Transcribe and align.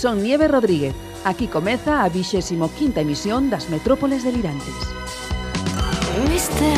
Son 0.00 0.22
Nieve 0.22 0.48
Rodríguez. 0.48 0.94
Aquí 1.26 1.46
comeza 1.46 2.02
a 2.02 2.10
25ª 2.10 2.96
emisión 3.02 3.50
das 3.50 3.68
Metrópoles 3.68 4.24
Delirantes. 4.24 4.72
Mister, 6.26 6.72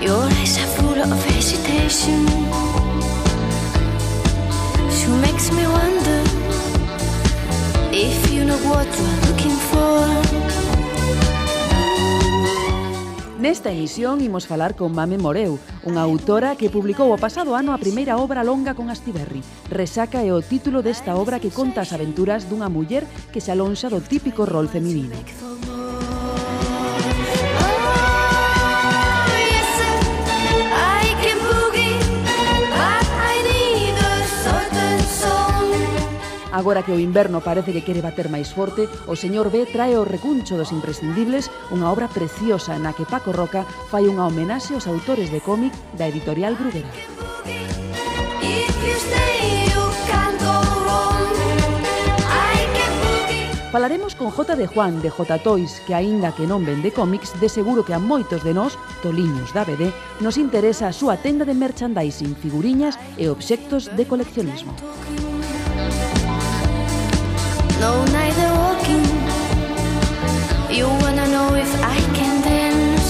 your 0.00 0.24
eyes 0.40 0.56
are 0.56 0.66
full 0.76 1.02
of 1.02 1.10
hesitation. 1.26 2.87
Nesta 13.38 13.70
emisión 13.70 14.20
imos 14.20 14.48
falar 14.50 14.74
con 14.74 14.90
Mame 14.90 15.14
Moreu, 15.14 15.62
unha 15.86 16.02
autora 16.02 16.58
que 16.58 16.74
publicou 16.74 17.14
o 17.14 17.22
pasado 17.22 17.54
ano 17.54 17.70
a 17.70 17.78
primeira 17.78 18.18
obra 18.18 18.42
longa 18.42 18.74
con 18.74 18.90
Astiberri. 18.90 19.46
Resaca 19.70 20.26
é 20.26 20.34
o 20.34 20.42
título 20.42 20.82
desta 20.82 21.14
obra 21.14 21.38
que 21.38 21.54
conta 21.54 21.86
as 21.86 21.94
aventuras 21.94 22.50
dunha 22.50 22.66
muller 22.66 23.06
que 23.30 23.38
se 23.38 23.54
alonxa 23.54 23.86
do 23.86 24.02
típico 24.02 24.42
rol 24.42 24.66
feminino. 24.66 25.14
Agora 36.58 36.82
que 36.82 36.90
o 36.90 36.98
inverno 36.98 37.38
parece 37.38 37.70
que 37.70 37.86
quere 37.86 38.02
bater 38.02 38.26
máis 38.26 38.50
forte, 38.50 38.90
o 39.06 39.14
señor 39.14 39.46
B 39.54 39.62
trae 39.70 39.94
o 39.94 40.02
recuncho 40.02 40.58
dos 40.58 40.74
imprescindibles, 40.74 41.54
unha 41.70 41.86
obra 41.86 42.10
preciosa 42.10 42.74
na 42.82 42.90
que 42.90 43.06
Paco 43.06 43.30
Roca 43.30 43.62
fai 43.62 44.10
unha 44.10 44.26
homenaxe 44.26 44.74
aos 44.74 44.90
autores 44.90 45.30
de 45.30 45.38
cómic 45.38 45.70
da 45.94 46.10
editorial 46.10 46.58
Bruguera. 46.58 46.90
Falaremos 53.70 54.18
con 54.18 54.34
J 54.34 54.58
de 54.58 54.66
Juan 54.66 54.98
de 54.98 55.14
J 55.14 55.38
Toys, 55.38 55.78
que 55.86 55.94
aínda 55.94 56.34
que 56.34 56.50
non 56.50 56.66
vende 56.66 56.90
cómics, 56.90 57.38
de 57.38 57.46
seguro 57.46 57.86
que 57.86 57.94
a 57.94 58.02
moitos 58.02 58.42
de 58.42 58.50
nós, 58.50 58.74
toliños 59.06 59.54
da 59.54 59.62
BD, 59.62 59.94
nos 60.18 60.34
interesa 60.34 60.90
a 60.90 60.96
súa 60.96 61.22
tenda 61.22 61.46
de 61.46 61.54
merchandising, 61.54 62.34
figuriñas 62.34 62.98
e 63.14 63.30
obxectos 63.30 63.86
de 63.94 64.10
coleccionismo 64.10 64.74
no 67.80 68.04
neither 68.12 68.50
walking. 68.60 69.04
You 70.70 70.86
wanna 71.02 71.26
know 71.26 71.54
if 71.54 71.70
I 71.82 71.98
can 72.16 72.42
dance. 72.42 73.08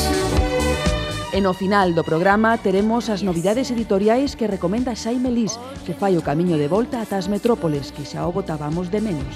E 1.33 1.41
no 1.41 1.53
final 1.53 1.95
do 1.95 2.03
programa 2.05 2.57
teremos 2.59 3.09
as 3.09 3.23
novidades 3.23 3.71
editoriais 3.71 4.37
que 4.37 4.47
recomenda 4.47 4.97
Xaime 4.97 5.31
Lís, 5.31 5.59
que 5.85 5.95
fai 5.95 6.17
o 6.17 6.25
camiño 6.25 6.57
de 6.57 6.69
volta 6.69 7.01
ata 7.01 7.17
as 7.17 7.29
metrópoles, 7.29 7.93
que 7.93 8.05
xa 8.05 8.27
o 8.27 8.33
botábamos 8.33 8.91
de 8.91 9.01
menos. 9.01 9.35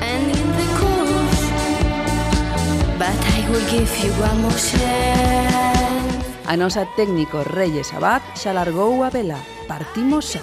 And 0.00 0.28
in 0.28 0.48
the 0.58 0.68
course, 0.80 1.46
but 3.00 3.16
I 3.36 3.38
will 3.50 3.66
give 3.70 3.90
you 4.00 4.12
one 4.20 4.38
more 4.42 4.58
chance. 4.58 5.52
A 6.46 6.56
nosa 6.56 6.84
técnico 6.96 7.40
Reyes 7.44 7.94
Abad 7.96 8.20
xa 8.36 8.52
largou 8.52 9.04
a 9.04 9.08
vela. 9.08 9.40
Partimos 9.64 10.36
xa. 10.36 10.42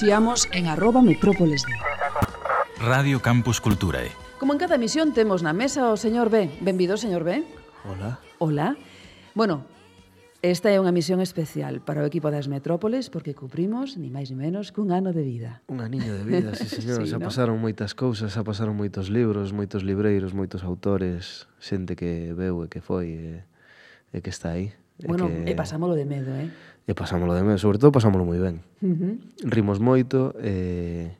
Chiamos 0.00 0.48
en 0.54 0.66
arroba 0.66 1.02
metrópoles 1.02 1.62
de. 1.66 1.74
Radio 2.82 3.20
Campus 3.20 3.60
Culturae. 3.60 4.08
Como 4.38 4.54
en 4.54 4.58
cada 4.58 4.76
emisión 4.76 5.12
temos 5.12 5.44
na 5.44 5.52
mesa 5.52 5.92
o 5.92 5.96
señor 6.00 6.32
B. 6.32 6.48
Benvido, 6.64 6.96
señor 6.96 7.20
B. 7.20 7.44
Hola. 7.84 8.16
Hola. 8.40 8.80
Bueno, 9.36 9.68
Esta 10.40 10.72
é 10.72 10.80
unha 10.80 10.88
misión 10.88 11.20
especial 11.20 11.84
para 11.84 12.00
o 12.00 12.08
equipo 12.08 12.32
das 12.32 12.48
Metrópoles 12.48 13.12
porque 13.12 13.36
cumprimos, 13.36 14.00
ni 14.00 14.08
máis 14.08 14.32
ni 14.32 14.40
menos, 14.40 14.72
cun 14.72 14.88
ano 14.88 15.12
de 15.12 15.20
vida. 15.20 15.60
Un 15.68 15.84
aniño 15.84 16.16
de 16.16 16.24
vida, 16.24 16.56
sí, 16.56 16.64
señor. 16.64 16.96
sí, 17.04 17.12
xa 17.12 17.20
no? 17.20 17.28
pasaron 17.28 17.60
moitas 17.60 17.92
cousas, 17.92 18.32
xa 18.32 18.40
pasaron 18.40 18.80
moitos 18.80 19.12
libros, 19.12 19.52
moitos 19.52 19.84
libreiros, 19.84 20.32
moitos 20.32 20.64
autores, 20.64 21.44
xente 21.60 21.92
que 21.92 22.32
veu 22.32 22.64
e 22.64 22.72
que 22.72 22.80
foi 22.80 23.20
e, 23.20 24.16
e 24.16 24.24
que 24.24 24.32
está 24.32 24.56
aí. 24.56 24.72
E 24.96 25.04
bueno, 25.04 25.28
que... 25.28 25.44
e 25.44 25.52
pasámolo 25.52 25.92
de 25.92 26.08
medo, 26.08 26.32
eh? 26.32 26.48
E 26.88 26.96
pasámolo 26.96 27.36
de 27.36 27.44
medo, 27.44 27.60
sobre 27.60 27.76
todo 27.76 27.92
pasámolo 27.92 28.24
moi 28.24 28.40
ben. 28.40 28.64
Uh 28.82 28.88
-huh. 28.88 29.18
Rimos 29.44 29.78
moito 29.78 30.34
e... 30.38 30.48
Eh, 30.48 31.19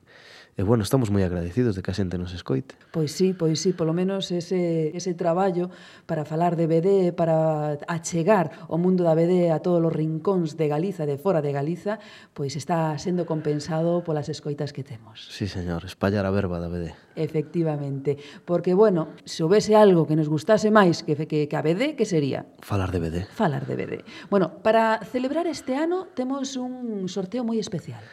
E 0.60 0.62
bueno, 0.62 0.84
estamos 0.84 1.08
moi 1.08 1.24
agradecidos 1.24 1.72
de 1.72 1.80
que 1.80 1.88
a 1.88 1.96
xente 1.96 2.20
nos 2.20 2.36
escoite. 2.36 2.76
Pois 2.92 3.16
sí, 3.16 3.32
pois 3.32 3.64
sí, 3.64 3.72
polo 3.72 3.96
menos 3.96 4.28
ese, 4.28 4.92
ese 4.92 5.16
traballo 5.16 5.72
para 6.04 6.28
falar 6.28 6.52
de 6.52 6.68
BD, 6.68 7.16
para 7.16 7.80
achegar 7.88 8.68
o 8.68 8.76
mundo 8.76 9.00
da 9.00 9.16
BD 9.16 9.48
a 9.48 9.64
todos 9.64 9.80
os 9.80 9.88
rincóns 9.88 10.60
de 10.60 10.68
Galiza, 10.68 11.08
de 11.08 11.16
fora 11.16 11.40
de 11.40 11.56
Galiza, 11.56 11.96
pois 12.36 12.60
está 12.60 12.92
sendo 13.00 13.24
compensado 13.24 14.04
polas 14.04 14.28
escoitas 14.28 14.76
que 14.76 14.84
temos. 14.84 15.32
Sí, 15.32 15.48
señor, 15.48 15.88
espallar 15.88 16.28
a 16.28 16.32
verba 16.36 16.60
da 16.60 16.68
BD. 16.68 16.92
Efectivamente, 17.16 18.20
porque 18.44 18.76
bueno, 18.76 19.16
se 19.24 19.40
houvese 19.40 19.80
algo 19.80 20.04
que 20.04 20.12
nos 20.12 20.28
gustase 20.28 20.68
máis 20.68 21.00
que, 21.00 21.16
que, 21.24 21.48
que 21.48 21.56
a 21.56 21.64
BD, 21.64 21.96
que 21.96 22.04
sería? 22.04 22.44
Falar 22.60 22.92
de 22.92 23.00
BD. 23.00 23.16
Falar 23.32 23.64
de 23.64 23.80
BD. 23.80 23.94
Bueno, 24.28 24.60
para 24.60 25.00
celebrar 25.08 25.48
este 25.48 25.80
ano 25.80 26.12
temos 26.12 26.60
un 26.60 27.08
sorteo 27.08 27.48
moi 27.48 27.56
especial. 27.56 28.04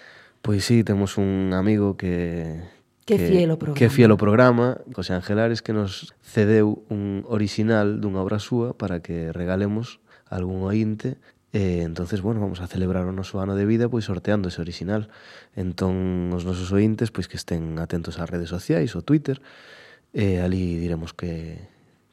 Pois 0.48 0.64
sí, 0.64 0.88
temos 0.88 1.18
un 1.18 1.52
amigo 1.52 1.98
que... 1.98 2.64
Que, 3.04 3.20
que 3.20 3.28
fiel 3.28 3.52
o 3.52 3.60
programa. 3.60 3.76
Que 3.76 3.90
fiel 3.92 4.12
o 4.16 4.18
programa, 4.18 4.80
José 4.96 5.12
Angelares, 5.12 5.60
que 5.60 5.76
nos 5.76 6.16
cedeu 6.24 6.88
un 6.88 7.28
original 7.28 8.00
dunha 8.00 8.24
obra 8.24 8.40
súa 8.40 8.72
para 8.72 9.04
que 9.04 9.36
regalemos 9.36 10.00
algún 10.32 10.64
ointe 10.64 11.20
E 11.52 11.84
entonces, 11.84 12.24
bueno, 12.24 12.40
vamos 12.40 12.64
a 12.64 12.72
celebrar 12.72 13.04
o 13.04 13.12
noso 13.12 13.44
ano 13.44 13.60
de 13.60 13.68
vida 13.68 13.92
pois 13.92 14.08
sorteando 14.08 14.48
ese 14.48 14.64
original. 14.64 15.12
Entón, 15.52 16.32
os 16.32 16.48
nosos 16.48 16.72
ointes 16.72 17.12
pois 17.12 17.28
que 17.28 17.36
estén 17.36 17.76
atentos 17.84 18.16
ás 18.16 18.32
redes 18.32 18.48
sociais, 18.48 18.96
o 18.96 19.04
Twitter, 19.04 19.44
e 20.16 20.40
eh, 20.40 20.44
ali 20.44 20.80
diremos 20.80 21.12
que 21.12 21.60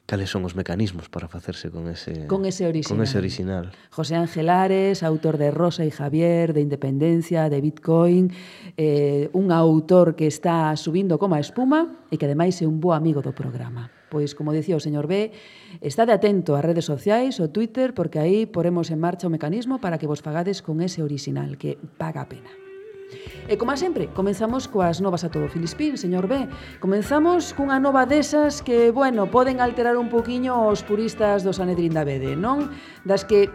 cales 0.05 0.29
son 0.29 0.45
os 0.45 0.55
mecanismos 0.55 1.09
para 1.09 1.27
facerse 1.27 1.71
con 1.73 1.89
ese 1.89 2.27
con 2.27 2.45
ese 2.45 2.67
original. 2.67 2.89
Con 2.97 3.03
ese 3.03 3.17
original. 3.17 3.71
José 3.89 4.15
Ángel 4.15 4.49
Ares, 4.49 5.01
autor 5.01 5.37
de 5.37 5.49
Rosa 5.49 5.83
y 5.85 5.91
Javier, 5.91 6.53
de 6.53 6.61
Independencia, 6.61 7.49
de 7.49 7.61
Bitcoin, 7.61 8.31
eh, 8.77 9.29
un 9.33 9.51
autor 9.51 10.15
que 10.15 10.27
está 10.27 10.75
subindo 10.77 11.17
como 11.17 11.35
a 11.35 11.39
espuma 11.39 12.05
e 12.13 12.21
que 12.21 12.29
ademais 12.29 12.61
é 12.61 12.69
un 12.69 12.77
bo 12.77 12.93
amigo 12.93 13.25
do 13.25 13.33
programa. 13.33 13.89
Pois, 14.13 14.37
como 14.37 14.53
dicía 14.53 14.77
o 14.77 14.83
señor 14.83 15.09
B, 15.09 15.33
estade 15.81 16.13
atento 16.13 16.53
ás 16.53 16.63
redes 16.63 16.85
sociais, 16.85 17.41
o 17.41 17.49
Twitter, 17.49 17.97
porque 17.97 18.21
aí 18.21 18.45
poremos 18.45 18.93
en 18.93 19.01
marcha 19.01 19.25
o 19.25 19.33
mecanismo 19.33 19.81
para 19.81 19.97
que 19.97 20.05
vos 20.05 20.21
fagades 20.21 20.61
con 20.61 20.85
ese 20.85 21.01
original, 21.01 21.57
que 21.57 21.81
paga 21.97 22.21
a 22.21 22.29
pena. 22.29 22.64
E 23.45 23.55
como 23.59 23.75
sempre, 23.77 24.09
comenzamos 24.09 24.65
coas 24.65 24.99
novas 24.99 25.23
a 25.23 25.29
todo 25.29 25.51
Filispín, 25.51 25.99
señor 25.99 26.25
B. 26.25 26.49
Comenzamos 26.81 27.53
cunha 27.53 27.77
nova 27.77 28.09
desas 28.09 28.65
que, 28.65 28.89
bueno, 28.89 29.29
poden 29.29 29.61
alterar 29.61 29.97
un 29.97 30.09
poquiño 30.09 30.67
os 30.67 30.81
puristas 30.81 31.45
do 31.45 31.53
Sanedrín 31.53 31.93
da 31.93 32.01
Bede, 32.01 32.33
non? 32.33 32.73
Das 33.05 33.23
que 33.23 33.53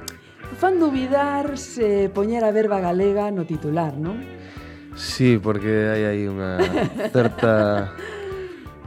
fan 0.57 0.79
dubidar 0.79 1.59
se 1.59 2.11
poñer 2.11 2.47
a 2.47 2.55
verba 2.55 2.79
galega 2.79 3.31
no 3.35 3.47
titular, 3.47 3.99
non? 3.99 4.23
Sí, 4.95 5.39
porque 5.39 5.91
hai 5.91 6.03
aí 6.07 6.25
unha 6.27 6.59
certa 7.15 7.91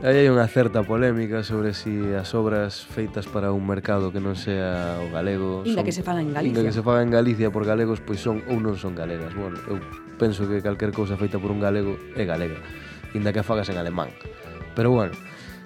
Aí 0.03 0.19
hai 0.19 0.27
unha 0.27 0.43
certa 0.51 0.83
polémica 0.83 1.47
sobre 1.47 1.71
si 1.71 2.11
as 2.11 2.35
obras 2.35 2.83
feitas 2.83 3.23
para 3.23 3.55
un 3.55 3.63
mercado 3.63 4.11
que 4.11 4.19
non 4.19 4.35
sea 4.35 4.99
o 4.99 5.07
galego... 5.07 5.63
Inda 5.63 5.79
son, 5.79 5.87
que 5.87 5.95
se 5.95 6.03
fagan 6.03 6.27
en 6.27 6.35
Galicia. 6.35 6.59
Inda 6.59 6.67
que 6.67 6.75
se 6.75 6.83
faga 6.83 6.99
en 6.99 7.07
Galicia 7.07 7.47
por 7.55 7.63
galegos, 7.63 8.03
pois 8.03 8.19
son 8.19 8.43
ou 8.51 8.59
non 8.59 8.75
son 8.75 8.99
galegas. 8.99 9.31
Bueno, 9.31 9.55
eu 9.63 9.79
penso 10.23 10.47
que 10.47 10.63
calquer 10.63 10.95
cousa 10.95 11.19
feita 11.19 11.35
por 11.35 11.51
un 11.51 11.59
galego 11.59 11.99
é 12.15 12.23
galega, 12.23 12.55
inda 13.11 13.35
que 13.35 13.43
a 13.43 13.43
fagas 13.43 13.67
en 13.67 13.75
alemán. 13.75 14.07
Pero 14.71 14.87
bueno, 14.95 15.11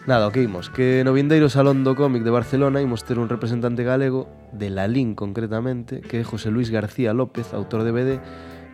nada, 0.10 0.26
o 0.26 0.34
que 0.34 0.42
imos? 0.42 0.74
Que 0.74 1.06
no 1.06 1.14
vindeiro 1.14 1.46
Salón 1.46 1.86
do 1.86 1.94
Cómic 1.94 2.26
de 2.26 2.34
Barcelona 2.34 2.82
imos 2.82 3.06
ter 3.06 3.22
un 3.22 3.30
representante 3.30 3.86
galego, 3.86 4.26
de 4.50 4.74
Lalín 4.74 5.14
concretamente, 5.14 6.02
que 6.02 6.18
é 6.18 6.24
José 6.26 6.50
Luis 6.50 6.74
García 6.74 7.14
López, 7.14 7.54
autor 7.54 7.86
de 7.86 7.94
BD, 7.94 8.12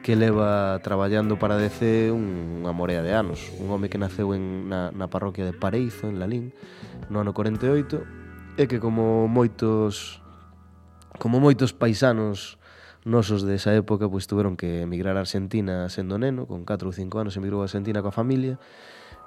que 0.08 0.16
leva 0.16 0.80
traballando 0.80 1.36
para 1.36 1.60
DC 1.60 2.16
unha 2.16 2.72
morea 2.72 3.04
de 3.04 3.12
anos. 3.12 3.52
Un 3.60 3.68
home 3.68 3.92
que 3.92 4.00
naceu 4.00 4.32
en, 4.32 4.72
na, 4.72 4.88
na 4.96 5.12
parroquia 5.12 5.44
de 5.44 5.52
Pareizo, 5.52 6.08
en 6.08 6.16
Lalín, 6.16 6.56
no 7.12 7.20
ano 7.20 7.36
48, 7.36 8.56
e 8.56 8.72
que 8.72 8.80
como 8.80 9.28
moitos 9.28 10.24
como 11.20 11.44
moitos 11.44 11.76
paisanos 11.76 12.56
nosos 13.06 13.44
desa 13.44 13.76
época 13.76 14.08
pois 14.10 14.28
tiveron 14.28 14.56
que 14.56 14.84
emigrar 14.84 15.16
a 15.18 15.24
Argentina 15.26 15.88
sendo 15.90 16.18
neno, 16.18 16.48
con 16.48 16.64
4 16.64 16.88
ou 16.88 16.94
5 16.94 17.10
anos 17.20 17.38
emigrou 17.38 17.62
a 17.62 17.70
Argentina 17.70 18.02
coa 18.02 18.16
familia 18.16 18.60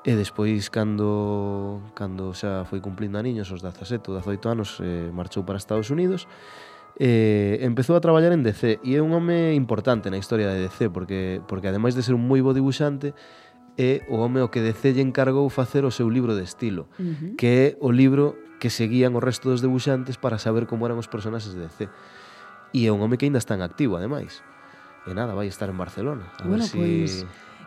e 0.07 0.15
despois 0.15 0.71
cando 0.71 1.83
cando 1.99 2.31
xa 2.33 2.63
foi 2.65 2.79
cumplindo 2.79 3.19
a 3.19 3.23
niños 3.23 3.51
os 3.51 3.61
17 3.61 4.07
ou 4.11 4.19
18 4.23 4.47
anos 4.47 4.79
eh, 4.79 5.11
marchou 5.11 5.43
para 5.43 5.59
Estados 5.59 5.91
Unidos 5.91 6.31
eh, 6.97 7.59
empezou 7.67 7.99
a 7.99 8.01
traballar 8.01 8.33
en 8.33 8.47
DC 8.47 8.81
e 8.87 8.97
é 8.97 9.01
un 9.03 9.13
home 9.13 9.53
importante 9.53 10.09
na 10.09 10.17
historia 10.17 10.49
de 10.49 10.71
DC 10.71 10.89
porque 10.95 11.43
porque 11.51 11.69
ademais 11.69 11.99
de 11.99 12.07
ser 12.07 12.15
un 12.15 12.23
moi 12.23 12.41
bo 12.41 12.55
dibuixante 12.55 13.13
é 13.77 14.01
o 14.09 14.17
home 14.17 14.41
o 14.41 14.49
que 14.49 14.65
DC 14.65 14.97
lle 14.97 15.05
encargou 15.05 15.45
facer 15.53 15.85
o 15.85 15.93
seu 15.93 16.09
libro 16.09 16.33
de 16.33 16.43
estilo, 16.43 16.89
uh 16.97 17.05
-huh. 17.05 17.37
que 17.37 17.47
é 17.47 17.67
o 17.81 17.93
libro 17.93 18.41
que 18.57 18.73
seguían 18.73 19.13
o 19.13 19.21
resto 19.21 19.53
dos 19.53 19.61
debuxantes 19.61 20.17
para 20.17 20.41
saber 20.41 20.65
como 20.65 20.89
eran 20.89 20.97
os 20.97 21.09
personaxes 21.13 21.53
de 21.53 21.69
DC. 21.69 21.93
E 22.73 22.87
é 22.87 22.91
un 22.91 23.03
home 23.03 23.19
que 23.19 23.27
aínda 23.27 23.39
está 23.39 23.55
en 23.55 23.63
activo, 23.63 23.97
ademais. 23.97 24.43
E 25.07 25.15
nada, 25.15 25.35
vai 25.35 25.47
estar 25.47 25.71
en 25.71 25.79
Barcelona. 25.79 26.27
A 26.41 26.49
bueno, 26.49 26.65
ver 26.65 26.71
si... 26.71 26.79
pois 26.79 27.13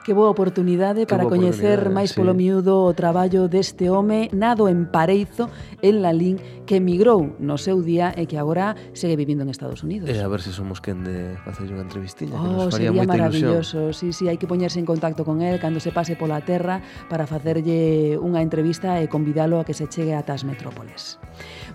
Que 0.03 0.15
boa 0.15 0.31
oportunidade 0.31 1.03
que 1.05 1.11
para 1.11 1.27
boa 1.27 1.35
coñecer 1.35 1.85
oportunidade, 1.85 1.95
máis 1.95 2.09
sí. 2.11 2.17
polo 2.17 2.33
miúdo 2.33 2.87
o 2.87 2.91
traballo 2.95 3.51
deste 3.51 3.91
home 3.91 4.31
nado 4.31 4.71
en 4.71 4.87
Pareizo, 4.87 5.51
en 5.83 6.01
Lalín, 6.01 6.39
que 6.63 6.79
emigrou 6.79 7.35
no 7.37 7.59
seu 7.59 7.83
día 7.83 8.15
e 8.15 8.23
que 8.25 8.39
agora 8.39 8.77
segue 8.95 9.19
vivindo 9.19 9.43
en 9.43 9.49
Estados 9.51 9.83
Unidos. 9.83 10.07
E 10.07 10.17
a 10.21 10.29
ver 10.31 10.39
se 10.39 10.55
somos 10.55 10.79
quen 10.79 11.03
de 11.03 11.35
facer 11.43 11.67
unha 11.69 11.83
entrevistinha, 11.83 12.37
oh, 12.37 12.41
que 12.41 12.49
nos 12.49 12.61
oh, 12.61 12.71
faría 12.71 12.89
sería 12.95 13.05
maravilloso. 13.05 13.91
Ilusión. 13.91 13.97
Sí, 13.97 14.07
sí, 14.15 14.23
hai 14.31 14.39
que 14.39 14.47
poñerse 14.47 14.79
en 14.79 14.87
contacto 14.87 15.27
con 15.27 15.43
el 15.43 15.59
cando 15.59 15.83
se 15.83 15.91
pase 15.91 16.15
pola 16.15 16.39
terra 16.41 16.79
para 17.11 17.27
facerlle 17.27 18.15
unha 18.15 18.39
entrevista 18.39 19.03
e 19.03 19.11
convidalo 19.11 19.59
a 19.59 19.67
que 19.67 19.75
se 19.75 19.89
chegue 19.91 20.15
ata 20.15 20.31
as 20.31 20.47
metrópoles. 20.47 21.19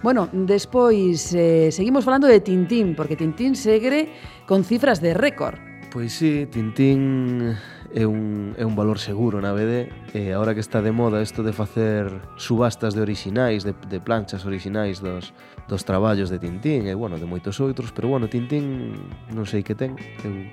Bueno, 0.01 0.33
despois 0.33 1.35
eh, 1.37 1.71
seguimos 1.71 2.05
falando 2.05 2.27
de 2.27 2.41
Tintín, 2.41 2.95
porque 2.95 3.17
Tintín 3.17 3.55
segre 3.55 4.09
con 4.47 4.65
cifras 4.65 5.01
de 5.01 5.15
récord. 5.15 5.59
Pois 5.91 6.13
sí, 6.13 6.47
Tintín 6.51 7.55
é 7.95 8.05
un, 8.07 8.59
é 8.59 8.67
un 8.67 8.75
valor 8.75 8.99
seguro, 8.99 9.39
na 9.39 9.55
BD 9.55 9.87
e 10.19 10.35
agora 10.35 10.51
que 10.51 10.59
está 10.59 10.83
de 10.83 10.91
moda 10.91 11.23
isto 11.23 11.47
de 11.47 11.55
facer 11.55 12.11
subastas 12.35 12.91
de 12.91 13.01
orixinais, 13.01 13.63
de, 13.63 13.71
de 13.71 14.03
planchas 14.03 14.43
orixinais 14.43 14.99
dos, 14.99 15.31
dos 15.71 15.87
traballos 15.87 16.27
de 16.27 16.43
Tintín, 16.43 16.91
e, 16.91 16.95
bueno, 16.99 17.23
de 17.23 17.27
moitos 17.31 17.63
outros, 17.63 17.95
pero, 17.95 18.11
bueno, 18.11 18.27
Tintín 18.27 18.99
non 19.31 19.47
sei 19.47 19.63
que 19.63 19.79
ten, 19.79 19.95
eu 20.27 20.51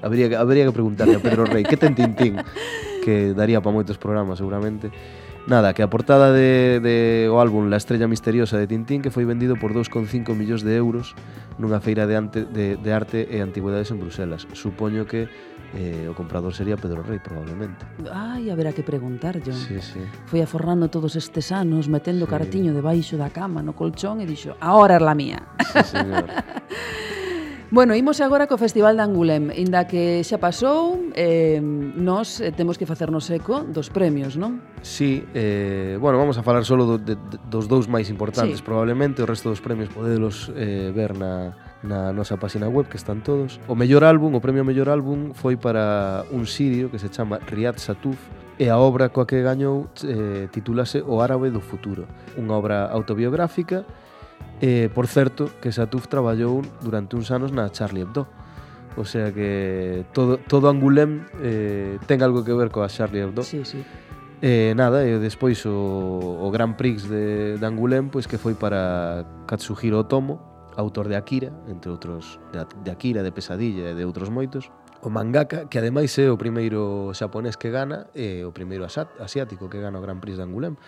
habría, 0.00 0.40
habría 0.40 0.64
que 0.64 0.72
preguntarle 0.72 1.16
a 1.16 1.22
Pedro 1.22 1.44
Rey 1.44 1.60
que 1.60 1.76
ten 1.76 1.92
Tintín, 1.92 2.40
que 3.04 3.36
daría 3.36 3.60
para 3.60 3.76
moitos 3.76 4.00
programas, 4.00 4.40
seguramente. 4.40 4.88
Nada, 5.48 5.72
que 5.72 5.80
a 5.80 5.88
portada 5.88 6.32
de, 6.32 6.80
de 6.80 7.28
o 7.28 7.40
álbum 7.40 7.72
La 7.72 7.80
Estrella 7.80 8.08
Misteriosa 8.08 8.60
de 8.60 8.68
Tintín 8.68 9.00
que 9.00 9.08
foi 9.08 9.24
vendido 9.24 9.56
por 9.56 9.72
2,5 9.72 10.36
millóns 10.36 10.60
de 10.60 10.76
euros 10.76 11.16
nunha 11.56 11.80
feira 11.80 12.04
de, 12.04 12.16
ante, 12.16 12.44
de, 12.44 12.76
de 12.76 12.90
arte 12.92 13.28
e 13.32 13.40
antigüedades 13.40 13.88
en 13.88 14.00
Bruselas. 14.00 14.44
Supoño 14.52 15.08
que 15.08 15.28
Eh, 15.76 16.08
o 16.08 16.16
comprador 16.16 16.56
sería 16.56 16.80
Pedro 16.80 17.04
Rey, 17.04 17.20
probablemente. 17.20 17.84
Ai, 18.08 18.48
haberá 18.48 18.72
que 18.72 18.80
preguntar, 18.80 19.36
John. 19.44 19.52
Sí, 19.52 19.80
sí. 19.84 20.00
Foi 20.24 20.40
aforrando 20.40 20.88
todos 20.88 21.12
estes 21.12 21.52
anos, 21.52 21.92
metendo 21.92 22.24
sí. 22.24 22.32
cartiño 22.32 22.72
debaixo 22.72 23.20
da 23.20 23.28
cama, 23.28 23.60
no 23.60 23.76
colchón, 23.76 24.20
e 24.20 24.26
dixo, 24.26 24.56
ahora 24.64 24.96
é 24.96 25.02
la 25.02 25.12
mía. 25.12 25.44
Sí, 25.60 26.00
señor. 26.00 26.24
Bueno, 27.70 27.94
imos 27.94 28.22
agora 28.24 28.48
co 28.48 28.56
Festival 28.56 28.96
de 28.96 29.04
Angulem, 29.04 29.52
inda 29.52 29.84
que 29.84 30.24
xa 30.24 30.40
pasou, 30.40 31.12
eh, 31.12 31.60
nós 31.60 32.40
eh, 32.40 32.48
temos 32.48 32.80
que 32.80 32.88
facernos 32.88 33.28
eco 33.28 33.60
dos 33.60 33.92
premios, 33.92 34.40
non? 34.40 34.64
Sí, 34.80 35.20
eh, 35.36 36.00
bueno, 36.00 36.16
vamos 36.16 36.40
a 36.40 36.42
falar 36.42 36.64
solo 36.64 36.88
do, 36.88 36.96
de, 36.96 37.20
dos 37.52 37.68
dous 37.68 37.84
máis 37.84 38.08
importantes, 38.08 38.56
sí. 38.56 38.64
probablemente, 38.64 39.20
o 39.20 39.28
resto 39.28 39.52
dos 39.52 39.60
premios 39.60 39.92
podedelos 39.92 40.48
eh, 40.56 40.96
ver 40.96 41.12
na, 41.12 41.67
na 41.82 42.12
nosa 42.12 42.36
página 42.36 42.68
web 42.68 42.88
que 42.88 42.96
están 42.96 43.22
todos. 43.22 43.60
O 43.68 43.74
mellor 43.74 44.02
álbum, 44.02 44.34
o 44.34 44.40
premio 44.40 44.64
mellor 44.64 44.88
álbum 44.88 45.34
foi 45.34 45.56
para 45.56 46.24
un 46.30 46.46
sirio 46.46 46.90
que 46.90 46.98
se 46.98 47.08
chama 47.08 47.38
Riyad 47.38 47.78
Satuf 47.78 48.18
e 48.58 48.66
a 48.66 48.78
obra 48.78 49.08
coa 49.14 49.26
que 49.26 49.38
gañou 49.42 49.86
eh, 50.02 50.50
titulase 50.50 50.98
O 51.06 51.22
árabe 51.22 51.54
do 51.54 51.62
futuro, 51.62 52.10
unha 52.34 52.54
obra 52.58 52.90
autobiográfica 52.90 53.86
Eh, 54.60 54.90
por 54.92 55.06
certo, 55.06 55.50
que 55.62 55.70
Satuf 55.70 56.08
traballou 56.08 56.62
durante 56.82 57.14
uns 57.14 57.30
anos 57.30 57.52
na 57.52 57.70
Charlie 57.70 58.02
Hebdo. 58.02 58.26
O 58.96 59.04
sea 59.04 59.30
que 59.30 60.04
todo, 60.12 60.38
todo 60.38 60.66
Angulem 60.66 61.22
eh, 61.38 61.98
ten 62.10 62.18
algo 62.26 62.42
que 62.42 62.50
ver 62.50 62.74
coa 62.74 62.90
Charlie 62.90 63.22
Hebdo. 63.22 63.46
Sí, 63.46 63.62
sí. 63.62 63.86
Eh, 64.42 64.74
nada, 64.74 65.06
e 65.06 65.18
despois 65.22 65.62
o, 65.66 66.42
o 66.42 66.46
Grand 66.50 66.74
Prix 66.74 67.06
de, 67.06 67.58
de 67.58 67.66
Angulem 67.66 68.10
pois 68.10 68.26
que 68.26 68.38
foi 68.38 68.58
para 68.58 69.22
Katsuhiro 69.46 70.02
Otomo, 70.02 70.42
autor 70.78 71.10
de 71.10 71.18
Akira, 71.18 71.50
entre 71.66 71.90
outros 71.90 72.38
de 72.54 72.90
Akira, 72.90 73.26
de 73.26 73.34
Pesadilla 73.34 73.90
e 73.90 73.94
de 73.98 74.06
outros 74.06 74.30
moitos, 74.30 74.70
o 75.02 75.10
mangaka, 75.10 75.66
que 75.66 75.78
ademais 75.78 76.14
é 76.18 76.30
o 76.30 76.38
primeiro 76.38 77.10
xaponés 77.14 77.58
que 77.58 77.70
gana 77.70 78.06
e 78.14 78.46
o 78.46 78.54
primeiro 78.54 78.86
asiático 78.86 79.66
que 79.66 79.82
gana 79.82 79.98
o 79.98 80.02
Gran 80.02 80.22
Prix 80.22 80.38
de 80.38 80.46
Angulem. 80.46 80.78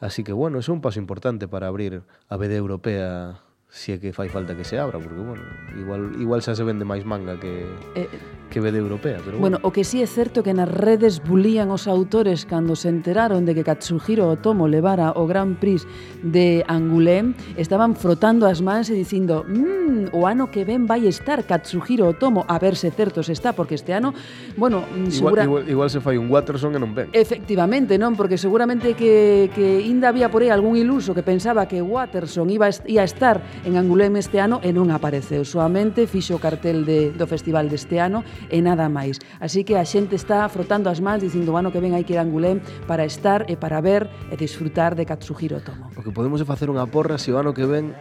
Así 0.00 0.24
que, 0.24 0.32
bueno, 0.32 0.60
é 0.60 0.70
un 0.72 0.80
paso 0.80 1.00
importante 1.00 1.48
para 1.48 1.68
abrir 1.68 2.04
a 2.28 2.36
BD 2.36 2.56
europea 2.56 3.40
si 3.70 3.94
é 3.94 4.02
que 4.02 4.10
fai 4.10 4.26
falta 4.26 4.58
que 4.58 4.66
se 4.66 4.78
abra, 4.78 4.98
porque, 4.98 5.22
bueno, 5.22 5.46
igual, 5.78 6.10
igual 6.18 6.42
xa 6.42 6.58
se 6.58 6.66
vende 6.66 6.82
máis 6.82 7.06
manga 7.06 7.38
que, 7.38 7.70
eh, 7.94 8.10
que 8.50 8.58
vede 8.58 8.82
europea. 8.82 9.22
Pero 9.22 9.38
bueno. 9.38 9.62
bueno, 9.62 9.68
o 9.68 9.70
que 9.70 9.86
sí 9.86 10.02
é 10.02 10.10
certo 10.10 10.42
que 10.42 10.50
nas 10.50 10.66
redes 10.66 11.22
bulían 11.22 11.70
os 11.70 11.86
autores 11.86 12.50
cando 12.50 12.74
se 12.74 12.90
enteraron 12.90 13.46
de 13.46 13.54
que 13.54 13.62
Katsuhiro 13.62 14.26
Otomo 14.26 14.66
levara 14.66 15.14
o 15.14 15.22
Gran 15.30 15.54
Prix 15.54 15.86
de 16.26 16.66
Angoulême, 16.66 17.38
estaban 17.54 17.94
frotando 17.94 18.42
as 18.50 18.58
mans 18.58 18.90
e 18.90 18.98
dicindo 18.98 19.46
mmm, 19.46 20.10
o 20.10 20.26
ano 20.26 20.50
que 20.50 20.66
ven 20.66 20.90
vai 20.90 21.06
estar 21.06 21.46
Katsuhiro 21.46 22.10
Otomo, 22.10 22.42
a 22.50 22.58
ver 22.58 22.74
se 22.74 22.90
certo 22.90 23.22
se 23.22 23.38
está, 23.38 23.54
porque 23.54 23.78
este 23.78 23.94
ano, 23.94 24.10
bueno, 24.58 24.82
mm, 24.82 25.14
segura... 25.14 25.46
igual, 25.46 25.62
igual, 25.62 25.86
igual 25.86 25.88
se 25.94 26.02
fai 26.02 26.18
un 26.18 26.26
Watterson 26.26 26.74
e 26.74 26.82
non 26.82 26.90
ven. 26.90 27.06
Efectivamente, 27.14 27.94
non, 28.02 28.18
porque 28.18 28.34
seguramente 28.34 28.98
que, 28.98 29.46
que 29.54 29.78
inda 29.86 30.10
había 30.10 30.26
por 30.26 30.42
aí 30.42 30.50
algún 30.50 30.74
iluso 30.74 31.14
que 31.14 31.22
pensaba 31.22 31.70
que 31.70 31.78
Watterson 31.78 32.50
iba 32.50 32.66
a 32.66 33.06
estar 33.06 33.38
en 33.64 33.76
Angulem 33.76 34.16
este 34.16 34.40
ano 34.40 34.60
e 34.64 34.72
non 34.72 34.88
apareceu. 34.90 35.44
Soamente 35.44 36.08
fixo 36.08 36.36
o 36.36 36.42
cartel 36.42 36.84
de, 36.88 37.12
do 37.12 37.26
festival 37.28 37.68
deste 37.68 38.00
ano 38.00 38.24
e 38.48 38.60
nada 38.64 38.88
máis. 38.88 39.20
Así 39.40 39.64
que 39.64 39.76
a 39.76 39.84
xente 39.84 40.16
está 40.16 40.46
frotando 40.48 40.88
as 40.88 41.00
mans 41.04 41.20
dicindo 41.20 41.52
ano 41.56 41.68
que 41.68 41.80
ven 41.80 41.92
hai 41.92 42.04
que 42.04 42.16
ir 42.16 42.20
a 42.20 42.24
Angulem 42.24 42.64
para 42.88 43.04
estar 43.04 43.44
e 43.48 43.56
para 43.60 43.80
ver 43.84 44.08
e 44.32 44.36
disfrutar 44.36 44.96
de 44.96 45.04
Katsuhiro 45.04 45.60
Tomo. 45.60 45.92
O 45.92 46.00
que 46.00 46.12
podemos 46.14 46.40
é 46.40 46.46
facer 46.48 46.72
unha 46.72 46.88
porra 46.88 47.20
se 47.20 47.28
o 47.32 47.36
ano 47.36 47.52
que 47.52 47.68
ven 47.68 47.92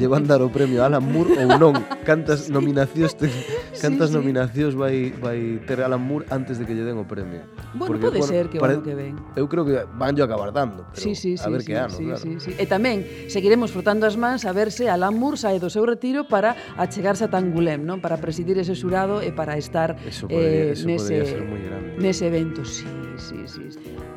llevan 0.00 0.24
dar 0.24 0.40
o 0.40 0.48
premio 0.48 0.80
a 0.80 0.88
Alan 0.88 1.04
Moore 1.04 1.36
ou 1.44 1.56
non. 1.60 1.74
Cantas 2.08 2.46
sí. 2.48 2.52
nominacións 2.52 3.16
ten, 3.16 3.32
cantas 3.76 4.08
sí, 4.08 4.14
sí. 4.14 4.18
nominacións 4.18 4.72
vai 4.72 5.12
vai 5.20 5.60
ter 5.68 5.84
Alan 5.84 6.00
Moore 6.00 6.24
antes 6.32 6.56
de 6.56 6.64
que 6.64 6.72
lle 6.72 6.84
den 6.84 6.96
o 6.96 7.04
premio. 7.04 7.44
Bueno, 7.76 7.92
Porque, 7.92 8.08
pode 8.08 8.20
bueno, 8.24 8.32
ser 8.32 8.48
que 8.48 8.56
o 8.56 8.64
ano 8.64 8.80
que 8.80 8.94
ven. 8.96 9.14
Eu 9.36 9.48
creo 9.48 9.64
que 9.68 9.84
vanllo 10.00 10.24
acabar 10.24 10.52
dando, 10.52 10.88
pero 10.88 11.02
sí, 11.02 11.12
sí, 11.12 11.36
sí, 11.36 11.44
a 11.44 11.52
ver 11.52 11.60
sí, 11.60 11.66
que 11.66 11.74
ano, 11.76 11.92
sí, 11.92 12.04
claro. 12.04 12.22
Sí, 12.24 12.32
sí. 12.40 12.50
E 12.56 12.64
tamén 12.64 13.04
seguiremos 13.28 13.68
frotando 13.68 14.08
as 14.08 14.16
mans 14.16 14.48
a 14.48 14.52
verse 14.56 14.85
Finalmente, 14.86 14.90
Alan 14.90 15.18
Moore 15.18 15.36
sae 15.36 15.58
do 15.58 15.70
seu 15.70 15.84
retiro 15.84 16.24
para 16.24 16.54
achegarse 16.78 17.26
a 17.26 17.28
Tangulem, 17.28 17.82
non? 17.82 17.98
Para 17.98 18.18
presidir 18.22 18.54
ese 18.58 18.78
xurado 18.78 19.18
e 19.18 19.34
para 19.34 19.58
estar 19.58 19.98
eso 20.06 20.30
podría, 20.30 20.70
eh, 20.70 20.78
eso 20.78 20.86
nese, 20.86 21.26
ser 21.26 21.42
moi 21.42 21.60
grande. 21.60 21.98
nese 21.98 22.30
evento. 22.30 22.62
Sí, 22.62 22.86
sí, 23.18 23.42
sí. 23.48 23.66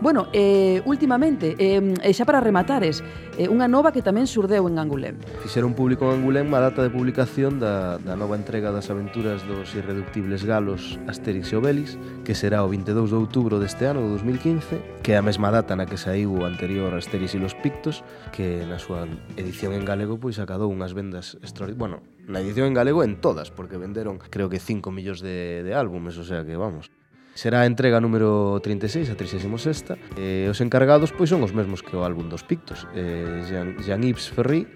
Bueno, 0.02 0.28
eh, 0.32 0.82
últimamente, 0.86 1.56
eh, 1.58 1.82
e 1.82 2.12
xa 2.14 2.24
para 2.24 2.40
rematares, 2.40 3.02
eh, 3.40 3.48
unha 3.48 3.68
nova 3.68 3.92
que 3.96 4.04
tamén 4.04 4.28
surdeu 4.28 4.68
en 4.68 4.76
Angulem. 4.78 5.16
Fixeron 5.44 5.72
público 5.72 6.08
en 6.12 6.20
Angulem 6.20 6.48
a 6.52 6.60
data 6.60 6.84
de 6.84 6.92
publicación 6.92 7.58
da, 7.58 7.96
da 8.00 8.20
nova 8.20 8.36
entrega 8.36 8.70
das 8.76 8.92
aventuras 8.92 9.44
dos 9.48 9.72
irreductibles 9.76 10.44
galos 10.44 11.00
Asterix 11.08 11.52
e 11.52 11.56
Obelix, 11.56 11.96
que 12.28 12.36
será 12.36 12.62
o 12.64 12.70
22 12.72 13.12
de 13.12 13.18
outubro 13.18 13.58
deste 13.58 13.88
ano, 13.88 14.04
2015, 14.12 15.00
que 15.04 15.16
é 15.16 15.18
a 15.20 15.24
mesma 15.24 15.52
data 15.52 15.76
na 15.76 15.88
que 15.88 15.96
saiu 15.96 16.36
o 16.36 16.44
anterior 16.44 16.92
Asterix 16.92 17.36
e 17.36 17.40
los 17.40 17.56
Pictos, 17.56 18.04
que 18.36 18.68
na 18.68 18.76
súa 18.76 19.08
edición 19.40 19.72
en 19.72 19.88
galego 19.88 20.20
pois 20.20 20.36
acabou 20.36 20.59
acadou 20.60 20.76
unhas 20.76 20.92
vendas 20.92 21.40
extraordinarias. 21.40 21.80
Bueno, 21.80 22.04
na 22.28 22.44
edición 22.44 22.68
en 22.68 22.76
galego 22.76 23.08
en 23.08 23.24
todas, 23.24 23.48
porque 23.48 23.80
venderon 23.80 24.20
creo 24.20 24.52
que 24.52 24.60
5 24.60 24.92
millóns 24.92 25.24
de, 25.24 25.64
de 25.64 25.72
álbumes, 25.72 26.20
o 26.20 26.28
sea 26.28 26.44
que 26.44 26.60
vamos. 26.60 26.92
Será 27.32 27.64
a 27.64 27.70
entrega 27.72 28.04
número 28.04 28.60
36, 28.60 29.08
a 29.08 29.16
36 29.16 29.48
e 30.20 30.44
eh, 30.44 30.52
os 30.52 30.60
encargados 30.60 31.16
pois 31.16 31.32
son 31.32 31.40
os 31.48 31.56
mesmos 31.56 31.80
que 31.80 31.96
o 31.96 32.04
álbum 32.04 32.28
dos 32.28 32.44
Pictos, 32.44 32.84
eh, 32.92 33.48
Jean, 33.48 33.80
Jean 33.80 34.04
Yves 34.04 34.28
Ferri 34.28 34.68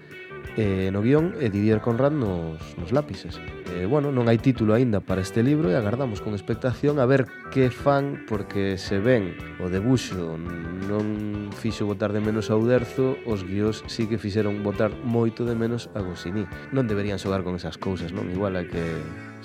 eh, 0.56 0.90
no 0.92 1.02
guión 1.02 1.34
e 1.40 1.50
Didier 1.50 1.80
Conrad 1.80 2.12
nos, 2.12 2.60
nos 2.78 2.90
lápices. 2.92 3.40
Eh, 3.74 3.86
bueno, 3.86 4.14
non 4.14 4.30
hai 4.30 4.38
título 4.38 4.76
aínda 4.76 5.02
para 5.02 5.18
este 5.18 5.42
libro 5.42 5.66
e 5.66 5.74
agardamos 5.74 6.22
con 6.22 6.36
expectación 6.36 7.02
a 7.02 7.06
ver 7.10 7.26
que 7.50 7.74
fan 7.74 8.22
porque 8.30 8.78
se 8.78 9.02
ven 9.02 9.34
o 9.58 9.66
debuxo 9.66 10.38
non 10.86 11.50
fixo 11.50 11.88
botar 11.88 12.14
de 12.14 12.22
menos 12.22 12.52
a 12.52 12.56
Uderzo, 12.56 13.18
os 13.26 13.42
guións 13.42 13.82
sí 13.90 14.06
que 14.06 14.20
fixeron 14.20 14.62
botar 14.62 14.94
moito 15.02 15.42
de 15.42 15.58
menos 15.58 15.90
a 15.96 16.00
Gosini. 16.04 16.46
Non 16.70 16.86
deberían 16.86 17.18
xogar 17.18 17.42
con 17.42 17.58
esas 17.58 17.74
cousas, 17.74 18.14
non? 18.14 18.30
Igual 18.30 18.54
a 18.54 18.62
que 18.62 18.82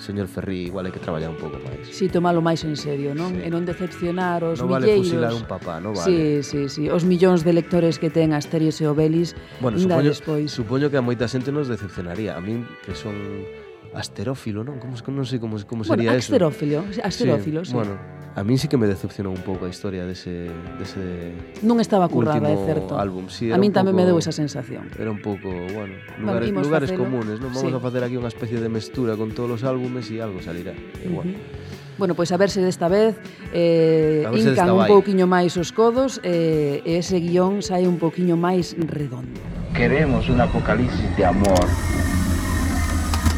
señor 0.00 0.26
Ferri 0.26 0.66
igual 0.72 0.88
hai 0.88 0.92
que 0.96 0.98
traballar 0.98 1.28
un 1.28 1.36
pouco 1.36 1.60
máis. 1.60 1.86
Si, 1.92 1.94
sí, 1.94 2.06
tomalo 2.08 2.40
máis 2.40 2.64
en 2.64 2.74
serio, 2.74 3.12
non? 3.12 3.36
Sí. 3.36 3.44
E 3.44 3.48
non 3.52 3.68
decepcionar 3.68 4.40
os 4.42 4.58
no 4.58 4.72
milleiros. 4.72 5.06
Non 5.12 5.28
vale 5.28 5.30
fusilar 5.30 5.32
un 5.36 5.46
papá, 5.46 5.74
non 5.78 5.92
vale. 5.92 6.08
Si, 6.08 6.42
sí, 6.42 6.68
si, 6.68 6.88
sí, 6.88 6.88
si. 6.88 6.92
Os 6.92 7.04
millóns 7.04 7.44
de 7.44 7.52
lectores 7.52 8.00
que 8.00 8.08
ten 8.08 8.32
Asterios 8.32 8.80
e 8.80 8.88
Obelis 8.88 9.36
bueno, 9.60 9.76
supoño, 9.76 10.08
despois. 10.08 10.48
Supoño 10.48 10.88
que 10.88 10.96
a 10.96 11.04
moita 11.04 11.28
xente 11.28 11.52
nos 11.52 11.68
decepcionaría. 11.68 12.34
A 12.34 12.40
min, 12.40 12.64
que 12.82 12.96
son 12.96 13.14
asterófilo, 13.92 14.64
non? 14.64 14.80
Como, 14.80 14.96
non 14.96 15.26
sei 15.28 15.38
como, 15.38 15.60
como 15.68 15.84
sería 15.84 16.16
bueno, 16.16 16.18
eso. 16.18 16.32
Asterófilo, 16.32 16.80
asterófilo, 17.04 17.60
sí. 17.62 17.70
sí. 17.70 17.76
Bueno, 17.76 17.94
A 18.36 18.44
mí 18.44 18.56
sí 18.58 18.68
que 18.68 18.76
me 18.76 18.86
decepcionou 18.86 19.34
un 19.34 19.42
pouco 19.42 19.66
a 19.66 19.68
historia 19.68 20.06
dese, 20.06 20.46
dese 20.78 21.34
Non 21.66 21.82
estaba 21.82 22.06
currada, 22.06 22.46
é 22.46 22.58
certo. 22.62 22.94
Álbum. 22.94 23.26
Sí, 23.26 23.50
a 23.50 23.58
mí 23.58 23.74
tamén 23.74 23.90
me 23.90 24.06
deu 24.06 24.14
esa 24.22 24.30
sensación. 24.30 24.86
Era 24.94 25.10
un 25.10 25.18
pouco, 25.18 25.50
bueno, 25.50 25.98
lugares, 26.22 26.54
Vamos, 26.54 26.62
lugares 26.62 26.88
facelo. 26.94 27.10
comunes, 27.10 27.36
non? 27.42 27.50
Vamos 27.50 27.74
sí. 27.74 27.74
a 27.74 27.82
facer 27.82 28.06
aquí 28.06 28.14
unha 28.14 28.30
especie 28.30 28.62
de 28.62 28.70
mestura 28.70 29.18
con 29.18 29.34
todos 29.34 29.58
os 29.58 29.62
álbumes 29.66 30.06
e 30.14 30.22
algo 30.22 30.38
salirá. 30.38 30.70
Igual. 31.02 31.26
Uh 31.26 31.34
-huh. 31.34 31.78
Bueno, 31.98 32.14
pois 32.14 32.30
pues 32.30 32.32
a 32.32 32.38
verse 32.38 32.62
desta 32.62 32.88
vez 32.88 33.18
eh, 33.52 34.24
incan 34.32 34.70
un 34.72 34.86
pouquiño 34.86 35.26
máis 35.26 35.58
os 35.60 35.74
codos 35.74 36.16
eh, 36.24 36.80
e 36.86 36.96
ese 36.96 37.20
guión 37.20 37.60
sai 37.60 37.84
un 37.84 37.98
pouquiño 37.98 38.40
máis 38.40 38.72
redondo. 38.78 39.36
Queremos 39.74 40.30
un 40.30 40.40
apocalipsis 40.40 41.12
de 41.18 41.26
amor. 41.26 41.66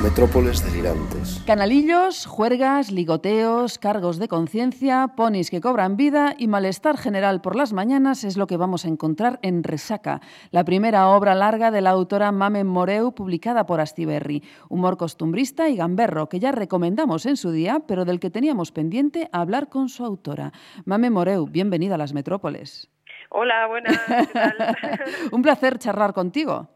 Metrópoles 0.03 0.65
delirantes. 0.65 1.41
Canalillos, 1.47 2.27
juergas, 2.27 2.91
ligoteos, 2.91 3.79
cargos 3.79 4.19
de 4.19 4.27
conciencia, 4.27 5.13
ponis 5.15 5.49
que 5.49 5.61
cobran 5.61 5.97
vida 5.97 6.35
y 6.37 6.49
malestar 6.49 6.99
general 6.99 7.41
por 7.41 7.55
las 7.55 7.73
mañanas 7.73 8.25
es 8.25 8.37
lo 8.37 8.49
que 8.49 8.57
vamos 8.57 8.85
a 8.85 8.89
encontrar 8.89 9.39
en 9.43 9.63
Resaca, 9.63 10.21
la 10.51 10.65
primera 10.65 11.07
obra 11.07 11.37
larga 11.37 11.71
de 11.71 11.83
la 11.83 11.91
autora 11.91 12.33
Mamen 12.33 12.67
Moreu 12.67 13.15
publicada 13.15 13.65
por 13.65 13.81
Astiberri. 13.81 14.43
Humor 14.69 14.97
costumbrista 14.97 15.69
y 15.69 15.77
gamberro 15.77 16.29
que 16.29 16.41
ya 16.41 16.51
recomendamos 16.51 17.25
en 17.25 17.37
su 17.37 17.53
día, 17.53 17.83
pero 17.87 18.05
del 18.05 18.19
que 18.19 18.31
teníamos 18.31 18.73
pendiente 18.73 19.29
hablar 19.31 19.69
con 19.69 19.89
su 19.89 20.05
autora. 20.05 20.51
Mamen 20.85 21.13
Moreu, 21.13 21.47
bienvenida 21.47 21.95
a 21.95 21.99
las 21.99 22.13
Metrópoles. 22.13 22.91
Hola, 23.31 23.69
buenas, 23.69 24.01
¿qué 24.01 24.27
tal? 24.33 24.57
Un 25.31 25.43
placer 25.43 25.79
charlar 25.79 26.13
contigo. 26.13 26.69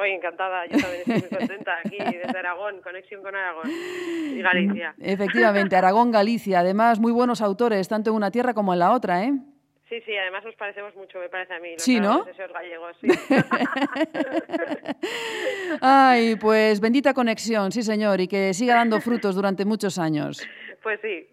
Hoy 0.00 0.12
encantada, 0.12 0.64
yo 0.64 0.78
también 0.80 1.02
estoy 1.06 1.20
muy 1.20 1.28
contenta 1.38 1.72
aquí 1.84 1.98
desde 1.98 2.38
Aragón, 2.38 2.80
conexión 2.82 3.22
con 3.22 3.34
Aragón 3.34 3.70
y 3.70 4.40
Galicia. 4.40 4.94
Efectivamente, 4.98 5.76
Aragón, 5.76 6.10
Galicia, 6.10 6.60
además 6.60 6.98
muy 6.98 7.12
buenos 7.12 7.42
autores, 7.42 7.86
tanto 7.86 8.08
en 8.08 8.16
una 8.16 8.30
tierra 8.30 8.54
como 8.54 8.72
en 8.72 8.78
la 8.78 8.92
otra, 8.92 9.24
¿eh? 9.24 9.32
Sí, 9.90 10.00
sí, 10.06 10.16
además 10.16 10.44
nos 10.44 10.54
parecemos 10.54 10.94
mucho, 10.94 11.18
me 11.18 11.28
parece 11.28 11.52
a 11.52 11.58
mí, 11.58 11.72
los 11.72 11.82
Sí, 11.82 12.00
¿no? 12.00 12.24
gallegos, 12.54 12.96
sí. 13.00 13.08
Ay, 15.80 16.36
pues 16.36 16.80
bendita 16.80 17.12
conexión, 17.12 17.72
sí 17.72 17.82
señor, 17.82 18.20
y 18.20 18.28
que 18.28 18.54
siga 18.54 18.76
dando 18.76 19.00
frutos 19.00 19.34
durante 19.34 19.64
muchos 19.64 19.98
años. 19.98 20.46
Pues 20.82 20.98
sí. 21.02 21.26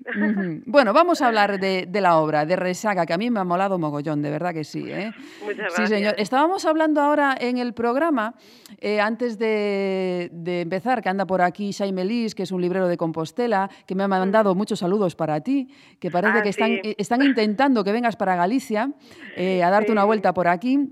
Bueno, 0.65 0.91
vamos 0.91 1.21
a 1.21 1.27
hablar 1.27 1.57
de, 1.59 1.85
de 1.87 2.01
la 2.01 2.17
obra, 2.17 2.45
de 2.45 2.57
Resaca, 2.57 3.05
que 3.05 3.13
a 3.13 3.17
mí 3.17 3.29
me 3.29 3.39
ha 3.39 3.43
molado 3.45 3.79
mogollón, 3.79 4.21
de 4.21 4.29
verdad 4.29 4.53
que 4.53 4.65
sí. 4.65 4.83
¿eh? 4.91 5.13
Muchas 5.45 5.73
Sí, 5.73 5.87
señor. 5.87 6.01
gracias. 6.01 6.15
Estábamos 6.23 6.65
hablando 6.65 6.99
ahora 6.99 7.35
en 7.39 7.57
el 7.57 7.73
programa, 7.73 8.33
eh, 8.81 8.99
antes 8.99 9.39
de, 9.39 10.29
de 10.33 10.61
empezar, 10.61 11.01
que 11.01 11.07
anda 11.09 11.25
por 11.25 11.41
aquí 11.41 11.71
Jaime 11.71 12.03
Lis, 12.03 12.35
que 12.35 12.43
es 12.43 12.51
un 12.51 12.61
librero 12.61 12.89
de 12.89 12.97
Compostela, 12.97 13.69
que 13.85 13.95
me 13.95 14.03
ha 14.03 14.07
mandado 14.09 14.53
muchos 14.53 14.79
saludos 14.79 15.15
para 15.15 15.39
ti, 15.39 15.69
que 15.99 16.11
parece 16.11 16.39
Ah, 16.39 16.41
que 16.43 16.49
están, 16.49 16.67
sí. 16.69 16.81
eh, 16.83 16.95
están 16.97 17.21
intentando 17.21 17.83
que 17.85 17.93
vengas 17.93 18.17
para 18.17 18.35
Galicia 18.35 18.91
eh, 19.37 19.63
a 19.63 19.69
darte 19.69 19.93
una 19.93 20.03
vuelta 20.03 20.33
por 20.33 20.49
aquí. 20.49 20.89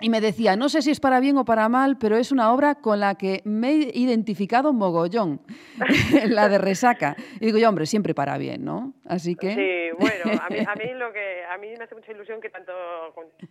Y 0.00 0.10
me 0.10 0.20
decía, 0.20 0.56
no 0.56 0.68
sé 0.68 0.82
si 0.82 0.90
es 0.90 0.98
para 0.98 1.20
bien 1.20 1.38
o 1.38 1.44
para 1.44 1.68
mal, 1.68 1.96
pero 1.98 2.16
es 2.16 2.32
una 2.32 2.52
obra 2.52 2.74
con 2.74 2.98
la 2.98 3.14
que 3.14 3.42
me 3.44 3.70
he 3.70 3.90
identificado 3.96 4.72
mogollón, 4.72 5.40
la 6.26 6.48
de 6.48 6.58
Resaca. 6.58 7.14
Y 7.40 7.46
digo 7.46 7.58
yo, 7.58 7.68
hombre, 7.68 7.86
siempre 7.86 8.12
para 8.12 8.36
bien, 8.36 8.64
¿no? 8.64 8.92
Así 9.06 9.36
que... 9.36 9.54
Sí, 9.54 9.96
bueno, 9.96 10.40
a 10.42 10.48
mí, 10.50 10.58
a 10.66 10.74
mí 10.74 10.94
lo 10.98 11.12
que 11.12 11.44
a 11.48 11.56
mí 11.58 11.68
me 11.78 11.84
hace 11.84 11.94
mucha 11.94 12.10
ilusión 12.10 12.40
que 12.40 12.50
tanto 12.50 12.72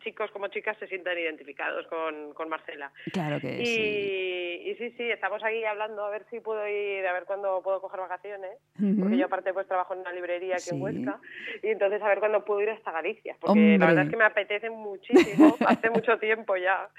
chicos 0.03 0.29
como 0.31 0.47
chicas 0.49 0.75
se 0.79 0.87
sientan 0.87 1.17
identificados 1.17 1.87
con, 1.87 2.33
con 2.33 2.49
Marcela. 2.49 2.91
Claro 3.13 3.39
que 3.39 3.61
Y 3.61 3.65
sí. 3.65 4.69
y 4.71 4.75
sí, 4.75 4.95
sí, 4.97 5.09
estamos 5.11 5.41
aquí 5.45 5.63
hablando 5.63 6.03
a 6.03 6.09
ver 6.09 6.25
si 6.29 6.41
puedo 6.41 6.67
ir, 6.67 7.07
a 7.07 7.13
ver 7.13 7.23
cuándo 7.23 7.61
puedo 7.63 7.79
coger 7.79 8.01
vacaciones, 8.01 8.51
Ujú. 8.81 8.99
porque 8.99 9.17
yo 9.17 9.25
aparte 9.27 9.53
pues 9.53 9.65
trabajo 9.67 9.93
en 9.93 10.01
una 10.01 10.11
librería 10.11 10.55
aquí 10.55 10.63
Sí. 10.63 10.75
en 10.75 10.81
Huesca, 10.81 11.19
y 11.63 11.67
entonces 11.69 12.01
a 12.01 12.07
ver 12.09 12.19
cuándo 12.19 12.43
puedo 12.43 12.61
ir 12.61 12.69
hasta 12.69 12.91
Galicia, 12.91 13.37
porque 13.39 13.77
la 13.79 13.85
verdad 13.85 13.89
Hombre. 13.89 14.03
es 14.03 14.09
que 14.09 14.17
me 14.17 14.25
apetece 14.25 14.69
muchísimo, 14.69 15.55
hace 15.65 15.89
mucho 15.89 16.17
tiempo 16.19 16.42
ya, 16.57 16.89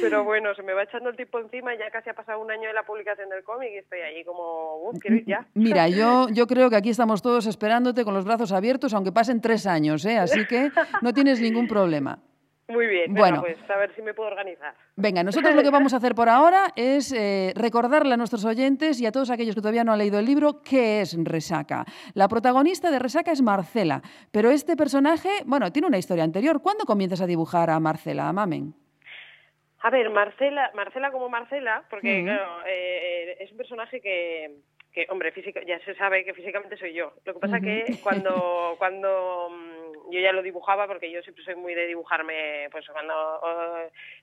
pero 0.00 0.24
bueno, 0.24 0.54
se 0.54 0.62
me 0.62 0.72
va 0.72 0.82
echando 0.82 1.10
el 1.10 1.16
tiempo 1.16 1.38
encima, 1.38 1.74
ya 1.74 1.90
casi 1.90 2.10
ha 2.10 2.14
pasado 2.14 2.40
un 2.40 2.50
año 2.50 2.68
de 2.68 2.74
la 2.74 2.82
publicación 2.84 3.28
del 3.28 3.42
cómic 3.44 3.70
y 3.74 3.78
estoy 3.78 4.00
allí 4.00 4.24
como, 4.24 4.76
"Uf, 4.88 4.98
quiero 5.00 5.16
ir 5.16 5.24
ya. 5.26 5.46
Mira, 5.54 5.88
yo, 5.88 6.28
yo 6.30 6.46
creo 6.46 6.70
que 6.70 6.76
aquí 6.76 6.90
estamos 6.90 7.22
todos 7.22 7.46
esperándote 7.46 8.04
con 8.04 8.14
los 8.14 8.24
brazos 8.24 8.52
abiertos, 8.52 8.94
aunque 8.94 9.12
pasen 9.12 9.40
tres 9.40 9.66
años, 9.66 10.04
¿eh? 10.04 10.18
Así 10.18 10.46
que 10.46 10.70
no 11.02 11.12
tienes 11.12 11.40
ningún 11.40 11.66
problema. 11.68 12.18
Muy 12.70 12.86
bien, 12.86 13.14
venga, 13.14 13.20
Bueno. 13.30 13.40
pues 13.40 13.56
a 13.70 13.78
ver 13.78 13.94
si 13.96 14.02
me 14.02 14.12
puedo 14.12 14.28
organizar. 14.28 14.74
Venga, 14.94 15.22
nosotros 15.22 15.54
lo 15.54 15.62
que 15.62 15.70
vamos 15.70 15.94
a 15.94 15.96
hacer 15.96 16.14
por 16.14 16.28
ahora 16.28 16.70
es 16.76 17.12
eh, 17.12 17.54
recordarle 17.56 18.12
a 18.12 18.16
nuestros 18.18 18.44
oyentes 18.44 19.00
y 19.00 19.06
a 19.06 19.10
todos 19.12 19.30
aquellos 19.30 19.54
que 19.54 19.62
todavía 19.62 19.84
no 19.84 19.92
han 19.92 19.98
leído 19.98 20.18
el 20.18 20.26
libro 20.26 20.60
qué 20.62 21.00
es 21.00 21.16
Resaca. 21.18 21.86
La 22.12 22.28
protagonista 22.28 22.90
de 22.90 22.98
Resaca 22.98 23.32
es 23.32 23.40
Marcela, 23.40 24.02
pero 24.30 24.50
este 24.50 24.76
personaje, 24.76 25.30
bueno, 25.46 25.72
tiene 25.72 25.88
una 25.88 25.96
historia 25.96 26.24
anterior. 26.24 26.60
¿Cuándo 26.60 26.84
comienzas 26.84 27.22
a 27.22 27.26
dibujar 27.26 27.70
a 27.70 27.80
Marcela, 27.80 28.28
a 28.28 28.34
Mamen? 28.34 28.74
A 29.88 29.90
ver, 29.90 30.10
Marcela, 30.10 30.70
Marcela 30.74 31.10
como 31.10 31.30
Marcela, 31.30 31.82
porque 31.88 32.22
claro, 32.22 32.60
eh, 32.66 33.38
es 33.40 33.50
un 33.50 33.56
personaje 33.56 34.02
que, 34.02 34.50
que 34.98 35.12
hombre, 35.12 35.30
físico, 35.30 35.60
ya 35.64 35.78
se 35.84 35.94
sabe 35.94 36.24
que 36.24 36.34
físicamente 36.34 36.76
soy 36.76 36.92
yo. 36.92 37.12
Lo 37.24 37.34
que 37.34 37.40
pasa 37.40 37.60
que 37.60 37.84
cuando, 38.02 38.74
cuando 38.78 39.50
mm, 39.50 40.10
yo 40.10 40.20
ya 40.20 40.32
lo 40.32 40.42
dibujaba, 40.42 40.86
porque 40.86 41.10
yo 41.10 41.22
siempre 41.22 41.44
soy 41.44 41.54
muy 41.54 41.74
de 41.74 41.86
dibujarme, 41.86 42.68
pues 42.72 42.84
cuando 42.88 43.40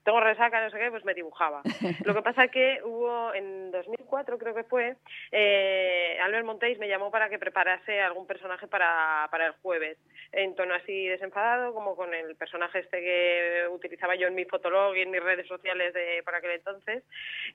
tengo 0.03 0.19
resaca, 0.19 0.61
no 0.61 0.69
sé 0.69 0.77
qué, 0.77 0.89
pues 0.89 1.05
me 1.05 1.13
dibujaba. 1.13 1.61
Lo 2.05 2.13
que 2.13 2.21
pasa 2.21 2.47
que 2.47 2.79
hubo 2.83 3.33
en 3.33 3.71
2004, 3.71 4.37
creo 4.37 4.55
que 4.55 4.63
fue, 4.63 4.95
eh, 5.31 6.17
Albert 6.21 6.45
Montéis 6.45 6.77
me 6.79 6.87
llamó 6.87 7.11
para 7.11 7.29
que 7.29 7.39
preparase 7.39 8.01
algún 8.01 8.27
personaje 8.27 8.67
para, 8.67 9.27
para 9.31 9.47
el 9.47 9.53
jueves, 9.61 9.97
en 10.31 10.55
tono 10.55 10.73
así 10.73 11.07
desenfadado, 11.07 11.73
como 11.73 11.95
con 11.95 12.13
el 12.13 12.35
personaje 12.35 12.79
este 12.79 12.99
que 12.99 13.67
utilizaba 13.71 14.15
yo 14.15 14.27
en 14.27 14.35
mi 14.35 14.45
fotolog 14.45 14.95
y 14.95 15.01
en 15.01 15.11
mis 15.11 15.23
redes 15.23 15.47
sociales 15.47 15.93
de 15.93 16.21
por 16.23 16.35
aquel 16.35 16.51
entonces. 16.51 17.03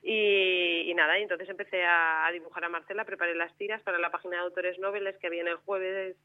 Y, 0.03 0.91
y 0.91 0.95
nada, 0.95 1.19
y 1.19 1.23
entonces 1.23 1.49
empecé 1.49 1.83
a, 1.85 2.27
a 2.27 2.33
dibujar 2.33 2.65
a 2.65 2.69
Marcela, 2.69 3.05
preparé 3.11 3.35
las 3.35 3.55
tiras 3.59 3.83
para 3.83 3.99
la 3.99 4.11
página 4.11 4.37
de 4.37 4.43
autores 4.43 4.79
noveles 4.79 5.17
que 5.19 5.27
había 5.27 5.43
en 5.43 5.49
el 5.49 5.57
jueves, 5.57 6.17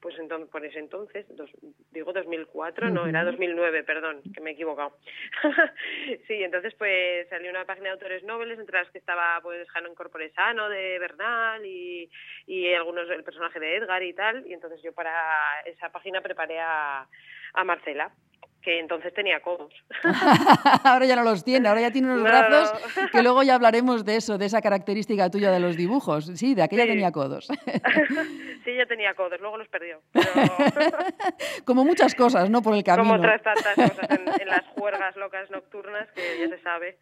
pues 0.00 0.18
entonces, 0.18 0.48
por 0.50 0.64
ese 0.64 0.78
entonces, 0.78 1.26
dos- 1.36 1.50
digo 1.90 2.12
2004, 2.12 2.88
no, 2.90 3.06
era 3.06 3.24
2009, 3.24 3.82
perdón, 3.84 4.22
que 4.32 4.40
me 4.40 4.50
he 4.50 4.52
equivocado. 4.54 4.96
sí, 6.26 6.42
entonces 6.42 6.74
pues 6.74 7.28
salió 7.28 7.50
una 7.50 7.64
página 7.64 7.86
de 7.86 7.90
autores 7.92 8.22
noveles 8.24 8.58
entre 8.58 8.78
las 8.78 8.90
que 8.90 8.98
estaba 8.98 9.40
pues 9.42 9.68
Jano 9.70 9.94
Corporesano 9.94 10.68
de 10.68 10.98
Bernal 10.98 11.64
y, 11.66 12.10
y 12.46 12.72
algunos 12.74 13.08
el 13.10 13.24
personaje 13.24 13.60
de 13.60 13.76
Edgar 13.76 14.02
y 14.02 14.12
tal, 14.14 14.46
y 14.46 14.52
entonces 14.54 14.80
yo 14.82 14.92
para 14.92 15.12
esa 15.66 15.90
página 15.90 16.20
preparé 16.20 16.60
a, 16.60 17.06
a 17.54 17.64
Marcela 17.64 18.12
que 18.68 18.80
entonces 18.80 19.14
tenía 19.14 19.40
codos. 19.40 19.72
ahora 20.84 21.06
ya 21.06 21.16
no 21.16 21.22
los 21.22 21.42
tiene, 21.42 21.68
ahora 21.68 21.80
ya 21.80 21.90
tiene 21.90 22.08
unos 22.08 22.18
No, 22.18 22.24
brazos 22.24 22.72
no. 22.96 23.08
que 23.10 23.22
luego 23.22 23.42
ya 23.42 23.54
hablaremos 23.54 24.04
de 24.04 24.16
eso, 24.16 24.36
de 24.36 24.44
esa 24.44 24.60
característica 24.60 25.30
tuya 25.30 25.50
de 25.50 25.58
los 25.58 25.74
dibujos. 25.74 26.26
Sí, 26.34 26.54
de 26.54 26.62
aquella 26.62 26.82
Sí. 26.82 26.88
tenía 26.90 27.10
codos. 27.10 27.46
sí, 28.64 28.70
ella 28.70 28.84
tenía 28.86 29.14
codos, 29.14 29.40
luego 29.40 29.56
los 29.56 29.68
perdió. 29.68 30.00
Pero 30.12 30.26
Como 31.64 31.82
muchas 31.84 32.14
cosas, 32.14 32.50
¿no? 32.50 32.60
Por 32.60 32.74
el 32.74 32.84
camino. 32.84 33.04
como 33.08 33.14
otras 33.18 33.42
tantas 33.42 33.74
cosas 33.74 34.10
en, 34.10 34.42
en 34.42 34.48
las 34.48 34.66
juergas 34.76 35.16
locas 35.16 35.50
nocturnas 35.50 36.06
que 36.14 36.22
ya 36.40 36.48
se 36.54 36.62
sabe. 36.62 36.98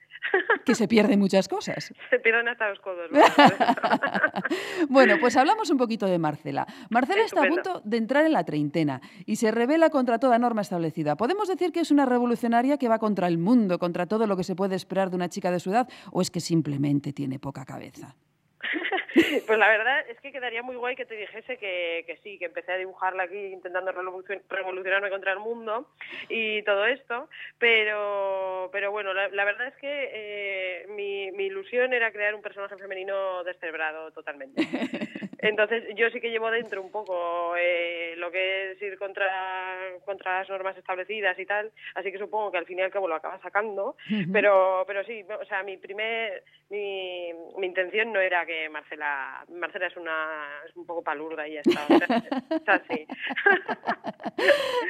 Que 0.64 0.75
se 0.75 0.88
pierden 0.88 1.18
muchas 1.18 1.49
cosas. 1.49 1.92
Se 2.11 2.18
pierden 2.18 2.49
hasta 2.49 2.68
los 2.68 2.80
codos. 2.80 3.11
eso. 3.11 3.23
Bueno, 4.88 5.16
pues 5.21 5.37
hablamos 5.37 5.71
un 5.71 5.78
poquito 5.78 6.06
de 6.06 6.18
Marcela. 6.18 6.66
Marcela 6.90 7.25
está 7.25 7.42
a 7.42 7.49
punto 7.49 7.80
de 7.85 7.97
entrar 7.97 8.25
en 8.25 8.33
la 8.33 8.45
treintena 8.45 9.00
y 9.25 9.37
se 9.37 9.50
revela 9.50 9.90
contra 9.90 10.18
toda 10.18 10.38
norma 10.38 10.62
establecida. 10.62 11.16
¿Podemos 11.16 11.49
decir 11.49 11.73
que 11.73 11.80
es 11.80 11.90
una 11.90 12.06
revolucionaria 12.06 12.78
que 12.78 12.88
va 12.88 12.99
contra 12.99 13.28
el 13.28 13.38
mundo, 13.38 13.78
contra 13.78 14.06
todo 14.06 14.26
lo 14.26 14.37
que 14.37 14.45
se 14.45 14.54
puede 14.54 14.76
esperar 14.76 15.11
de 15.11 15.16
una 15.16 15.28
chica 15.28 15.50
de 15.50 15.61
su 15.61 15.71
edad, 15.71 15.88
o 16.12 16.23
es 16.23 16.30
que 16.30 16.40
simplemente 16.40 17.12
tiene 17.12 17.38
poca 17.38 17.64
cabeza? 17.64 18.16
Pues 19.47 19.59
la 19.59 19.69
verdad 19.69 20.05
es 20.09 20.21
que 20.21 20.33
quedaría 20.33 20.63
muy 20.63 20.77
guay 20.77 20.97
que 20.97 21.07
te 21.07 21.15
dijese 21.17 21.57
que, 21.59 22.05
que 22.07 22.17
sí, 22.23 22.39
que 22.39 22.47
empecé 22.47 22.73
a 22.73 22.77
dibujarla 22.77 23.25
aquí 23.25 23.37
intentando 23.39 23.93
revolucion- 23.93 24.43
revolucionarme 24.49 25.11
contra 25.11 25.33
el 25.33 25.39
mundo 25.39 25.89
y 26.29 26.63
todo 26.63 26.85
esto, 26.87 27.29
pero, 27.59 28.69
pero 28.73 28.91
bueno, 28.91 29.13
la, 29.15 29.29
la 29.29 29.45
verdad 29.45 29.69
es 29.69 29.77
que 29.77 30.11
eh, 30.13 30.87
mi, 30.89 31.31
mi 31.33 31.47
ilusión 31.47 31.93
era 31.93 32.13
crear 32.13 32.35
un 32.35 32.43
personaje 32.43 32.77
femenino 32.77 33.43
descerebrado 33.45 34.11
totalmente. 34.13 34.63
Entonces 35.49 35.85
yo 35.97 36.11
sí 36.11 36.21
que 36.21 36.31
llevo 36.31 36.50
dentro 36.50 36.83
un 36.83 36.91
poco 36.91 37.55
eh, 37.57 38.15
lo 38.17 38.31
que 38.31 38.73
es 38.73 38.83
ir 38.83 38.99
contra, 38.99 39.26
contra 40.05 40.41
las 40.41 40.49
normas 40.49 40.76
establecidas 40.76 41.38
y 41.38 41.47
tal, 41.47 41.71
así 41.95 42.11
que 42.11 42.19
supongo 42.19 42.50
que 42.50 42.59
al 42.59 42.67
fin 42.67 42.79
y 42.79 42.83
al 42.83 42.91
cabo 42.91 43.09
lo 43.09 43.15
acabas 43.15 43.41
sacando, 43.41 43.97
pero, 44.33 44.85
pero 44.87 45.05
sí, 45.05 45.25
o 45.41 45.45
sea, 45.45 45.62
mi 45.62 45.76
primer, 45.76 46.43
mi, 46.71 47.31
mi 47.59 47.67
intención 47.67 48.12
no 48.12 48.21
era 48.21 48.45
que 48.45 48.69
Marcela, 48.69 49.45
Marcela 49.55 49.87
es 49.87 49.97
una, 49.97 50.49
es 50.69 50.76
un 50.76 50.87
poco 50.87 51.03
palurda 51.03 51.47
y 51.47 51.55
ya 51.55 51.61
está, 51.61 51.85
o 51.85 51.99
sea, 51.99 52.17
es 52.50 52.69
así. 52.69 53.07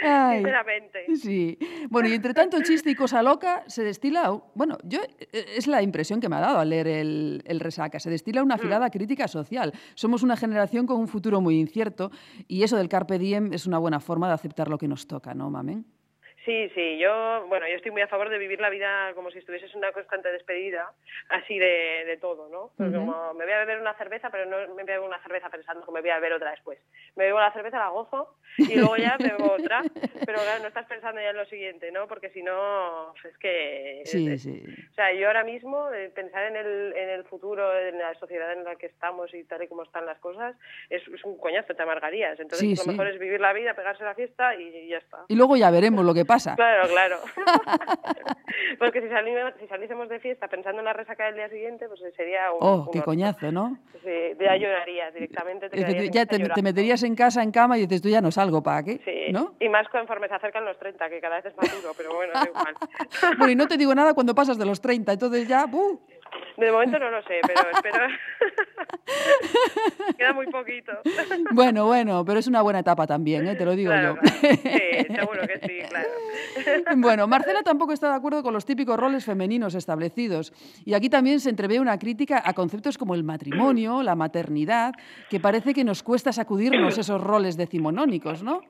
Ay. 0.02 0.36
Sinceramente. 0.36 1.04
Sí. 1.16 1.58
Bueno, 1.90 2.08
y 2.08 2.14
entre 2.14 2.34
tanto 2.34 2.60
chiste 2.62 2.90
y 2.90 2.94
cosa 2.94 3.22
loca, 3.22 3.64
se 3.66 3.84
destila, 3.84 4.30
bueno, 4.54 4.78
yo 4.84 5.00
eh, 5.02 5.44
es 5.56 5.66
la 5.66 5.82
impresión 5.82 6.20
que 6.20 6.28
me 6.28 6.36
ha 6.36 6.40
dado 6.40 6.58
al 6.58 6.70
leer 6.70 6.88
el, 6.88 7.42
el 7.46 7.60
Resaca, 7.60 8.00
se 8.00 8.10
destila 8.10 8.42
una 8.42 8.54
afilada 8.54 8.90
crítica 8.90 9.28
social. 9.28 9.72
Somos 9.94 10.22
una 10.22 10.36
generación 10.36 10.45
con 10.86 10.98
un 10.98 11.08
futuro 11.08 11.40
muy 11.40 11.58
incierto 11.58 12.10
y 12.48 12.62
eso 12.62 12.76
del 12.76 12.88
carpe 12.88 13.18
diem 13.18 13.52
es 13.52 13.66
una 13.66 13.78
buena 13.78 14.00
forma 14.00 14.28
de 14.28 14.34
aceptar 14.34 14.68
lo 14.68 14.78
que 14.78 14.88
nos 14.88 15.06
toca, 15.06 15.34
¿no, 15.34 15.50
mamen? 15.50 15.84
Sí, 16.46 16.70
sí, 16.74 16.96
yo, 16.98 17.44
bueno, 17.48 17.66
yo 17.68 17.74
estoy 17.74 17.90
muy 17.90 18.00
a 18.02 18.06
favor 18.06 18.30
de 18.30 18.38
vivir 18.38 18.60
la 18.60 18.70
vida 18.70 19.12
como 19.14 19.30
si 19.32 19.38
estuvieses 19.38 19.74
una 19.74 19.90
constante 19.90 20.30
despedida, 20.30 20.92
así 21.28 21.58
de, 21.58 22.04
de 22.06 22.16
todo, 22.18 22.48
¿no? 22.48 22.70
Pues 22.76 22.92
como 23.00 23.34
me 23.34 23.44
voy 23.44 23.52
a 23.52 23.58
beber 23.58 23.80
una 23.80 23.94
cerveza, 23.98 24.30
pero 24.30 24.46
no 24.46 24.72
me 24.74 24.84
bebo 24.84 25.04
una 25.06 25.20
cerveza 25.24 25.50
pensando 25.50 25.84
que 25.84 25.90
me 25.90 26.00
voy 26.00 26.10
a 26.10 26.14
beber 26.20 26.34
otra 26.34 26.52
después. 26.52 26.78
Me 27.16 27.24
bebo 27.24 27.40
la 27.40 27.52
cerveza, 27.52 27.78
la 27.80 27.88
gozo 27.88 28.36
y 28.58 28.76
luego 28.76 28.96
ya 28.96 29.18
me 29.18 29.32
bebo 29.32 29.52
otra, 29.58 29.82
pero 30.24 30.38
claro, 30.40 30.62
no 30.62 30.68
estás 30.68 30.86
pensando 30.86 31.20
ya 31.20 31.30
en 31.30 31.36
lo 31.36 31.46
siguiente, 31.46 31.90
¿no? 31.90 32.06
Porque 32.06 32.30
si 32.30 32.42
no, 32.44 33.12
es 33.24 33.36
que... 33.38 34.02
Sí, 34.04 34.28
es- 34.28 34.42
sí. 34.44 34.62
O 34.92 34.94
sea, 34.94 35.12
yo 35.14 35.26
ahora 35.26 35.42
mismo 35.42 35.92
eh, 35.92 36.10
pensar 36.14 36.44
en 36.44 36.54
el, 36.56 36.92
en 36.96 37.08
el 37.10 37.24
futuro, 37.24 37.76
en 37.76 37.98
la 37.98 38.14
sociedad 38.14 38.52
en 38.52 38.62
la 38.62 38.76
que 38.76 38.86
estamos 38.86 39.34
y 39.34 39.42
tal 39.42 39.64
y 39.64 39.66
como 39.68 39.82
están 39.82 40.06
las 40.06 40.18
cosas, 40.20 40.54
es, 40.90 41.02
es 41.08 41.24
un 41.24 41.36
coñazo, 41.38 41.74
te 41.74 41.82
amargarías. 41.82 42.38
Entonces, 42.38 42.60
Sí, 42.60 42.76
lo 42.76 42.92
mejor 42.92 43.08
es 43.08 43.18
vivir 43.18 43.40
la 43.40 43.52
vida, 43.52 43.74
pegarse 43.74 44.04
la 44.04 44.14
fiesta 44.14 44.54
y, 44.54 44.62
y 44.62 44.88
ya 44.90 44.98
está. 44.98 45.24
Y 45.26 45.34
luego 45.34 45.56
ya 45.56 45.72
veremos 45.72 46.04
lo 46.04 46.14
que 46.14 46.24
pasa. 46.24 46.35
Claro, 46.56 46.88
claro. 46.88 47.16
Porque 48.78 49.00
si, 49.00 49.08
salimos, 49.08 49.52
si 49.60 49.66
saliésemos 49.66 50.08
de 50.08 50.18
fiesta 50.20 50.48
pensando 50.48 50.80
en 50.80 50.84
la 50.84 50.92
resaca 50.92 51.26
del 51.26 51.36
día 51.36 51.48
siguiente, 51.48 51.86
pues 51.88 52.00
sería 52.16 52.52
un... 52.52 52.58
Oh, 52.60 52.74
un 52.74 52.90
qué 52.90 52.98
horror. 52.98 53.04
coñazo, 53.04 53.52
¿no? 53.52 53.78
Sí, 54.04 54.36
ya 54.40 54.56
llorarías 54.56 55.12
directamente. 55.14 55.68
Te 55.68 55.80
Es 55.80 56.10
ya 56.10 56.26
te, 56.26 56.38
te 56.38 56.62
meterías 56.62 57.02
en 57.02 57.14
casa, 57.14 57.42
en 57.42 57.50
cama 57.50 57.76
y 57.78 57.82
dices, 57.82 58.02
tú 58.02 58.08
ya 58.08 58.20
no 58.20 58.30
salgo, 58.30 58.62
¿para 58.62 58.82
qué? 58.82 59.00
Sí, 59.04 59.32
¿No? 59.32 59.54
y 59.60 59.68
más 59.68 59.88
conforme 59.88 60.28
se 60.28 60.34
acercan 60.34 60.64
los 60.64 60.78
30, 60.78 61.08
que 61.08 61.20
cada 61.20 61.36
vez 61.36 61.46
es 61.46 61.56
más 61.56 61.70
duro, 61.82 61.92
pero 61.96 62.14
bueno, 62.14 62.32
da 62.32 62.46
igual. 62.46 62.74
Bueno, 63.38 63.52
y 63.52 63.56
no 63.56 63.66
te 63.66 63.76
digo 63.76 63.94
nada 63.94 64.14
cuando 64.14 64.34
pasas 64.34 64.58
de 64.58 64.64
los 64.66 64.80
30, 64.80 65.12
entonces 65.12 65.48
ya, 65.48 65.66
¡buh! 65.66 66.00
De 66.56 66.73
momento 66.73 66.99
no 66.99 67.11
lo 67.11 67.23
sé, 67.23 67.40
pero 67.47 67.61
espero... 67.71 68.06
Queda 70.16 70.33
muy 70.33 70.47
poquito. 70.47 70.92
Bueno, 71.52 71.87
bueno, 71.87 72.25
pero 72.25 72.38
es 72.38 72.47
una 72.47 72.62
buena 72.62 72.78
etapa 72.80 73.06
también, 73.06 73.47
¿eh? 73.47 73.54
te 73.56 73.64
lo 73.64 73.76
digo 73.76 73.90
Claro, 73.92 74.14
yo. 74.14 74.21
claro. 74.21 74.56
Sí, 74.62 75.14
seguro 75.14 75.42
que 75.47 75.59
sí, 75.66 75.78
claro. 75.88 76.09
Bueno, 76.97 77.26
Marcela 77.26 77.62
tampoco 77.62 77.92
está 77.92 78.09
de 78.11 78.16
acuerdo 78.16 78.42
con 78.42 78.54
los 78.54 78.64
típicos 78.64 78.99
roles 78.99 79.25
femeninos 79.25 79.75
establecidos. 79.75 80.52
Y 80.85 80.95
aquí 80.95 81.11
también 81.11 81.40
se 81.40 81.50
entrevé 81.50 81.78
una 81.80 81.99
crítica 81.99 82.42
a 82.45 82.54
conceptos 82.54 82.97
como 82.99 83.14
el 83.14 83.23
matrimonio, 83.25 84.02
la 84.02 84.14
maternidad, 84.16 84.92
que 85.28 85.40
parece 85.40 85.75
que 85.75 85.85
nos 85.85 86.02
cuesta 86.02 86.33
sacudirnos 86.33 86.97
esos 86.99 87.21
roles 87.21 87.56
decimonónicos, 87.56 88.42
¿no? 88.42 88.62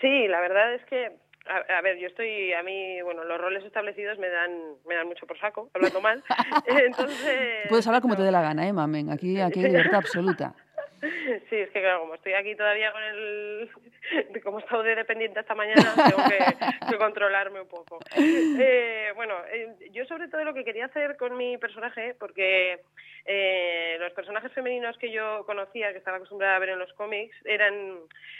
Sí, 0.00 0.26
la 0.28 0.40
verdad 0.40 0.74
es 0.74 0.84
que, 0.86 1.12
a, 1.48 1.78
a 1.78 1.80
ver, 1.80 1.98
yo 1.98 2.08
estoy, 2.08 2.52
a 2.52 2.62
mí, 2.62 3.00
bueno, 3.02 3.24
los 3.24 3.40
roles 3.40 3.64
establecidos 3.64 4.18
me 4.18 4.28
dan, 4.28 4.50
me 4.86 4.94
dan 4.94 5.06
mucho 5.06 5.26
por 5.26 5.38
saco, 5.38 5.70
hablando 5.74 6.00
mal. 6.00 6.22
Entonces... 6.66 7.66
Puedes 7.68 7.86
hablar 7.86 8.02
como 8.02 8.14
no. 8.14 8.18
te 8.18 8.24
dé 8.24 8.30
la 8.30 8.42
gana, 8.42 8.66
¿eh, 8.66 8.72
mamen? 8.72 9.10
Aquí, 9.10 9.40
aquí 9.40 9.60
hay 9.60 9.70
libertad 9.70 9.96
absoluta. 9.96 10.54
Sí, 11.00 11.56
es 11.56 11.70
que 11.70 11.80
claro, 11.80 12.00
como 12.00 12.14
estoy 12.14 12.32
aquí 12.32 12.54
todavía 12.56 12.90
con 12.92 13.02
el... 13.02 13.70
Como 14.44 14.60
he 14.60 14.62
estado 14.62 14.84
de 14.84 14.94
dependiente 14.94 15.40
esta 15.40 15.56
mañana, 15.56 15.82
tengo 15.96 16.22
que, 16.28 16.88
que 16.88 16.96
controlarme 16.96 17.60
un 17.60 17.66
poco. 17.66 17.98
Eh, 18.16 19.10
bueno, 19.16 19.34
eh, 19.52 19.74
yo 19.90 20.04
sobre 20.04 20.28
todo 20.28 20.44
lo 20.44 20.54
que 20.54 20.64
quería 20.64 20.84
hacer 20.84 21.16
con 21.16 21.36
mi 21.36 21.58
personaje, 21.58 22.14
porque 22.14 22.82
eh, 23.26 23.96
los 23.98 24.12
personajes 24.12 24.52
femeninos 24.52 24.96
que 24.98 25.10
yo 25.10 25.44
conocía, 25.46 25.92
que 25.92 25.98
estaba 25.98 26.16
acostumbrada 26.18 26.56
a 26.56 26.58
ver 26.60 26.70
en 26.70 26.78
los 26.78 26.92
cómics, 26.94 27.34
eran 27.44 27.98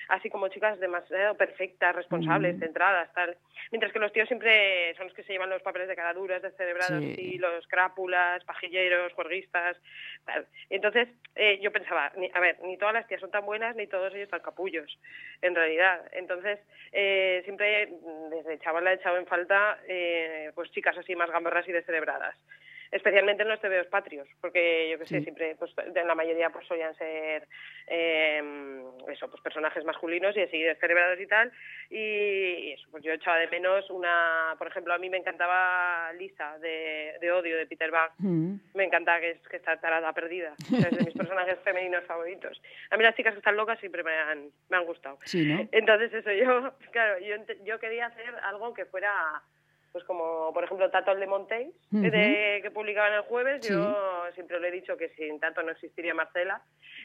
así 0.09 0.31
como 0.31 0.49
chicas 0.49 0.79
demasiado 0.79 1.37
perfectas, 1.37 1.95
responsables, 1.97 2.59
centradas, 2.61 3.13
tal. 3.13 3.37
Mientras 3.73 3.93
que 3.93 3.99
los 3.99 4.13
tíos 4.13 4.29
siempre 4.29 4.95
son 4.97 5.07
los 5.07 5.15
que 5.15 5.25
se 5.25 5.33
llevan 5.33 5.51
los 5.51 5.63
papeles 5.63 5.89
de 5.89 5.97
caraduras, 5.97 6.41
descerebrados, 6.43 7.03
Sí. 7.03 7.15
y 7.19 7.39
los 7.39 7.67
crápulas, 7.67 8.45
pajilleros, 8.45 9.13
juerguistas, 9.15 9.77
tal. 10.25 10.47
Entonces, 10.71 11.09
eh, 11.35 11.59
yo 11.61 11.73
pensaba, 11.73 12.13
ni- 12.17 12.31
a 12.33 12.39
ver, 12.41 12.59
ni 12.63 12.77
todas 12.79 12.95
las 12.95 13.07
tías 13.09 13.21
son 13.21 13.31
tan 13.33 13.45
buenas, 13.45 13.75
ni 13.75 13.87
todos 13.89 14.15
ellos 14.15 14.29
tan 14.31 14.41
capullos, 14.41 14.99
en 15.43 15.55
realidad. 15.55 16.01
Entonces, 16.13 16.61
eh, 16.93 17.41
siempre 17.45 17.89
desde 18.31 18.59
chavala 18.61 18.93
he 18.93 18.95
echado 18.97 19.17
en 19.19 19.27
falta 19.27 19.79
eh, 19.89 20.53
pues 20.55 20.71
chicas 20.71 20.97
así 20.97 21.17
más 21.17 21.31
gamberras 21.31 21.67
y 21.69 21.73
descerebradas. 21.73 22.37
Especialmente 22.97 23.43
en 23.43 23.49
los 23.51 23.61
tebeos 23.61 23.87
patrios, 23.89 24.27
porque 24.41 24.89
yo 24.91 24.99
que 24.99 25.05
sé, 25.07 25.19
Sí. 25.19 25.23
siempre, 25.25 25.55
pues 25.59 25.71
en 25.95 26.07
la 26.07 26.15
mayoría 26.15 26.51
pues 26.51 26.67
solían 26.67 26.95
ser 26.97 27.47
eh, 27.89 28.83
eso, 29.09 29.29
pues 29.31 29.43
personajes 29.43 29.85
masculinos 29.85 30.37
y 30.37 30.41
así 30.43 30.61
descerebrados 30.61 31.21
y 31.21 31.27
tal. 31.27 31.53
Y, 31.91 31.99
y 31.99 32.73
eso, 32.73 32.89
pues 32.91 33.05
yo 33.05 33.13
echaba 33.13 33.39
de 33.39 33.49
menos 33.49 33.89
una, 33.91 34.55
por 34.59 34.67
ejemplo, 34.69 34.95
a 34.95 34.99
mí 34.99 35.09
me 35.11 35.19
encantaba 35.19 36.13
Lisa 36.15 36.59
de, 36.59 37.15
de 37.21 37.33
Odio 37.33 37.57
de 37.57 37.67
Peter 37.67 37.91
Bach. 37.91 38.13
Mm. 38.19 38.57
Me 38.75 38.85
encanta 38.85 39.21
que, 39.21 39.41
que 39.51 39.57
está 39.57 39.77
tarada 39.79 40.13
perdida. 40.13 40.55
Es 40.73 40.91
de 40.97 41.05
mis 41.05 41.15
personajes 41.17 41.59
femeninos 41.65 42.05
favoritos. 42.05 42.61
A 42.91 42.97
mí 42.97 43.03
las 43.05 43.15
chicas 43.15 43.33
que 43.35 43.39
están 43.39 43.57
locas 43.57 43.79
siempre 43.79 44.03
me 44.03 44.13
han, 44.13 44.51
me 44.69 44.77
han 44.79 44.85
gustado. 44.85 45.19
Sí, 45.25 45.45
¿no? 45.47 45.69
Entonces 45.73 46.13
eso, 46.15 46.33
yo, 46.33 46.73
claro, 46.93 47.19
yo, 47.21 47.37
yo 47.65 47.79
quería 47.79 48.07
hacer 48.07 48.35
algo 48.43 48.75
que 48.75 48.87
fuera, 48.87 49.13
pues 49.97 50.05
como 50.05 50.53
por 50.53 50.63
ejemplo 50.63 50.91
Tato 50.91 51.13
el 51.13 51.21
de 51.21 51.27
Montéis, 51.27 51.75
de, 51.91 52.61
que 52.63 52.71
publicaban 52.71 53.15
el 53.15 53.23
jueves, 53.23 53.65
Sí. 53.65 53.73
yo 53.73 53.97
siempre 54.35 54.61
le 54.61 54.69
he 54.69 54.71
dicho 54.71 54.95
que 54.99 55.09
sin 55.17 55.41
Tato 55.41 55.63
no 55.63 55.71
existiría 55.73 56.13
Marcela. 56.13 56.61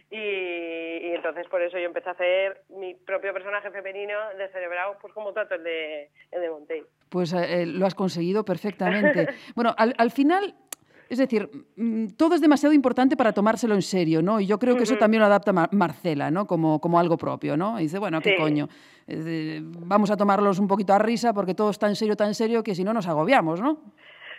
Y, 0.09 0.17
y 0.17 1.11
entonces 1.15 1.47
por 1.47 1.61
eso 1.61 1.77
yo 1.79 1.85
empecé 1.85 2.09
a 2.09 2.11
hacer 2.11 2.63
mi 2.67 2.93
propio 2.95 3.31
personaje 3.31 3.71
femenino 3.71 4.17
de 4.37 4.49
cerebrado, 4.49 4.97
pues 5.01 5.13
como 5.13 5.31
Tato 5.31 5.55
el 5.55 5.63
de, 5.63 6.09
el 6.31 6.41
de 6.41 6.49
Montéis. 6.49 6.83
Pues 7.07 7.31
eh, 7.31 7.61
eh, 7.61 7.65
lo 7.65 7.85
has 7.85 7.95
conseguido 7.95 8.43
perfectamente. 8.43 9.27
Bueno, 9.55 9.73
al, 9.77 9.93
al 9.97 10.11
final, 10.11 10.53
es 11.11 11.17
decir, 11.17 11.49
mm, 11.75 12.07
todo 12.15 12.35
es 12.35 12.41
demasiado 12.41 12.73
importante 12.73 13.17
para 13.17 13.33
tomárselo 13.33 13.75
en 13.75 13.81
serio, 13.81 14.21
¿no? 14.21 14.39
Y 14.39 14.45
yo 14.45 14.57
creo 14.57 14.77
que 14.77 14.83
eso 14.83 14.93
también 14.97 15.19
lo 15.19 15.25
adapta 15.27 15.51
Mar- 15.51 15.69
Marcela, 15.73 16.31
¿no? 16.31 16.47
Como, 16.47 16.79
como 16.79 16.97
algo 16.97 17.17
propio, 17.17 17.57
¿no? 17.57 17.77
Y 17.79 17.83
dice, 17.83 17.99
bueno, 17.99 18.21
¿qué 18.21 18.29
Sí. 18.29 18.35
coño? 18.41 18.69
Vamos 19.85 20.09
a 20.09 20.15
tomarlos 20.15 20.57
un 20.59 20.67
poquito 20.67 20.93
a 20.93 20.99
risa 20.99 21.33
porque 21.33 21.53
todo 21.53 21.69
es 21.69 21.77
tan 21.79 21.95
serio, 21.97 22.15
tan 22.15 22.33
serio 22.33 22.63
que 22.63 22.73
si 22.75 22.83
no 22.85 22.93
nos 22.93 23.07
agobiamos, 23.07 23.59
¿no? 23.59 23.77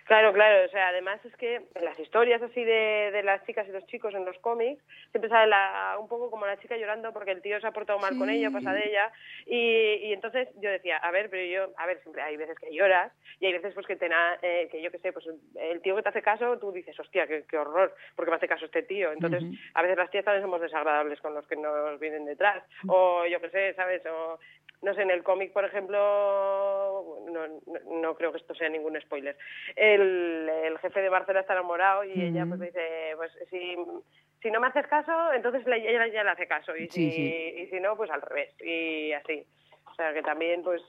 Claro, 0.05 0.33
claro, 0.33 0.67
o 0.67 0.69
sea, 0.69 0.88
además 0.88 1.25
es 1.25 1.35
que 1.37 1.57
en 1.75 1.85
las 1.85 1.99
historias 1.99 2.43
así 2.43 2.65
de, 2.65 3.11
de 3.12 3.23
las 3.23 3.45
chicas 3.47 3.67
y 3.69 3.73
los 3.73 3.87
chicos 3.87 4.12
en 4.15 4.25
los 4.25 4.37
cómics, 4.38 4.83
siempre 5.11 5.31
sale 5.31 5.47
la- 5.49 5.97
un 5.99 6.09
poco 6.09 6.31
como 6.31 6.45
la 6.47 6.59
chica 6.59 6.77
llorando 6.77 7.12
porque 7.12 7.31
el 7.31 7.41
tío 7.41 7.61
se 7.61 7.67
ha 7.69 7.71
portado 7.73 7.99
mal 8.01 8.17
con 8.19 8.29
ella, 8.29 8.51
pasa 8.51 8.73
de 8.73 8.88
ella, 8.88 9.12
y, 9.47 10.09
y 10.09 10.12
entonces 10.12 10.49
yo 10.57 10.71
decía, 10.71 10.97
a 10.99 11.11
ver, 11.12 11.31
pero 11.31 11.45
yo, 11.45 11.73
a 11.77 11.87
ver, 11.87 12.01
siempre 12.03 12.21
hay 12.23 12.37
veces 12.37 12.59
que 12.59 12.75
lloras 12.75 13.12
y 13.38 13.47
hay 13.47 13.53
veces 13.53 13.75
pues 13.75 13.87
que 13.87 13.97
te 13.97 14.09
na- 14.09 14.38
eh, 14.43 14.69
que 14.71 14.83
yo 14.83 14.91
qué 14.91 14.99
sé, 14.99 15.12
pues 15.12 15.27
el 15.57 15.81
tío 15.83 15.95
que 15.97 16.03
te 16.03 16.09
hace 16.09 16.23
caso, 16.23 16.59
tú 16.59 16.73
dices, 16.73 16.99
hostia, 16.99 17.27
qué, 17.27 17.45
qué 17.49 17.57
horror, 17.59 17.95
porque 18.17 18.31
me 18.31 18.37
hace 18.37 18.49
caso 18.49 18.65
este 18.65 18.83
tío, 18.83 19.12
entonces 19.12 19.43
a 19.75 19.83
veces 19.83 19.97
las 19.97 20.11
tías 20.11 20.25
también 20.25 20.43
somos 20.43 20.61
desagradables 20.61 21.21
con 21.21 21.33
los 21.35 21.47
que 21.47 21.57
nos 21.57 21.99
vienen 22.01 22.25
detrás, 22.25 22.62
o 22.88 23.25
yo 23.27 23.41
qué 23.41 23.51
sé, 23.51 23.75
¿sabes? 23.75 24.05
O 24.07 24.38
no 24.83 24.95
sé, 24.95 25.03
en 25.03 25.11
el 25.11 25.23
cómic, 25.23 25.53
por 25.53 25.64
ejemplo, 25.64 25.97
no, 27.31 27.47
no, 27.47 28.01
no 28.03 28.14
creo 28.16 28.33
que 28.33 28.38
esto 28.38 28.55
sea 28.55 28.68
ningún 28.68 29.01
spoiler, 29.01 29.37
el, 29.77 30.49
el 30.64 30.79
jefe 30.79 31.01
de 31.01 31.09
Barcelona 31.09 31.40
está 31.40 31.53
enamorado 31.55 32.05
y 32.05 32.21
ella 32.21 32.45
pues 32.47 32.61
dice, 32.61 33.12
pues 33.16 33.33
si, 33.51 33.77
si 34.40 34.51
no 34.51 34.61
me 34.61 34.66
haces 34.66 34.87
caso, 34.88 35.33
entonces 35.33 35.66
la- 35.66 35.77
ella 35.77 36.07
ya 36.09 36.25
le 36.25 36.31
hace 36.31 36.47
caso 36.47 36.77
y 36.77 36.88
Sí, 36.90 37.11
si, 37.11 37.16
sí. 37.16 37.55
y 37.62 37.66
si 37.68 37.81
no, 37.81 37.97
pues 37.97 38.11
al 38.11 38.23
revés 38.23 38.55
y 38.61 39.12
así. 39.12 39.45
O 39.90 39.95
sea, 39.95 40.12
que 40.14 40.23
también 40.23 40.62
pues 40.62 40.83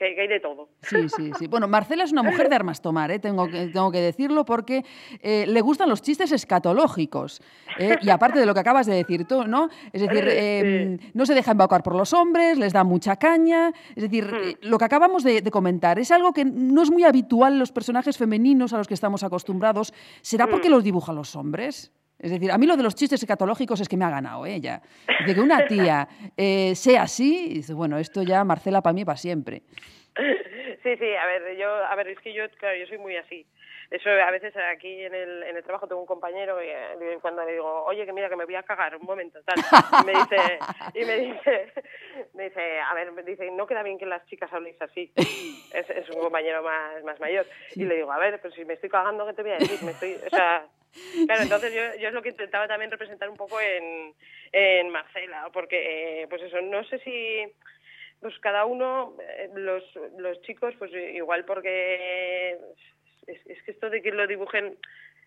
que, 0.00 0.20
hay 0.20 0.28
de 0.28 0.40
todo. 0.40 0.68
Sí, 0.82 1.08
sí, 1.08 1.30
sí. 1.38 1.46
Bueno, 1.46 1.68
Marcela 1.68 2.04
es 2.04 2.12
una 2.12 2.22
mujer 2.22 2.48
de 2.48 2.56
armas 2.56 2.80
tomar, 2.80 3.10
¿eh? 3.10 3.18
tengo, 3.18 3.46
que, 3.48 3.66
tengo 3.66 3.92
que 3.92 4.00
decirlo, 4.00 4.44
porque 4.46 4.82
eh, 5.20 5.44
le 5.46 5.60
gustan 5.60 5.88
los 5.88 6.00
chistes 6.00 6.32
escatológicos. 6.32 7.42
¿eh? 7.78 7.96
Y 8.00 8.08
aparte 8.08 8.38
de 8.38 8.46
lo 8.46 8.54
que 8.54 8.60
acabas 8.60 8.86
de 8.86 8.94
decir 8.94 9.26
tú, 9.26 9.44
¿no? 9.46 9.68
Es 9.92 10.00
decir, 10.00 10.24
eh, 10.26 10.98
no 11.12 11.26
se 11.26 11.34
deja 11.34 11.50
embaucar 11.50 11.82
por 11.82 11.94
los 11.94 12.14
hombres, 12.14 12.58
les 12.58 12.72
da 12.72 12.82
mucha 12.82 13.16
caña. 13.16 13.72
Es 13.94 14.02
decir, 14.02 14.30
eh, 14.42 14.56
lo 14.62 14.78
que 14.78 14.86
acabamos 14.86 15.22
de, 15.22 15.42
de 15.42 15.50
comentar 15.50 15.98
es 15.98 16.10
algo 16.10 16.32
que 16.32 16.46
no 16.46 16.82
es 16.82 16.90
muy 16.90 17.04
habitual 17.04 17.52
en 17.52 17.58
los 17.58 17.72
personajes 17.72 18.16
femeninos 18.16 18.72
a 18.72 18.78
los 18.78 18.88
que 18.88 18.94
estamos 18.94 19.22
acostumbrados. 19.22 19.92
¿Será 20.22 20.46
porque 20.46 20.70
los 20.70 20.82
dibujan 20.82 21.14
los 21.14 21.36
hombres? 21.36 21.92
Es 22.20 22.30
decir, 22.30 22.52
a 22.52 22.58
mí 22.58 22.66
lo 22.66 22.76
de 22.76 22.82
los 22.82 22.94
chistes 22.94 23.22
escatológicos 23.22 23.80
es 23.80 23.88
que 23.88 23.96
me 23.96 24.04
ha 24.04 24.10
ganado 24.10 24.44
ella. 24.44 24.82
Dice 25.20 25.34
que 25.34 25.40
una 25.40 25.66
tía 25.66 26.06
eh, 26.36 26.74
sea 26.74 27.02
así, 27.02 27.46
y 27.50 27.54
dice, 27.54 27.72
bueno, 27.72 27.98
esto 27.98 28.22
ya 28.22 28.44
Marcela 28.44 28.82
para 28.82 28.92
mí 28.92 29.04
para 29.04 29.16
siempre. 29.16 29.62
Sí, 30.82 30.96
sí, 30.96 31.14
a 31.14 31.26
ver, 31.26 31.56
yo, 31.56 31.68
a 31.68 31.94
ver, 31.94 32.08
es 32.08 32.18
que 32.20 32.32
yo, 32.32 32.44
claro, 32.58 32.76
yo 32.78 32.86
soy 32.86 32.98
muy 32.98 33.16
así. 33.16 33.46
Eso 33.90 34.08
a 34.08 34.30
veces 34.30 34.54
aquí 34.72 35.04
en 35.04 35.14
el, 35.14 35.42
en 35.42 35.56
el 35.56 35.64
trabajo 35.64 35.88
tengo 35.88 36.00
un 36.00 36.06
compañero 36.06 36.62
y 36.62 36.68
eh, 36.68 37.18
cuando 37.20 37.44
le 37.44 37.52
digo, 37.52 37.84
oye, 37.84 38.06
que 38.06 38.12
mira, 38.12 38.28
que 38.28 38.36
me 38.36 38.44
voy 38.44 38.54
a 38.54 38.62
cagar, 38.62 38.94
un 38.94 39.04
momento, 39.04 39.40
tal, 39.42 39.56
y 40.00 40.06
me 40.06 40.12
dice, 40.12 40.58
y 40.94 41.04
me 41.04 41.16
dice, 41.16 41.72
me 42.34 42.44
dice, 42.44 42.80
a 42.80 42.94
ver, 42.94 43.10
me 43.12 43.22
dice, 43.24 43.50
no 43.50 43.66
queda 43.66 43.82
bien 43.82 43.98
que 43.98 44.06
las 44.06 44.24
chicas 44.26 44.52
habléis 44.52 44.80
así. 44.80 45.12
Es, 45.74 45.90
es 45.90 46.08
un 46.10 46.20
compañero 46.20 46.62
más, 46.62 47.02
más 47.02 47.18
mayor. 47.18 47.46
Y 47.74 47.84
le 47.84 47.96
digo, 47.96 48.12
a 48.12 48.18
ver, 48.18 48.40
pero 48.40 48.54
si 48.54 48.64
me 48.64 48.74
estoy 48.74 48.90
cagando, 48.90 49.26
¿qué 49.26 49.32
te 49.32 49.42
voy 49.42 49.52
a 49.52 49.58
decir? 49.58 49.82
Me 49.82 49.90
estoy, 49.90 50.14
o 50.14 50.30
sea, 50.30 50.66
Claro, 51.26 51.42
entonces 51.42 51.72
yo, 51.72 52.00
yo 52.00 52.08
es 52.08 52.14
lo 52.14 52.22
que 52.22 52.30
intentaba 52.30 52.66
también 52.66 52.90
representar 52.90 53.28
un 53.28 53.36
poco 53.36 53.60
en, 53.60 54.14
en 54.52 54.90
Marcela, 54.90 55.48
porque, 55.52 56.22
eh, 56.22 56.26
pues 56.28 56.42
eso, 56.42 56.60
no 56.60 56.84
sé 56.84 56.98
si 57.00 57.46
pues 58.20 58.38
cada 58.40 58.66
uno, 58.66 59.16
eh, 59.20 59.50
los, 59.54 59.82
los 60.18 60.40
chicos, 60.42 60.74
pues 60.78 60.92
igual 60.92 61.44
porque 61.44 62.58
es, 63.26 63.46
es 63.46 63.62
que 63.62 63.70
esto 63.70 63.88
de 63.88 64.02
que 64.02 64.12
lo 64.12 64.26
dibujen, 64.26 64.76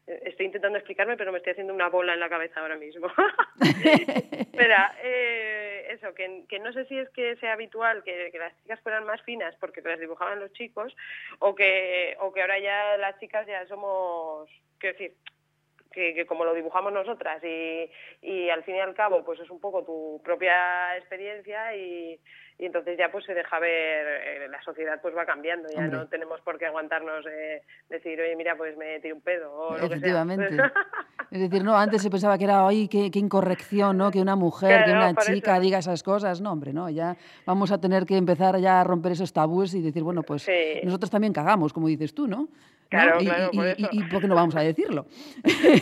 eh, 0.05 0.21
estoy 0.25 0.45
intentando 0.45 0.77
explicarme, 0.77 1.17
pero 1.17 1.31
me 1.31 1.39
estoy 1.39 1.51
haciendo 1.51 1.73
una 1.73 1.89
bola 1.89 2.13
en 2.13 2.19
la 2.19 2.29
cabeza 2.29 2.59
ahora 2.59 2.75
mismo. 2.75 3.07
Espera, 4.31 4.95
eh, 5.03 5.87
eso, 5.89 6.13
que, 6.13 6.43
que 6.47 6.59
no 6.59 6.71
sé 6.71 6.85
si 6.85 6.97
es 6.97 7.09
que 7.09 7.35
sea 7.37 7.53
habitual 7.53 8.03
que, 8.03 8.29
que 8.31 8.37
las 8.37 8.55
chicas 8.61 8.79
fueran 8.81 9.05
más 9.05 9.21
finas 9.23 9.55
porque 9.59 9.81
las 9.81 9.99
dibujaban 9.99 10.39
los 10.39 10.53
chicos, 10.53 10.95
o 11.39 11.55
que, 11.55 12.15
o 12.19 12.31
que 12.31 12.41
ahora 12.41 12.59
ya 12.59 12.97
las 12.97 13.19
chicas 13.19 13.47
ya 13.47 13.65
somos, 13.67 14.49
quiero 14.77 14.97
decir, 14.97 15.15
que, 15.93 16.13
que, 16.13 16.25
como 16.25 16.43
lo 16.45 16.53
dibujamos 16.53 16.91
nosotras 16.91 17.41
y, 17.43 17.89
y 18.21 18.49
al 18.49 18.63
fin 18.63 18.75
y 18.75 18.79
al 18.79 18.93
cabo 18.95 19.23
pues 19.23 19.39
es 19.39 19.49
un 19.49 19.59
poco 19.59 19.83
tu 19.83 20.21
propia 20.23 20.97
experiencia 20.97 21.75
y, 21.75 22.19
y 22.59 22.65
entonces 22.65 22.97
ya 22.97 23.11
pues 23.11 23.25
se 23.25 23.33
deja 23.33 23.59
ver 23.59 24.05
eh, 24.43 24.47
la 24.49 24.61
sociedad 24.63 24.99
pues 25.01 25.15
va 25.15 25.25
cambiando 25.25 25.69
ya 25.69 25.79
Hombre. 25.79 25.97
no 25.97 26.07
tenemos 26.07 26.41
por 26.41 26.57
qué 26.57 26.65
aguantarnos 26.65 27.25
eh, 27.27 27.61
decir 27.89 28.19
oye 28.19 28.35
mira 28.35 28.55
pues 28.55 28.75
me 28.77 28.99
tiré 28.99 29.13
un 29.13 29.21
pedo 29.21 29.53
o 29.53 29.71
lo 29.77 29.89
que 29.89 29.99
sea 29.99 30.23
Efectivamente. 30.23 30.57
Es 31.31 31.39
decir, 31.39 31.63
no, 31.63 31.75
antes 31.75 31.99
se 32.03 32.11
pensaba 32.11 32.37
que 32.37 32.43
era, 32.43 32.67
ay, 32.67 32.87
qué, 32.87 33.09
qué 33.09 33.17
incorrección, 33.17 33.97
¿no? 33.97 34.11
Que 34.11 34.21
una 34.21 34.35
mujer, 34.35 34.83
que 34.83 34.91
Claro, 34.91 34.99
una 35.07 35.13
por 35.15 35.23
chica 35.23 35.53
eso. 35.53 35.61
diga 35.61 35.79
esas 35.79 36.03
cosas. 36.03 36.41
No, 36.41 36.51
hombre, 36.51 36.73
no, 36.73 36.91
ya 36.91 37.17
vamos 37.43 37.71
a 37.71 37.81
tener 37.81 38.05
que 38.05 38.17
empezar 38.17 38.59
ya 38.59 38.81
a 38.81 38.83
romper 38.83 39.13
esos 39.13 39.33
tabúes 39.33 39.73
y 39.73 39.81
decir, 39.81 40.03
bueno, 40.03 40.21
pues 40.21 40.43
Sí. 40.43 40.81
nosotros 40.83 41.09
también 41.09 41.33
cagamos, 41.33 41.73
como 41.73 41.87
dices 41.87 42.13
tú, 42.13 42.27
¿no? 42.27 42.49
Claro, 42.93 43.21
y, 43.21 43.25
claro, 43.25 43.49
y- 43.51 43.57
por 43.57 43.65
y- 43.65 43.69
eso. 43.71 43.89
y 43.91 44.03
por 44.03 44.21
qué 44.21 44.27
no 44.27 44.35
vamos 44.35 44.55
a 44.55 44.61
decirlo? 44.61 45.05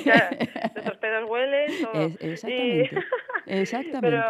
Claro, 0.03 0.37
nuestros 0.75 0.97
pedos 0.97 1.29
huelen 1.29 1.71
todo. 1.81 1.91
Es- 1.93 2.17
exactamente, 2.21 2.89
Y- 2.95 2.99
exactamente. 3.61 3.99
Pero 4.01 4.25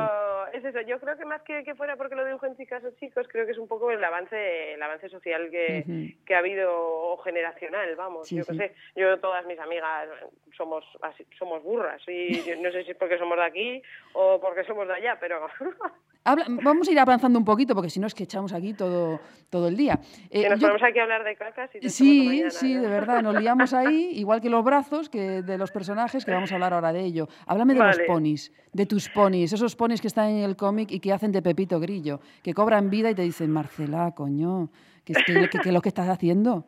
es 0.54 0.64
eso, 0.64 0.82
yo 0.82 1.00
creo 1.00 1.18
que 1.18 1.26
más 1.26 1.42
que, 1.44 1.64
que 1.64 1.76
fuera 1.76 1.96
porque 1.96 2.16
lo 2.16 2.26
dibujen 2.26 2.56
chicas 2.58 2.84
o 2.84 2.92
chicos, 3.00 3.28
creo 3.30 3.46
que 3.46 3.52
es 3.54 3.58
un 3.58 3.68
poco 3.68 3.92
el 3.92 4.04
avance, 4.04 4.74
el 4.74 4.82
avance 4.82 5.10
social 5.10 5.50
que, 5.50 6.14
que 6.26 6.36
ha 6.36 6.40
habido 6.40 6.72
o 6.74 7.18
generacional, 7.18 7.96
vamos. 7.96 8.28
Sí, 8.28 8.38
yo 8.38 8.44
sí. 8.44 8.56
sé, 8.58 8.74
yo 8.96 9.20
todas 9.20 9.46
mis 9.46 9.60
amigas 9.60 10.10
somos 10.56 10.84
así- 11.02 11.26
somos 11.38 11.64
burras 11.64 12.02
y 12.08 12.42
yo 12.44 12.56
no 12.62 12.72
sé 12.72 12.84
si 12.84 12.92
es 12.92 12.98
porque 12.98 13.18
somos 13.18 13.38
de 13.38 13.44
aquí 13.44 13.82
o 14.14 14.40
porque 14.42 14.64
somos 14.64 14.88
de 14.88 14.94
allá, 14.96 15.18
pero 15.20 15.48
Habla- 16.24 16.46
vamos 16.50 16.88
a 16.88 16.92
ir 16.92 17.00
avanzando 17.00 17.40
un 17.40 17.46
poquito, 17.46 17.74
porque 17.74 17.90
si 17.90 18.00
no 18.00 18.06
es 18.06 18.14
que 18.14 18.26
echamos 18.26 18.54
aquí 18.54 18.76
todo, 18.76 19.20
todo 19.50 19.68
el 19.68 19.76
día. 19.76 20.00
Eh, 20.30 20.44
que 20.44 20.50
nos 20.50 20.60
yo- 20.60 20.68
ponemos 20.68 20.88
aquí 20.88 21.00
a 21.00 21.02
hablar 21.02 21.24
de 21.24 21.36
cacas 21.36 21.72
y 21.74 21.90
Sí, 21.90 22.28
mañana, 22.28 22.50
sí, 22.52 22.76
¿no? 22.76 22.82
de 22.84 22.88
verdad, 22.90 23.22
nos 23.24 23.34
liamos 23.34 23.74
ahí, 23.74 24.12
igual 24.14 24.40
que 24.40 24.48
los 24.52 24.64
brazos, 24.64 25.10
que 25.10 25.42
de 25.42 25.58
los 25.58 25.72
personajes, 25.72 26.24
que 26.24 26.32
vamos 26.32 26.52
a 26.52 26.56
hablar 26.56 26.74
ahora 26.76 26.94
de 26.94 27.00
ello. 27.00 27.28
Háblame 27.48 27.74
de 27.74 27.80
los 27.80 28.00
ponis, 28.06 28.54
de 28.72 28.86
tus 28.86 29.10
ponis, 29.10 29.52
esos 29.52 29.76
ponis 29.76 30.00
que 30.00 30.06
están 30.06 30.30
el 30.44 30.56
cómic 30.56 30.92
y 30.92 31.00
que 31.00 31.14
hacen 31.14 31.32
de 31.32 31.42
Pepito 31.42 31.80
Grillo, 31.80 32.20
que 32.44 32.54
cobran 32.54 32.90
vida 32.90 33.10
y 33.10 33.16
te 33.16 33.22
dicen, 33.22 33.52
Marcela, 33.52 34.14
coño, 34.16 34.70
¿qué 35.06 35.14
es 35.14 35.24
que, 35.26 35.72
lo 35.72 35.82
que 35.82 35.90
estás 35.90 36.10
haciendo? 36.10 36.66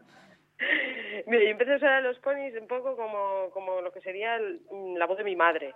Mira, 1.28 1.44
yo 1.44 1.50
empecé 1.52 1.74
a 1.74 1.78
usar 1.78 1.90
a 1.94 2.02
los 2.02 2.18
ponis 2.20 2.54
un 2.60 2.68
poco 2.68 2.96
como, 2.96 3.50
como 3.54 3.82
lo 3.82 3.92
que 3.92 4.02
sería 4.02 4.38
la 4.98 5.06
voz 5.06 5.18
de 5.18 5.24
mi 5.24 5.36
madre. 5.36 5.74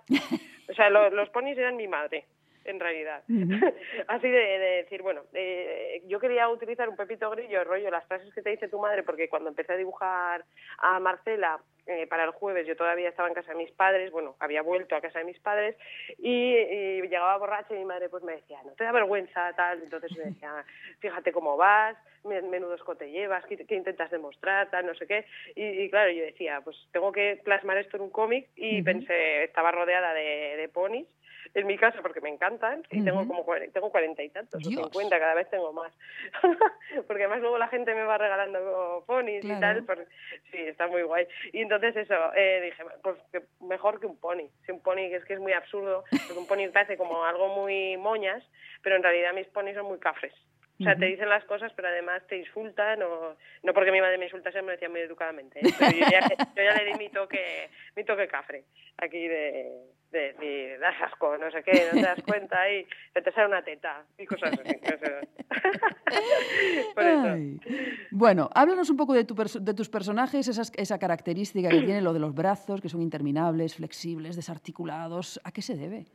O 0.68 0.74
sea, 0.74 0.90
lo- 0.90 1.10
los 1.10 1.28
ponis 1.30 1.56
eran 1.56 1.76
mi 1.76 1.88
madre, 1.88 2.26
en 2.70 2.80
realidad. 2.80 3.22
Así 4.08 4.28
de, 4.28 4.38
de 4.38 4.70
decir, 4.82 5.02
bueno, 5.02 5.22
eh, 5.32 6.02
yo 6.06 6.20
quería 6.20 6.48
utilizar 6.48 6.88
un 6.88 6.96
pepito 6.96 7.30
grillo, 7.30 7.64
rollo, 7.64 7.90
las 7.90 8.06
frases 8.06 8.32
que 8.34 8.42
te 8.42 8.50
dice 8.50 8.68
tu 8.68 8.78
madre, 8.78 9.02
porque 9.02 9.28
cuando 9.28 9.48
empecé 9.48 9.72
a 9.72 9.76
dibujar 9.76 10.44
a 10.78 10.98
Marcela 11.00 11.60
eh, 11.86 12.06
para 12.06 12.24
el 12.24 12.30
jueves, 12.32 12.66
yo 12.66 12.76
todavía 12.76 13.08
estaba 13.08 13.28
en 13.28 13.34
casa 13.34 13.52
de 13.52 13.56
mis 13.58 13.70
padres, 13.72 14.10
bueno, 14.10 14.36
había 14.40 14.60
vuelto 14.62 14.94
a 14.94 15.00
casa 15.00 15.20
de 15.20 15.24
mis 15.24 15.38
padres, 15.40 15.74
y, 16.18 16.54
y 16.54 17.00
llegaba 17.02 17.36
borracha 17.38 17.74
y 17.74 17.78
mi 17.78 17.84
madre 17.86 18.08
pues 18.10 18.22
me 18.22 18.32
decía, 18.34 18.58
no 18.64 18.72
te 18.72 18.84
da 18.84 18.92
vergüenza, 18.92 19.52
tal, 19.56 19.82
entonces 19.82 20.16
me 20.18 20.24
decía, 20.24 20.52
fíjate 21.00 21.32
cómo 21.32 21.56
vas, 21.56 21.96
me- 22.24 22.42
menudo 22.42 22.74
escote 22.74 23.10
llevas, 23.10 23.44
qué, 23.46 23.56
qué 23.64 23.74
intentas 23.74 24.10
demostrar, 24.10 24.68
tal, 24.70 24.84
no 24.84 24.94
sé 24.96 25.06
qué, 25.06 25.24
y, 25.54 25.64
y 25.84 25.88
claro, 25.90 26.10
yo 26.10 26.24
decía, 26.24 26.60
pues 26.62 26.76
tengo 26.92 27.10
que 27.10 27.40
plasmar 27.42 27.78
esto 27.78 27.96
en 27.96 28.02
un 28.02 28.10
cómic, 28.10 28.48
y 28.56 28.82
pensé, 28.82 29.44
estaba 29.44 29.70
rodeada 29.72 30.12
de, 30.12 30.56
de 30.58 30.68
ponis, 30.68 31.06
en 31.54 31.66
mi 31.66 31.76
casa 31.78 32.00
porque 32.02 32.20
me 32.20 32.28
encantan 32.28 32.82
y 32.90 33.04
tengo 33.04 33.26
como 33.26 33.44
tengo 33.72 33.90
cuarenta 33.90 34.22
y 34.22 34.28
tantos 34.30 34.64
o 34.66 34.68
cincuenta 34.70 35.18
cada 35.18 35.34
vez 35.34 35.48
tengo 35.50 35.72
más. 35.72 35.92
Porque 37.06 37.24
además 37.24 37.40
luego 37.40 37.58
la 37.58 37.68
gente 37.68 37.94
me 37.94 38.02
va 38.04 38.18
regalando 38.18 39.04
ponis 39.06 39.40
Claro. 39.44 39.58
y 39.58 39.60
tal 39.60 39.84
por- 39.84 40.06
sí 40.50 40.58
está 40.58 40.86
muy 40.86 41.02
guay. 41.02 41.26
Y 41.52 41.60
entonces 41.62 41.96
eso 41.96 42.14
eh, 42.34 42.60
dije 42.64 42.82
pues 43.02 43.16
que 43.32 43.42
mejor 43.64 44.00
que 44.00 44.06
un 44.06 44.16
pony. 44.18 44.48
Si 44.66 44.72
un 44.72 44.80
pony 44.82 45.08
que 45.10 45.16
es 45.16 45.24
que 45.24 45.34
es 45.34 45.40
muy 45.40 45.52
absurdo 45.52 46.04
porque 46.10 46.38
un 46.38 46.46
pony 46.46 46.70
parece 46.72 46.96
como 46.96 47.24
algo 47.24 47.48
muy 47.48 47.96
moñas 47.96 48.42
pero 48.82 48.96
en 48.96 49.02
realidad 49.02 49.32
mis 49.34 49.46
ponis 49.48 49.74
son 49.74 49.86
muy 49.86 49.98
cafres 49.98 50.32
o 50.80 50.84
sea, 50.84 50.96
te 50.96 51.06
dicen 51.06 51.28
las 51.28 51.44
cosas, 51.44 51.72
pero 51.74 51.88
además 51.88 52.22
te 52.28 52.36
insultan, 52.38 53.02
o 53.02 53.34
no 53.62 53.74
porque 53.74 53.90
mi 53.92 54.00
madre 54.00 54.18
me 54.18 54.24
insultase, 54.26 54.60
me 54.62 54.66
lo 54.68 54.72
decía 54.72 54.88
muy 54.88 55.00
educadamente. 55.00 55.58
¿eh? 55.60 55.72
Pero 55.78 55.90
yo 55.92 56.06
ya, 56.10 56.20
yo 56.56 56.62
ya 56.62 56.74
le 56.74 56.84
di 56.92 56.98
mi 56.98 57.08
toque, 57.08 57.68
mi 57.96 58.04
toque 58.04 58.28
cafre, 58.28 58.64
aquí 58.98 59.26
de, 59.26 59.72
de, 60.12 60.32
de, 60.34 60.78
das 60.78 60.94
asco, 61.02 61.36
no 61.36 61.50
sé 61.50 61.62
qué, 61.64 61.72
no 61.92 62.00
te 62.00 62.06
das 62.06 62.22
cuenta 62.24 62.70
y 62.72 62.86
se 63.12 63.22
te 63.22 63.32
sale 63.32 63.48
una 63.48 63.62
teta 63.62 64.04
y 64.18 64.26
cosas 64.26 64.52
así. 64.58 64.78
Por 66.94 67.04
eso. 67.04 67.60
Bueno, 68.10 68.50
háblanos 68.54 68.90
un 68.90 68.96
poco 68.96 69.14
de, 69.14 69.24
tu 69.24 69.34
de 69.34 69.74
tus 69.74 69.88
personajes, 69.88 70.48
esas- 70.48 70.72
esa 70.76 70.98
característica 70.98 71.68
que 71.68 71.82
tienen 71.82 72.04
lo 72.04 72.12
de 72.12 72.20
los 72.20 72.34
brazos, 72.34 72.80
que 72.80 72.88
son 72.88 73.02
interminables, 73.02 73.76
flexibles, 73.76 74.36
desarticulados. 74.36 75.40
¿A 75.44 75.52
qué 75.52 75.62
se 75.62 75.76
debe? 75.76 76.06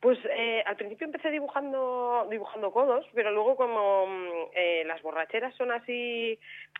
Pues 0.00 0.16
eh, 0.30 0.62
al 0.64 0.76
principio 0.76 1.06
empecé 1.06 1.28
dibujando 1.28 2.28
dibujando 2.30 2.70
codos, 2.70 3.04
pero 3.14 3.32
luego 3.32 3.56
como 3.56 4.06
mm, 4.06 4.30
eh, 4.54 4.84
las 4.86 5.02
borracheras 5.02 5.52
son 5.56 5.72
así, 5.72 6.38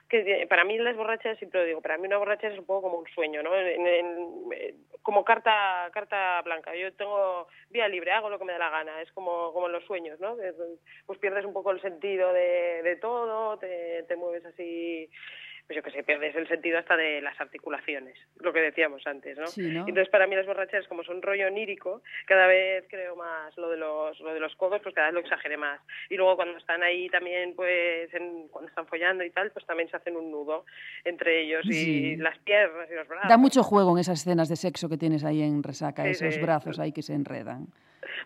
que 0.09 0.46
para 0.48 0.64
mí 0.64 0.78
las 0.78 0.96
borracheras, 0.96 1.37
siempre 1.38 1.61
lo 1.61 1.66
digo, 1.66 1.81
para 1.81 1.98
mí 1.98 2.07
una 2.07 2.18
borrachera 2.18 2.54
es 2.54 2.61
un 2.61 2.66
poco 2.66 2.83
como 2.83 2.98
un 2.98 3.09
sueño, 3.09 3.42
¿no? 3.42 3.50
Eh, 3.57 4.74
como 5.02 5.24
carta 5.24 5.90
carta 5.92 6.40
blanca. 6.42 6.76
Yo 6.76 6.92
tengo 6.92 7.48
vía 7.70 7.88
libre, 7.88 8.12
hago 8.12 8.31
lo 8.31 8.38
que 8.38 8.44
me 8.44 8.52
da 8.52 8.59
la 8.61 8.70
gana, 8.70 9.02
es 9.02 9.11
como, 9.11 9.52
como 9.52 9.66
en 9.66 9.72
los 9.72 9.85
sueños, 9.85 10.20
¿no? 10.20 10.37
Pues 11.07 11.18
pierdes 11.18 11.44
un 11.44 11.52
poco 11.52 11.72
el 11.72 11.81
sentido 11.81 12.33
de, 12.33 12.83
de 12.85 12.96
todo, 12.96 13.59
te, 13.59 14.04
te 14.04 14.14
mueves 14.14 14.44
así 14.44 15.11
pues 15.68 15.76
yo 15.76 15.83
que 15.83 15.90
sé, 15.90 16.02
pierdes 16.02 16.35
el 16.35 16.48
sentido 16.48 16.78
hasta 16.78 16.96
de 16.96 17.20
las 17.20 17.38
articulaciones, 17.40 18.16
lo 18.40 18.54
que 18.54 18.61
decíamos 18.61 19.07
antes, 19.07 19.37
¿no? 19.37 19.46
Sí, 19.48 19.61
¿no? 19.70 19.81
Entonces 19.87 20.09
para 20.09 20.26
mí 20.26 20.35
las 20.35 20.46
borracheras 20.46 20.88
como 20.88 21.04
son 21.04 21.20
rollo 21.20 21.46
onírico, 21.46 22.02
cada 22.26 22.46
vez 22.46 22.87
creo 22.88 23.14
más 23.16 23.54
lo 23.59 23.68
de 23.68 23.76
los 23.76 24.18
lo 24.20 24.33
de 24.33 24.40
los 24.40 24.57
codos, 24.57 24.81
pues 24.83 24.94
cada 24.94 25.09
vez 25.09 25.14
lo 25.14 25.20
exageré 25.20 25.59
más. 25.59 25.78
Y 26.09 26.16
luego 26.16 26.37
cuando 26.37 26.57
están 26.57 26.83
ahí 26.83 27.09
también 27.11 27.54
pues 27.54 28.12
en- 28.14 28.48
cuando 28.48 28.70
están 28.70 28.87
follando 28.87 29.22
y 29.24 29.31
tal, 29.31 29.50
pues 29.52 29.66
también 29.66 29.90
se 29.90 29.96
hacen 29.98 30.16
un 30.16 30.31
nudo 30.31 30.64
entre 31.04 31.42
ellos 31.42 31.66
y 31.66 31.72
Sí. 31.72 32.16
las 32.16 32.38
piernas 32.38 32.88
y 32.90 32.94
los 32.94 33.07
brazos. 33.07 33.28
Da 33.28 33.37
mucho 33.37 33.62
juego 33.62 33.92
en 33.92 33.98
esas 33.98 34.20
escenas 34.20 34.48
de 34.48 34.57
sexo 34.57 34.88
que 34.88 34.96
tienes 34.96 35.22
ahí 35.22 35.42
en 35.42 35.62
Resaca, 35.62 36.02
Sí, 36.04 36.11
esos 36.11 36.40
brazos 36.40 36.78
ahí 36.78 36.92
que 36.92 37.02
se 37.02 37.12
enredan. 37.12 37.66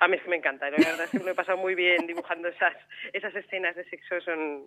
A 0.00 0.08
mí 0.08 0.16
es 0.16 0.26
me 0.28 0.36
encanta, 0.36 0.70
la 0.70 0.76
verdad 0.76 1.04
es 1.04 1.10
que 1.10 1.20
me 1.20 1.32
he 1.32 1.34
pasado 1.34 1.58
muy 1.58 1.74
bien 1.74 2.06
dibujando 2.06 2.48
esas 2.48 2.74
esas 3.12 3.34
escenas 3.34 3.76
de 3.76 3.84
sexo, 3.84 4.20
son 4.20 4.62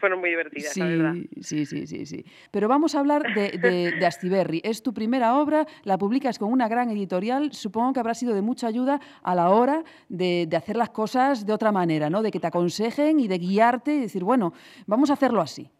fueron 0.00 0.20
muy 0.20 0.30
divertidas, 0.30 0.76
la 0.76 0.86
verdad. 0.86 1.12
Sí, 1.40 1.64
sí, 1.64 1.66
sí, 1.66 1.86
sí, 1.86 2.06
sí. 2.06 2.24
Pero 2.50 2.68
vamos 2.68 2.94
a 2.94 3.00
hablar 3.00 3.34
de, 3.34 3.58
de, 3.58 3.92
de 3.92 4.06
Astiberri. 4.06 4.60
Es 4.64 4.82
tu 4.82 4.92
primera 4.92 5.36
obra, 5.36 5.66
la 5.84 5.98
publicas 5.98 6.38
con 6.38 6.52
una 6.52 6.68
gran 6.68 6.90
editorial. 6.90 7.52
Supongo 7.52 7.92
que 7.92 8.00
habrá 8.00 8.14
sido 8.14 8.34
de 8.34 8.42
mucha 8.42 8.66
ayuda 8.66 9.00
a 9.22 9.34
la 9.34 9.50
hora 9.50 9.84
de, 10.08 10.46
de 10.48 10.56
hacer 10.56 10.76
las 10.76 10.90
cosas 10.90 11.46
de 11.46 11.52
otra 11.52 11.72
manera, 11.72 12.10
¿no? 12.10 12.22
De 12.22 12.30
que 12.30 12.40
te 12.40 12.46
aconsejen 12.46 13.20
y 13.20 13.28
de 13.28 13.38
guiarte 13.38 13.94
y 13.94 14.00
decir, 14.00 14.24
bueno, 14.24 14.52
vamos 14.86 15.10
a 15.10 15.14
hacerlo 15.14 15.40
así. 15.40 15.70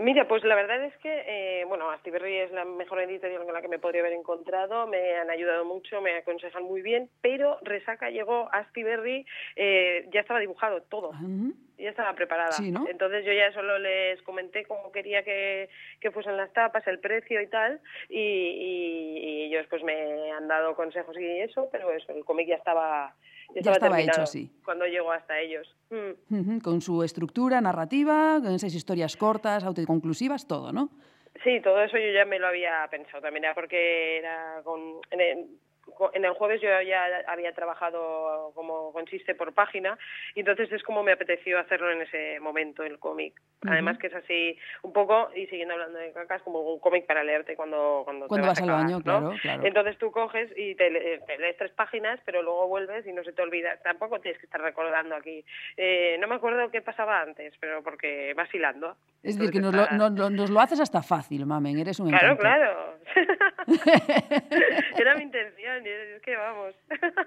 Mira, 0.00 0.26
pues 0.26 0.42
la 0.44 0.54
verdad 0.54 0.82
es 0.84 0.96
que, 0.98 1.24
eh, 1.26 1.64
bueno, 1.66 1.90
Astiberri 1.90 2.36
es 2.38 2.50
la 2.52 2.64
mejor 2.64 3.00
editorial 3.00 3.44
con 3.44 3.52
la 3.52 3.60
que 3.60 3.68
me 3.68 3.78
podría 3.78 4.00
haber 4.00 4.14
encontrado, 4.14 4.86
me 4.86 5.14
han 5.16 5.28
ayudado 5.28 5.64
mucho, 5.66 6.00
me 6.00 6.16
aconsejan 6.16 6.62
muy 6.62 6.80
bien, 6.80 7.10
pero 7.20 7.58
Resaca 7.62 8.08
llegó 8.08 8.48
a 8.52 8.58
Astiberri, 8.60 9.26
eh, 9.56 10.06
ya 10.10 10.20
estaba 10.20 10.40
dibujado 10.40 10.80
todo, 10.84 11.10
Ujú. 11.10 11.52
ya 11.76 11.90
estaba 11.90 12.14
preparada. 12.14 12.52
Sí, 12.52 12.70
¿no? 12.70 12.86
Entonces 12.88 13.26
yo 13.26 13.32
ya 13.34 13.52
solo 13.52 13.78
les 13.78 14.22
comenté 14.22 14.64
cómo 14.64 14.90
quería 14.90 15.22
que, 15.22 15.68
que 16.00 16.10
fuesen 16.10 16.36
las 16.38 16.50
tapas, 16.54 16.86
el 16.86 16.98
precio 17.00 17.40
y 17.42 17.48
tal, 17.48 17.80
y, 18.08 18.18
y- 18.20 19.18
y 19.18 19.44
ellos 19.52 19.66
pues 19.68 19.82
me 19.82 20.32
han 20.32 20.48
dado 20.48 20.74
consejos 20.76 21.14
y 21.18 21.40
eso, 21.40 21.68
pero 21.70 21.92
eso, 21.92 22.10
el 22.12 22.24
cómic 22.24 22.48
ya 22.48 22.56
estaba, 22.56 23.14
ya 23.54 23.62
Ya 23.62 23.72
estaba, 23.72 24.00
hecho, 24.00 24.26
sí. 24.26 24.50
cuando 24.64 24.86
llegó 24.86 25.12
hasta 25.12 25.38
ellos. 25.40 25.74
Mm. 25.90 26.58
Con 26.60 26.80
su 26.80 27.02
estructura 27.02 27.60
narrativa, 27.60 28.38
con 28.42 28.52
esas 28.52 28.74
historias 28.74 29.16
cortas, 29.16 29.64
autoconclusivas, 29.64 30.46
todo, 30.46 30.72
¿no? 30.72 30.90
Sí, 31.44 31.60
todo 31.62 31.80
eso 31.82 31.96
yo 31.96 32.12
ya 32.12 32.24
me 32.24 32.38
lo 32.38 32.46
había 32.48 32.86
pensado 32.90 33.22
también, 33.22 33.44
era 33.44 33.54
porque 33.54 34.18
era 34.18 34.60
con, 34.62 35.00
en, 36.12 36.24
el, 36.24 36.32
jueves 36.34 36.60
yo 36.60 36.68
ya 36.82 37.06
había 37.26 37.52
trabajado 37.52 38.52
como 38.54 38.92
consiste 38.92 39.34
por 39.34 39.52
página 39.52 39.98
y 40.34 40.40
entonces 40.40 40.70
es 40.72 40.82
como 40.82 41.02
me 41.02 41.12
apeteció 41.12 41.58
hacerlo 41.58 41.90
en 41.90 42.02
ese 42.02 42.40
momento 42.40 42.82
el 42.82 42.98
cómic. 42.98 43.40
Además 43.66 43.98
que 43.98 44.06
es 44.06 44.14
así 44.14 44.58
un 44.82 44.92
poco, 44.94 45.30
y 45.34 45.46
siguiendo 45.48 45.74
hablando 45.74 45.98
de 45.98 46.12
cacas, 46.12 46.40
como 46.42 46.60
un 46.60 46.80
cómic 46.80 47.04
para 47.06 47.22
leerte 47.22 47.56
cuando, 47.56 48.02
cuando, 48.04 48.26
te 48.26 48.40
vas, 48.40 48.46
vas 48.48 48.60
al 48.62 48.66
cagar, 48.68 48.82
baño, 48.84 48.96
¿no? 48.96 49.02
claro, 49.02 49.34
claro. 49.42 49.66
Entonces 49.66 49.98
tú 49.98 50.10
coges 50.10 50.50
y 50.56 50.74
te, 50.76 51.20
te 51.26 51.38
lees 51.38 51.56
tres 51.58 51.70
páginas, 51.72 52.18
pero 52.24 52.42
luego 52.42 52.68
vuelves 52.68 53.06
y 53.06 53.12
no 53.12 53.22
se 53.22 53.32
te 53.32 53.42
olvida. 53.42 53.76
Tampoco 53.82 54.18
tienes 54.20 54.40
que 54.40 54.46
estar 54.46 54.62
recordando 54.62 55.14
aquí. 55.14 55.44
Eh, 55.76 56.16
no 56.20 56.26
me 56.26 56.36
acuerdo 56.36 56.70
qué 56.70 56.80
pasaba 56.80 57.20
antes, 57.20 57.52
pero 57.60 57.82
porque 57.82 58.32
vas 58.34 58.52
hilando. 58.54 58.96
Es 59.22 59.36
decir, 59.36 59.52
que 59.52 59.60
nos 59.60 59.74
lo, 59.74 59.82
está- 59.82 59.96
no- 59.96 60.08
no- 60.08 60.30
nos 60.30 60.48
lo 60.48 60.60
haces 60.60 60.80
hasta 60.80 61.02
fácil, 61.02 61.44
mamen, 61.44 61.78
eres 61.78 62.00
un 62.00 62.08
Claro, 62.08 62.32
encanto. 62.32 62.42
claro. 62.42 62.94
Era 64.96 65.14
mi 65.16 65.24
intención, 65.24 65.79
es 65.86 66.22
que 66.22 66.36
vamos. 66.36 66.74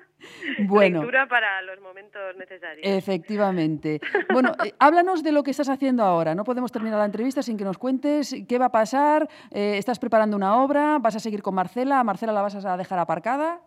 Bueno. 0.67 0.99
Lectura 1.01 1.27
para 1.27 1.61
los 1.63 1.79
momentos 1.81 2.35
necesarios. 2.37 2.85
Efectivamente. 2.87 3.99
Bueno, 4.31 4.53
eh, 4.65 4.73
háblanos 4.79 5.23
de 5.23 5.31
lo 5.31 5.43
que 5.43 5.51
estás 5.51 5.69
haciendo 5.69 6.03
ahora. 6.03 6.33
No 6.33 6.43
podemos 6.43 6.71
terminar 6.71 6.97
la 6.99 7.05
entrevista 7.05 7.43
sin 7.43 7.57
que 7.57 7.63
nos 7.63 7.77
cuentes 7.77 8.33
qué 8.47 8.57
va 8.57 8.65
a 8.65 8.71
pasar. 8.71 9.27
Eh, 9.51 9.77
¿Estás 9.77 9.99
preparando 9.99 10.35
una 10.37 10.63
obra? 10.63 10.97
¿Vas 10.99 11.15
a 11.15 11.19
seguir 11.19 11.41
con 11.43 11.53
Marcela? 11.55 11.99
¿A 11.99 12.03
Marcela 12.03 12.31
la 12.33 12.41
vas 12.41 12.65
a 12.65 12.77
dejar 12.77 12.99
aparcada? 12.99 13.59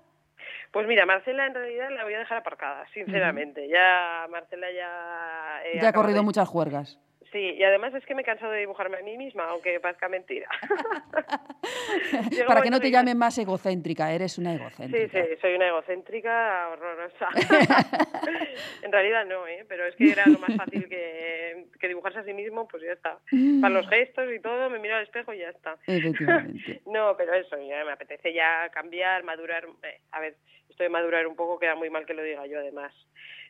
Pues 0.72 0.86
mira, 0.88 1.06
Marcela 1.06 1.46
en 1.46 1.54
realidad 1.54 1.88
la 1.90 2.04
voy 2.04 2.14
a 2.14 2.18
dejar 2.18 2.38
aparcada, 2.38 2.86
sinceramente. 2.92 3.68
Ya 3.68 4.26
Marcela 4.30 4.66
ya... 4.72 5.80
Ya 5.80 5.88
ha 5.88 5.92
corrido 5.92 6.18
de- 6.18 6.24
muchas 6.24 6.48
juergas. 6.48 6.98
Sí, 7.36 7.52
y 7.58 7.62
además 7.64 7.92
es 7.92 8.06
que 8.06 8.14
me 8.14 8.22
he 8.22 8.24
cansado 8.24 8.50
de 8.52 8.60
dibujarme 8.60 8.96
a 8.96 9.02
mí 9.02 9.18
misma, 9.18 9.44
aunque 9.50 9.78
parezca 9.78 10.08
mentira. 10.08 10.48
Para 12.46 12.62
que 12.62 12.70
no 12.70 12.80
te 12.80 12.86
en 12.86 12.92
llamen 12.94 13.18
más 13.18 13.36
egocéntrica, 13.36 14.10
eres 14.10 14.38
una 14.38 14.52
Sí, 14.54 14.60
egocéntrica. 14.62 15.22
sí, 15.22 15.30
soy 15.42 15.54
una 15.54 15.68
egocéntrica 15.68 16.68
horrorosa. 16.70 17.28
en 18.82 18.90
realidad 18.90 19.26
no, 19.26 19.46
¿eh? 19.46 19.66
pero 19.68 19.84
es 19.84 19.94
que 19.96 20.12
era 20.12 20.24
lo 20.26 20.38
más 20.38 20.56
fácil 20.56 20.88
que, 20.88 21.66
que 21.78 21.88
dibujarse 21.88 22.20
a 22.20 22.24
sí 22.24 22.32
mismo, 22.32 22.66
pues 22.68 22.82
ya 22.82 22.92
está. 22.92 23.18
Para 23.60 23.74
los 23.74 23.86
gestos 23.90 24.32
y 24.34 24.40
todo, 24.40 24.70
me 24.70 24.78
miro 24.78 24.96
al 24.96 25.02
espejo 25.02 25.34
y 25.34 25.38
ya 25.40 25.50
está. 25.50 25.76
Efectivamente. 25.86 26.80
No, 26.86 27.14
pero 27.18 27.34
eso, 27.34 27.58
ya 27.58 27.84
me 27.84 27.92
apetece 27.92 28.32
ya 28.32 28.70
cambiar, 28.70 29.22
madurar. 29.24 29.66
eh, 29.82 30.00
a 30.12 30.20
ver, 30.20 30.36
esto 30.70 30.82
de 30.84 30.88
madurar 30.88 31.26
un 31.26 31.36
poco 31.36 31.58
queda 31.58 31.74
muy 31.74 31.90
mal 31.90 32.06
que 32.06 32.14
lo 32.14 32.22
diga 32.22 32.46
yo, 32.46 32.58
además. 32.60 32.94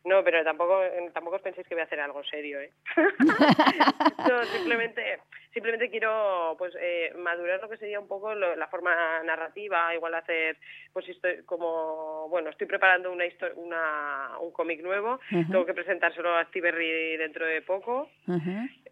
No, 0.06 0.22
pero 0.22 0.44
tampoco 0.44 0.84
eh, 0.84 1.10
tampoco 1.12 1.36
os 1.36 1.42
penséis 1.42 1.66
que 1.66 1.74
voy 1.74 1.82
a 1.82 1.84
hacer 1.84 1.98
algo 1.98 2.22
serio, 2.24 2.60
¿eh? 2.60 2.70
no, 4.28 4.44
simplemente 4.52 5.18
simplemente 5.52 5.90
quiero 5.90 6.54
pues 6.58 6.74
eh, 6.80 7.12
madurar 7.16 7.60
lo 7.60 7.68
que 7.68 7.76
sería 7.76 7.98
un 7.98 8.06
poco 8.06 8.32
lo- 8.34 8.54
la 8.54 8.68
forma 8.68 8.94
narrativa, 9.24 9.92
igual 9.94 10.14
hacer 10.14 10.58
pues 10.92 11.08
estoy 11.08 11.42
como 11.44 12.28
bueno, 12.28 12.50
estoy 12.50 12.66
preparando 12.68 13.10
una 13.10 13.24
una 13.56 14.38
un 14.40 14.52
cómic 14.52 14.80
nuevo, 14.82 15.18
tengo 15.30 15.66
que 15.66 15.74
presentárselo 15.74 16.36
a 16.36 16.44
Stiberry 16.46 17.16
dentro 17.16 17.44
de 17.44 17.62
poco, 17.62 18.08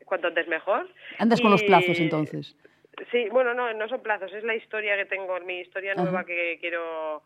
cuanto 0.05 0.27
antes 0.29 0.48
mejor. 0.48 0.88
Andas 1.18 1.40
con 1.40 1.50
los 1.53 1.62
plazos 1.62 1.98
entonces. 2.00 2.57
Sí, 3.11 3.29
bueno, 3.29 3.55
no, 3.55 3.72
no 3.74 3.88
son 3.88 4.03
plazos, 4.03 4.33
es 4.33 4.44
la 4.44 4.55
historia 4.55 4.96
que 4.96 5.05
tengo, 5.07 5.38
mi 5.40 5.59
historia 5.61 5.94
nueva 5.96 6.20
Ajá. 6.20 6.27
que 6.27 6.59
quiero, 6.61 7.24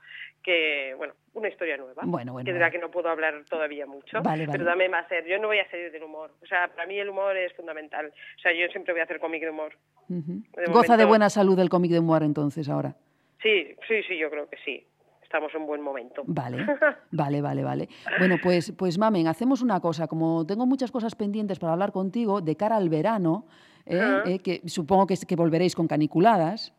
que, 0.48 0.94
bueno, 0.96 1.12
una 1.34 1.48
historia 1.48 1.76
nueva. 1.76 2.02
Bueno, 2.06 2.32
bueno, 2.32 2.46
Que 2.46 2.54
de 2.54 2.58
la 2.58 2.70
que 2.70 2.78
no 2.78 2.90
puedo 2.90 3.08
hablar 3.10 3.44
todavía 3.48 3.86
mucho, 3.86 4.22
Vale, 4.22 4.46
vale. 4.46 4.52
pero 4.52 4.64
también 4.64 4.90
va 4.90 5.00
a 5.00 5.08
ser, 5.08 5.26
yo 5.26 5.38
no 5.38 5.48
voy 5.48 5.58
a 5.58 5.70
salir 5.70 5.92
del 5.92 6.02
humor, 6.02 6.32
o 6.42 6.46
sea, 6.46 6.68
para 6.68 6.86
mí 6.86 6.98
el 6.98 7.10
humor 7.10 7.36
es 7.36 7.52
fundamental, 7.54 8.06
o 8.06 8.40
sea, 8.40 8.52
yo 8.52 8.66
siempre 8.68 8.94
voy 8.94 9.00
a 9.00 9.04
hacer 9.04 9.20
cómic 9.20 9.42
de 9.42 9.50
humor. 9.50 9.76
De 10.08 10.64
Goza 10.72 10.96
de 10.96 11.04
buena 11.04 11.28
salud 11.28 11.58
el 11.58 11.68
cómic 11.68 11.90
de 11.92 11.98
humor 11.98 12.22
entonces 12.22 12.68
ahora. 12.70 12.96
Sí, 13.42 13.76
sí, 13.86 14.02
sí, 14.08 14.16
yo 14.18 14.30
creo 14.30 14.48
que 14.48 14.56
sí, 14.64 14.86
estamos 15.22 15.54
en 15.54 15.66
buen 15.66 15.82
momento. 15.82 16.22
Vale, 16.26 16.64
vale, 17.12 17.42
vale, 17.42 17.62
vale. 17.62 17.88
Bueno, 18.18 18.36
pues, 18.42 18.72
pues 18.72 18.98
mamen, 18.98 19.28
hacemos 19.28 19.60
una 19.60 19.80
cosa. 19.80 20.06
Como 20.08 20.46
tengo 20.46 20.64
muchas 20.66 20.90
cosas 20.90 21.14
pendientes 21.14 21.58
para 21.58 21.74
hablar 21.74 21.92
contigo 21.92 22.40
de 22.40 22.56
cara 22.56 22.76
al 22.76 22.88
verano, 22.88 23.46
¿eh? 23.84 24.00
Eh, 24.26 24.38
que 24.40 24.62
supongo 24.66 25.06
que, 25.06 25.14
que 25.28 25.36
volveréis 25.36 25.74
con 25.76 25.86
caniculadas. 25.86 26.72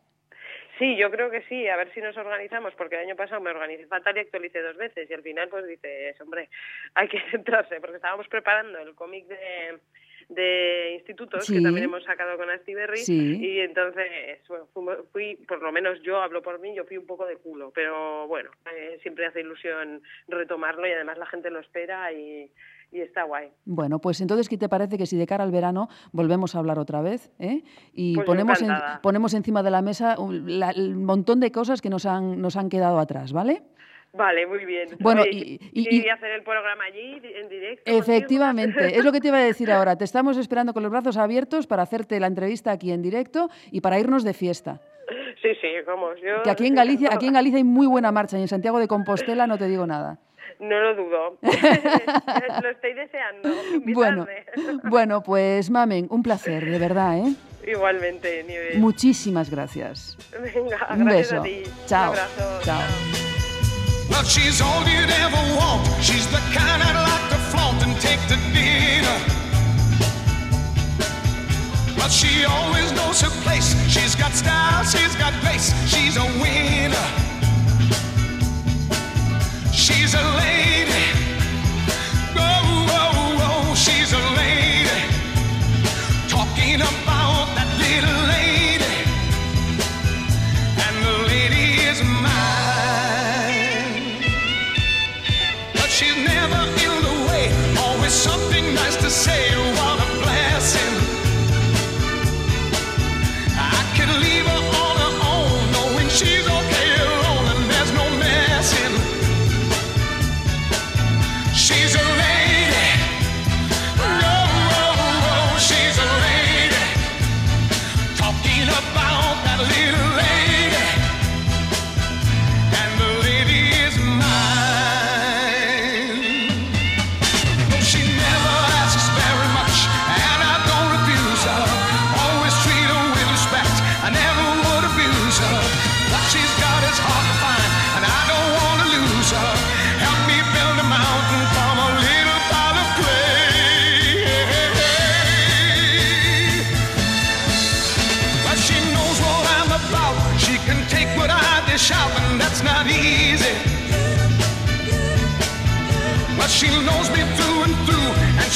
Sí, 0.80 0.96
yo 0.96 1.10
creo 1.10 1.30
que 1.30 1.42
sí, 1.42 1.68
a 1.68 1.76
ver 1.76 1.92
si 1.92 2.00
nos 2.00 2.16
organizamos, 2.16 2.72
porque 2.74 2.94
el 2.94 3.02
año 3.02 3.14
pasado 3.14 3.38
me 3.38 3.50
organicé 3.50 3.86
fatal 3.86 4.16
y 4.16 4.20
actualicé 4.20 4.62
dos 4.62 4.78
veces, 4.78 5.10
y 5.10 5.12
al 5.12 5.22
final 5.22 5.50
pues 5.50 5.66
dices, 5.66 6.18
hombre, 6.22 6.48
hay 6.94 7.06
que 7.06 7.20
centrarse, 7.30 7.78
porque 7.82 7.96
estábamos 7.96 8.26
preparando 8.28 8.78
el 8.78 8.94
cómic 8.94 9.26
de, 9.26 9.78
de 10.30 10.94
institutos, 10.94 11.44
Sí. 11.44 11.56
que 11.56 11.60
también 11.60 11.84
hemos 11.84 12.04
sacado 12.04 12.38
con 12.38 12.48
Astiberri, 12.50 12.98
Sí. 12.98 13.36
y 13.44 13.58
entonces 13.60 14.38
bueno, 14.48 14.66
fui, 15.12 15.36
por 15.48 15.60
lo 15.60 15.72
menos 15.72 16.00
yo 16.02 16.22
hablo 16.22 16.40
por 16.40 16.58
mí, 16.60 16.72
yo 16.74 16.84
fui 16.84 16.96
un 16.96 17.06
poco 17.06 17.26
de 17.26 17.36
culo, 17.36 17.72
pero 17.74 18.26
bueno, 18.28 18.50
eh, 18.74 18.98
siempre 19.02 19.26
hace 19.26 19.40
ilusión 19.40 20.02
retomarlo 20.28 20.86
y 20.86 20.92
además 20.92 21.18
la 21.18 21.26
gente 21.26 21.50
lo 21.50 21.58
espera 21.58 22.12
y, 22.12 22.50
y 22.92 23.00
está 23.00 23.24
guay. 23.24 23.48
Bueno, 23.64 23.98
pues 24.00 24.20
entonces, 24.20 24.48
¿qué 24.48 24.56
te 24.56 24.68
parece 24.68 24.96
que 24.96 25.06
si 25.06 25.16
de 25.16 25.26
cara 25.26 25.42
al 25.42 25.50
verano 25.50 25.88
volvemos 26.12 26.54
a 26.54 26.60
hablar 26.60 26.78
otra 26.78 27.02
vez? 27.02 27.30
¿eh? 27.40 27.62
Y 27.92 28.14
Pues 28.14 28.26
ponemos, 28.26 28.62
en- 28.62 28.70
ponemos 29.02 29.34
encima 29.34 29.62
de 29.64 29.70
la 29.72 29.82
mesa 29.82 30.18
un 30.18 30.60
la- 30.60 30.70
el 30.70 30.94
montón 30.96 31.40
de 31.40 31.50
cosas 31.50 31.82
que 31.82 31.90
nos 31.90 32.06
han, 32.06 32.40
nos 32.40 32.56
han 32.56 32.68
quedado 32.68 32.98
atrás, 33.00 33.32
¿vale? 33.32 33.62
Vale, 34.12 34.46
muy 34.46 34.64
bien. 34.64 34.88
Bueno, 34.98 35.22
y- 35.24 35.60
y- 35.72 35.96
y- 36.02 36.08
hacer 36.08 36.32
el 36.32 36.42
programa 36.42 36.84
allí 36.84 37.20
en 37.22 37.48
directo. 37.48 37.84
contigo? 37.84 37.98
Efectivamente, 38.02 38.96
es 38.98 39.04
lo 39.04 39.12
que 39.12 39.20
te 39.20 39.28
iba 39.28 39.38
a 39.38 39.42
decir 39.42 39.70
ahora. 39.72 39.96
Te 39.96 40.04
estamos 40.04 40.36
esperando 40.36 40.72
con 40.74 40.82
los 40.82 40.90
brazos 40.90 41.16
abiertos 41.16 41.66
para 41.68 41.82
hacerte 41.84 42.18
la 42.18 42.26
entrevista 42.26 42.72
aquí 42.72 42.90
en 42.90 43.02
directo 43.02 43.48
y 43.70 43.80
para 43.80 43.98
irnos 44.00 44.24
de 44.24 44.34
fiesta. 44.34 44.80
Sí, 45.42 45.48
sí, 45.60 45.68
vamos. 45.86 46.16
Yo 46.22 46.42
Que 46.42 46.50
aquí 46.50 46.66
en 46.66 46.74
Galicia, 46.74 47.10
aquí 47.12 47.26
en 47.26 47.32
Galicia 47.34 47.58
hay 47.58 47.64
muy 47.64 47.86
buena 47.86 48.12
marcha 48.12 48.38
y 48.38 48.42
en 48.42 48.48
Santiago 48.48 48.78
de 48.78 48.86
Compostela 48.88 49.46
no 49.46 49.58
te 49.58 49.66
digo 49.66 49.86
nada. 49.86 50.18
No 50.58 50.78
lo 50.80 50.94
dudo. 50.94 51.38
lo 52.62 52.68
estoy 52.70 52.92
deseando. 52.94 53.48
Bueno, 53.94 54.26
invitarme. 54.26 54.80
bueno, 54.90 55.22
pues 55.22 55.70
mamen, 55.70 56.06
un 56.10 56.22
placer, 56.22 56.64
de 56.68 56.78
verdad, 56.78 57.18
¿eh? 57.18 57.34
Igualmente. 57.66 58.44
Muchísimas 58.76 59.50
gracias. 59.50 60.16
Venga, 60.32 60.86
Un 60.92 61.04
gracias 61.04 61.30
beso. 61.30 61.40
a 61.40 61.42
ti. 61.42 61.62
Chao. 61.86 62.12
Un 62.12 62.18
abrazo. 62.18 62.60
Chao. 62.64 63.39
Well, 64.20 64.28
she's 64.28 64.60
all 64.60 64.86
you'd 64.86 65.08
ever 65.08 65.56
want. 65.56 65.88
She's 66.04 66.26
the 66.26 66.42
kind 66.52 66.82
I'd 66.82 67.00
like 67.08 67.30
to 67.30 67.38
flaunt 67.48 67.82
and 67.82 67.98
take 68.02 68.20
to 68.28 68.36
dinner. 68.52 69.18
But 71.96 72.10
she 72.10 72.44
always 72.44 72.92
knows 72.92 73.22
her 73.22 73.30
place. 73.40 73.72
She's 73.88 74.14
got 74.14 74.32
style, 74.32 74.84
she's 74.84 75.16
got 75.16 75.32
grace. 75.40 75.72
She's 75.88 76.18
a 76.18 76.26
winner. 76.36 77.06
She's 79.72 80.12
a 80.12 80.24
lady. 80.36 81.06
Oh, 82.36 82.88
oh, 83.00 83.48
oh, 83.48 83.74
she's 83.74 84.12
a 84.12 84.22
lady. 84.36 85.00
Talking 86.28 86.82
about 86.82 87.46
that 87.56 87.68
little 87.78 88.28
lady. 88.28 88.39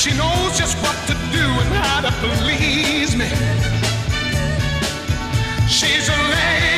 She 0.04 0.14
knows 0.18 0.58
just 0.58 0.76
what 0.82 0.94
to 1.06 1.14
do 1.32 1.46
and 1.62 1.72
how 1.72 2.02
to 2.02 2.10
please 2.20 3.16
me. 3.16 3.26
She's 5.66 6.10
a 6.10 6.16
lady. 6.30 6.73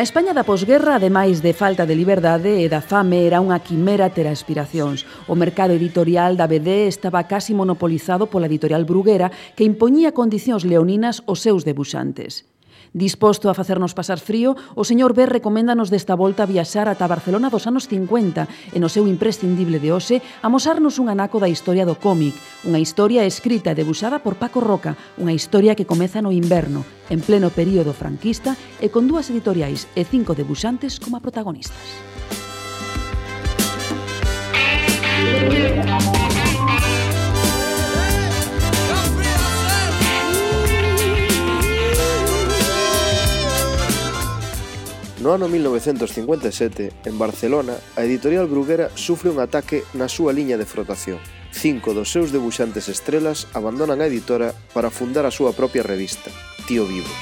Na 0.00 0.08
España 0.08 0.32
da 0.32 0.48
posguerra, 0.48 0.96
ademais 0.96 1.44
de 1.44 1.52
falta 1.52 1.84
de 1.84 1.92
liberdade 1.92 2.64
e 2.64 2.72
da 2.72 2.80
fame, 2.80 3.20
era 3.28 3.36
unha 3.44 3.60
quimera 3.60 4.08
ter 4.08 4.24
aspiracións. 4.24 5.04
O 5.28 5.36
mercado 5.36 5.76
editorial 5.76 6.40
da 6.40 6.48
BD 6.48 6.88
estaba 6.88 7.28
casi 7.28 7.52
monopolizado 7.52 8.24
pola 8.24 8.48
editorial 8.48 8.88
Bruguera, 8.88 9.28
que 9.28 9.68
impoñía 9.68 10.16
condicións 10.16 10.64
leoninas 10.64 11.20
aos 11.28 11.44
seus 11.44 11.68
debuxantes. 11.68 12.48
Disposto 12.92 13.46
a 13.50 13.54
facernos 13.54 13.94
pasar 13.94 14.18
frío, 14.18 14.58
o 14.74 14.82
señor 14.82 15.14
B 15.14 15.22
recoméndanos 15.30 15.94
desta 15.94 16.18
volta 16.18 16.42
viaxar 16.42 16.90
ata 16.90 17.06
Barcelona 17.06 17.46
dos 17.46 17.70
anos 17.70 17.86
50 17.86 18.74
e 18.74 18.78
no 18.82 18.90
seu 18.90 19.06
imprescindible 19.06 19.78
de 19.78 19.94
hoxe 19.94 20.18
amosarnos 20.42 20.98
un 20.98 21.06
anaco 21.06 21.38
da 21.38 21.46
historia 21.46 21.86
do 21.86 21.94
cómic, 21.94 22.34
unha 22.66 22.82
historia 22.82 23.22
escrita 23.22 23.70
e 23.70 23.78
debuxada 23.78 24.18
por 24.18 24.34
Paco 24.34 24.58
Roca, 24.58 24.98
unha 25.22 25.30
historia 25.30 25.78
que 25.78 25.86
comeza 25.86 26.18
no 26.18 26.34
inverno, 26.34 26.82
en 27.14 27.22
pleno 27.22 27.54
período 27.54 27.94
franquista 27.94 28.58
e 28.82 28.90
con 28.90 29.06
dúas 29.06 29.30
editoriais 29.30 29.86
e 29.94 30.02
cinco 30.02 30.34
debuxantes 30.34 30.98
como 30.98 31.22
protagonistas. 31.22 31.78
No 45.20 45.34
ano 45.34 45.48
1957, 45.48 46.92
en 47.04 47.18
Barcelona, 47.18 47.76
a 47.94 48.02
editorial 48.02 48.46
Bruguera 48.46 48.88
sufre 48.96 49.28
un 49.28 49.36
ataque 49.36 49.84
na 49.92 50.08
súa 50.08 50.32
liña 50.32 50.56
de 50.56 50.64
frotación. 50.64 51.20
Cinco 51.52 51.92
dos 51.92 52.08
seus 52.08 52.32
debuxantes 52.32 52.88
estrelas 52.88 53.44
abandonan 53.52 54.00
a 54.00 54.08
editora 54.08 54.56
para 54.72 54.88
fundar 54.88 55.28
a 55.28 55.34
súa 55.34 55.52
propia 55.52 55.84
revista, 55.84 56.32
Tío 56.64 56.88
Vivo. 56.88 57.12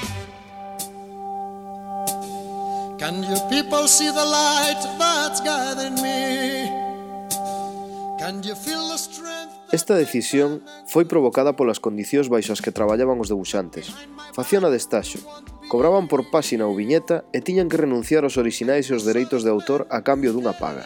Can 2.95 3.19
you 3.19 3.35
people 3.51 3.83
see 3.91 4.07
the 4.07 4.23
light 4.23 4.79
that's 4.95 5.43
guiding 5.43 5.99
me? 5.99 6.71
Can 8.15 8.39
you 8.39 8.55
feel 8.55 8.87
the 8.87 8.95
strength 8.95 9.59
Esta 9.71 9.93
decisión 9.93 10.65
foi 10.89 11.05
provocada 11.05 11.53
polas 11.53 11.77
condicións 11.77 12.25
baixas 12.25 12.57
que 12.57 12.73
traballaban 12.73 13.21
os 13.21 13.29
debuxantes. 13.29 13.93
Facción 14.33 14.65
a 14.65 14.73
destaxo, 14.73 15.21
cobraban 15.69 16.09
por 16.09 16.25
páxina 16.33 16.65
ou 16.65 16.73
viñeta 16.73 17.23
e 17.29 17.45
tiñan 17.45 17.69
que 17.69 17.77
renunciar 17.77 18.25
aos 18.25 18.41
orixinais 18.41 18.89
e 18.89 18.97
os 18.97 19.05
dereitos 19.05 19.45
de 19.45 19.53
autor 19.53 19.85
a 19.93 20.01
cambio 20.01 20.33
dunha 20.33 20.57
paga. 20.57 20.83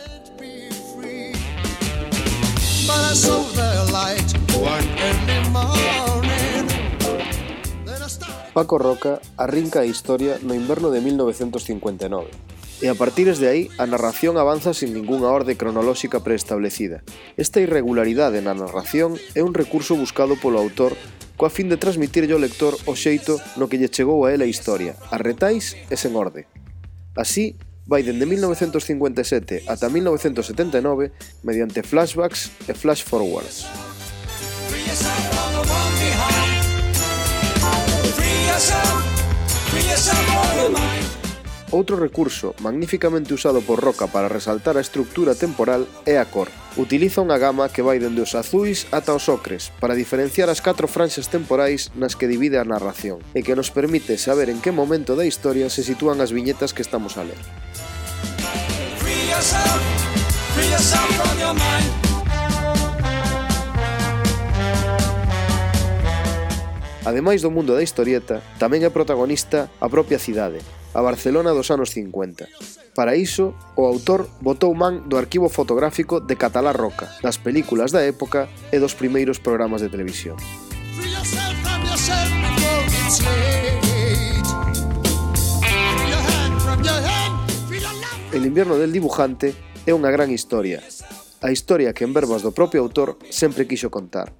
Paco 8.53 8.77
Roca 8.77 9.23
arrinca 9.39 9.81
a 9.81 9.87
historia 9.87 10.37
no 10.43 10.53
inverno 10.53 10.91
de 10.91 10.99
1959 10.99 12.52
e 12.83 12.91
a 12.91 12.95
partir 12.95 13.31
de 13.31 13.47
aí 13.47 13.71
a 13.79 13.87
narración 13.87 14.35
avanza 14.35 14.75
sin 14.75 14.91
ningunha 14.91 15.31
orde 15.31 15.55
cronolóxica 15.55 16.19
preestablecida. 16.19 16.99
Esta 17.39 17.63
irregularidade 17.63 18.43
na 18.43 18.51
narración 18.51 19.15
é 19.39 19.41
un 19.41 19.55
recurso 19.55 19.95
buscado 19.95 20.35
polo 20.35 20.59
autor 20.59 20.99
coa 21.39 21.47
fin 21.47 21.71
de 21.71 21.79
transmitirlle 21.79 22.35
ao 22.35 22.43
lector 22.43 22.75
o 22.83 22.91
xeito 22.99 23.39
no 23.55 23.71
que 23.71 23.79
lle 23.79 23.87
chegou 23.87 24.27
a 24.27 24.35
ela 24.35 24.43
a 24.43 24.51
historia, 24.51 24.99
a 25.07 25.15
retais 25.15 25.79
e 25.87 25.95
sen 25.95 26.11
orde. 26.19 26.43
Así, 27.15 27.55
vai 27.87 28.03
dende 28.03 28.27
1957 28.27 29.63
ata 29.63 29.87
1979 29.87 31.15
mediante 31.39 31.87
flashbacks 31.87 32.51
e 32.67 32.75
flash 32.75 32.99
forwards. 33.07 33.63
Free 34.67 34.83
yourself, 34.83 35.23
free 38.11 38.43
yourself, 38.51 38.99
free 39.71 39.87
yourself 39.87 41.02
Outro 41.73 41.97
recurso 41.97 42.53
magníficamente 42.61 43.33
usado 43.33 43.65
por 43.65 43.81
Roca 43.81 44.05
para 44.05 44.29
resaltar 44.29 44.77
a 44.77 44.85
estructura 44.85 45.33
temporal 45.33 45.89
é 46.05 46.21
a 46.21 46.25
cor. 46.29 46.53
Utiliza 46.77 47.25
unha 47.25 47.41
gama 47.41 47.65
que 47.65 47.81
vai 47.81 47.97
dende 47.97 48.21
os 48.21 48.37
azuis 48.37 48.85
ata 48.93 49.17
os 49.17 49.25
ocres 49.25 49.73
para 49.81 49.97
diferenciar 49.97 50.53
as 50.53 50.61
catro 50.61 50.85
franxas 50.85 51.33
temporais 51.33 51.89
nas 51.97 52.13
que 52.13 52.29
divide 52.29 52.61
a 52.61 52.69
narración 52.69 53.25
e 53.33 53.41
que 53.41 53.57
nos 53.57 53.73
permite 53.73 54.21
saber 54.21 54.53
en 54.53 54.61
que 54.61 54.69
momento 54.69 55.17
da 55.17 55.25
historia 55.25 55.65
se 55.73 55.81
sitúan 55.81 56.21
as 56.21 56.29
viñetas 56.29 56.77
que 56.77 56.85
estamos 56.85 57.17
a 57.17 57.25
ler. 57.25 57.41
Free 59.01 59.33
yourself, 59.33 59.81
free 60.53 60.69
yourself 60.69 61.09
from 61.17 61.41
your 61.41 61.57
mind. 61.57 62.02
Ademais 67.05 67.41
do 67.41 67.51
mundo 67.51 67.75
da 67.75 67.83
historieta, 67.83 68.39
tamén 68.55 68.87
é 68.87 68.89
protagonista 68.89 69.67
a 69.83 69.91
propia 69.91 70.15
cidade, 70.15 70.63
a 70.95 71.03
Barcelona 71.03 71.51
dos 71.51 71.67
anos 71.67 71.91
50. 71.91 72.47
Para 72.95 73.19
iso, 73.19 73.51
o 73.75 73.83
autor 73.83 74.31
botou 74.39 74.71
man 74.71 75.03
do 75.11 75.19
arquivo 75.19 75.51
fotográfico 75.51 76.23
de 76.23 76.39
Catalá 76.39 76.71
Roca, 76.71 77.11
das 77.19 77.35
películas 77.35 77.91
da 77.91 78.07
época 78.07 78.47
e 78.71 78.79
dos 78.79 78.95
primeiros 78.95 79.43
programas 79.43 79.83
de 79.83 79.91
televisión. 79.91 80.39
Free 80.95 81.11
yourself 81.11 81.59
from 81.59 81.83
yourself 81.83 82.29
before 82.39 82.87
it's 82.87 83.19
late. 83.19 83.83
Free 85.59 86.07
your 86.07 86.23
hand 86.23 86.55
from 86.63 86.79
your 86.87 87.01
hand. 87.03 87.35
El 88.31 88.47
invierno 88.47 88.79
del 88.79 88.95
dibujante 88.95 89.51
é 89.83 89.91
unha 89.91 90.07
gran 90.07 90.31
historia, 90.31 90.79
a 91.43 91.51
historia 91.51 91.91
que 91.91 92.07
en 92.07 92.15
verbas 92.15 92.47
do 92.47 92.55
propio 92.55 92.79
autor 92.79 93.19
sempre 93.27 93.67
quixo 93.67 93.91
contar 93.91 94.31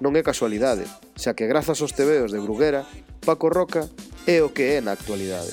non 0.00 0.16
é 0.16 0.24
casualidade, 0.24 0.88
xa 1.14 1.36
que 1.36 1.44
grazas 1.44 1.84
aos 1.84 1.92
tebeos 1.92 2.32
de 2.32 2.40
Bruguera, 2.40 2.88
Paco 3.20 3.52
Roca 3.52 3.84
é 4.24 4.40
o 4.40 4.48
que 4.48 4.74
é 4.74 4.80
na 4.80 4.96
actualidade. 4.96 5.52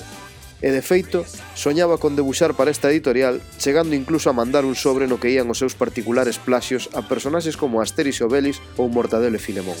E 0.58 0.74
de 0.74 0.82
feito, 0.82 1.22
soñaba 1.54 2.02
con 2.02 2.18
debuxar 2.18 2.56
para 2.56 2.72
esta 2.72 2.90
editorial, 2.90 3.38
chegando 3.62 3.94
incluso 3.94 4.26
a 4.26 4.34
mandar 4.34 4.64
un 4.64 4.74
sobre 4.74 5.06
no 5.06 5.20
que 5.20 5.30
ían 5.30 5.46
os 5.52 5.60
seus 5.60 5.76
particulares 5.78 6.40
plaxios 6.40 6.90
a 6.96 7.04
personaxes 7.04 7.54
como 7.54 7.78
Asterix 7.78 8.18
e 8.18 8.26
Obelis 8.26 8.58
ou 8.74 8.90
Mortadelo 8.90 9.36
e 9.36 9.44
Filemón. 9.44 9.78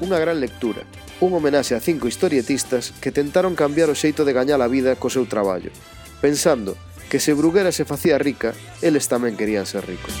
Unha 0.00 0.18
gran 0.18 0.40
lectura, 0.40 0.82
un 1.20 1.36
homenaxe 1.36 1.76
a 1.76 1.84
cinco 1.84 2.08
historietistas 2.08 2.96
que 2.98 3.14
tentaron 3.14 3.54
cambiar 3.54 3.92
o 3.92 3.94
xeito 3.94 4.24
de 4.26 4.34
gañar 4.34 4.58
a 4.58 4.72
vida 4.72 4.96
co 4.98 5.12
seu 5.12 5.28
traballo, 5.28 5.70
pensando 6.18 6.74
que 7.10 7.18
se 7.18 7.34
Bruguera 7.34 7.72
se 7.72 7.84
facía 7.84 8.22
rica, 8.22 8.54
eles 8.80 9.10
tamén 9.10 9.34
querían 9.34 9.66
ser 9.66 9.82
ricos. 9.82 10.14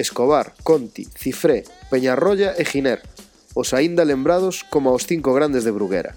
Escobar, 0.00 0.56
Conti, 0.64 1.04
Cifré, 1.12 1.68
Peñarroya 1.92 2.56
e 2.56 2.64
Giner, 2.64 3.04
os 3.52 3.76
aínda 3.76 4.08
lembrados 4.08 4.64
como 4.64 4.96
os 4.96 5.04
cinco 5.04 5.36
grandes 5.36 5.68
de 5.68 5.76
Bruguera. 5.76 6.16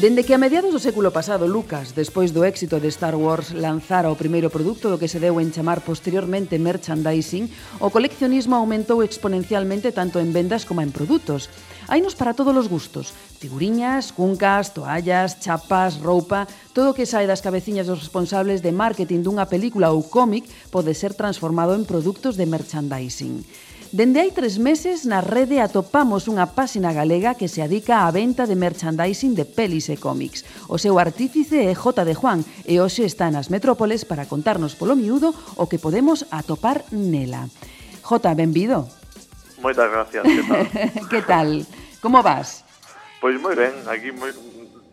Dende 0.00 0.24
que 0.24 0.32
a 0.32 0.40
mediados 0.40 0.72
do 0.72 0.80
século 0.80 1.12
pasado 1.12 1.44
Lucas, 1.44 1.92
despois 1.92 2.32
do 2.32 2.40
éxito 2.40 2.80
de 2.80 2.88
Star 2.88 3.12
Wars, 3.12 3.52
lanzara 3.52 4.08
o 4.08 4.16
primeiro 4.16 4.48
produto 4.48 4.88
do 4.88 4.96
que 4.96 5.12
se 5.12 5.20
deu 5.20 5.36
en 5.36 5.52
chamar 5.52 5.84
posteriormente 5.84 6.56
merchandising, 6.56 7.52
o 7.84 7.92
coleccionismo 7.92 8.56
aumentou 8.56 9.04
exponencialmente 9.04 9.92
tanto 9.92 10.16
en 10.16 10.32
vendas 10.32 10.64
como 10.64 10.80
en 10.80 10.88
produtos. 10.88 11.52
Hainos 11.84 12.16
para 12.16 12.32
todos 12.32 12.56
os 12.56 12.72
gustos, 12.72 13.12
figuriñas, 13.12 14.08
cuncas, 14.16 14.72
toallas, 14.72 15.36
chapas, 15.36 16.00
roupa, 16.00 16.48
todo 16.72 16.96
o 16.96 16.96
que 16.96 17.04
sae 17.04 17.28
das 17.28 17.44
cabeciñas 17.44 17.84
dos 17.84 18.00
responsables 18.00 18.64
de 18.64 18.72
marketing 18.72 19.20
dunha 19.20 19.52
película 19.52 19.92
ou 19.92 20.00
cómic 20.00 20.48
pode 20.72 20.96
ser 20.96 21.12
transformado 21.12 21.76
en 21.76 21.84
produtos 21.84 22.40
de 22.40 22.48
merchandising. 22.48 23.44
Dende 23.90 24.22
hai 24.22 24.30
tres 24.30 24.62
meses 24.62 25.02
na 25.02 25.18
rede 25.18 25.58
atopamos 25.58 26.30
unha 26.30 26.46
páxina 26.54 26.94
galega 26.94 27.34
que 27.34 27.50
se 27.50 27.58
adica 27.58 28.06
á 28.06 28.14
venta 28.14 28.46
de 28.46 28.54
merchandising 28.54 29.34
de 29.34 29.42
pelis 29.42 29.90
e 29.90 29.98
cómics. 29.98 30.46
O 30.70 30.78
seu 30.78 31.02
artífice 31.02 31.66
é 31.66 31.74
J 31.74 32.06
de 32.06 32.14
Juan 32.14 32.46
e 32.70 32.78
hoxe 32.78 33.02
está 33.02 33.34
nas 33.34 33.50
metrópoles 33.50 34.06
para 34.06 34.30
contarnos 34.30 34.78
polo 34.78 34.94
miúdo 34.94 35.34
o 35.58 35.66
que 35.66 35.82
podemos 35.82 36.22
atopar 36.30 36.86
nela. 36.94 37.50
J, 38.06 38.30
benvido. 38.38 38.86
Moitas 39.58 39.90
gracias, 39.90 40.22
que 40.22 40.42
tal? 40.46 40.62
que 41.10 41.20
tal? 41.26 41.48
Como 41.98 42.22
vas? 42.22 42.62
Pois 43.18 43.34
moi 43.42 43.58
ben, 43.58 43.74
aquí 43.90 44.14
moi, 44.14 44.30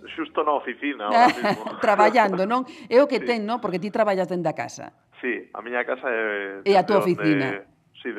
xusto 0.10 0.41
na 0.41 0.58
oficina. 0.58 1.14
Traballando, 1.86 2.50
non? 2.50 2.66
É 2.89 2.98
o 2.98 3.06
que 3.06 3.22
sí. 3.22 3.30
ten, 3.30 3.45
non? 3.45 3.62
Porque 3.62 3.78
ti 3.78 3.93
traballas 3.93 4.26
dende 4.26 4.50
a 4.50 4.58
casa. 4.58 4.89
Sí, 5.22 5.54
a 5.54 5.62
miña 5.62 5.86
casa 5.86 6.10
é... 6.10 6.66
E 6.66 6.74
a 6.74 6.82
tua 6.82 7.06
oficina. 7.06 7.62
De 7.62 7.76
Sí, 8.02 8.10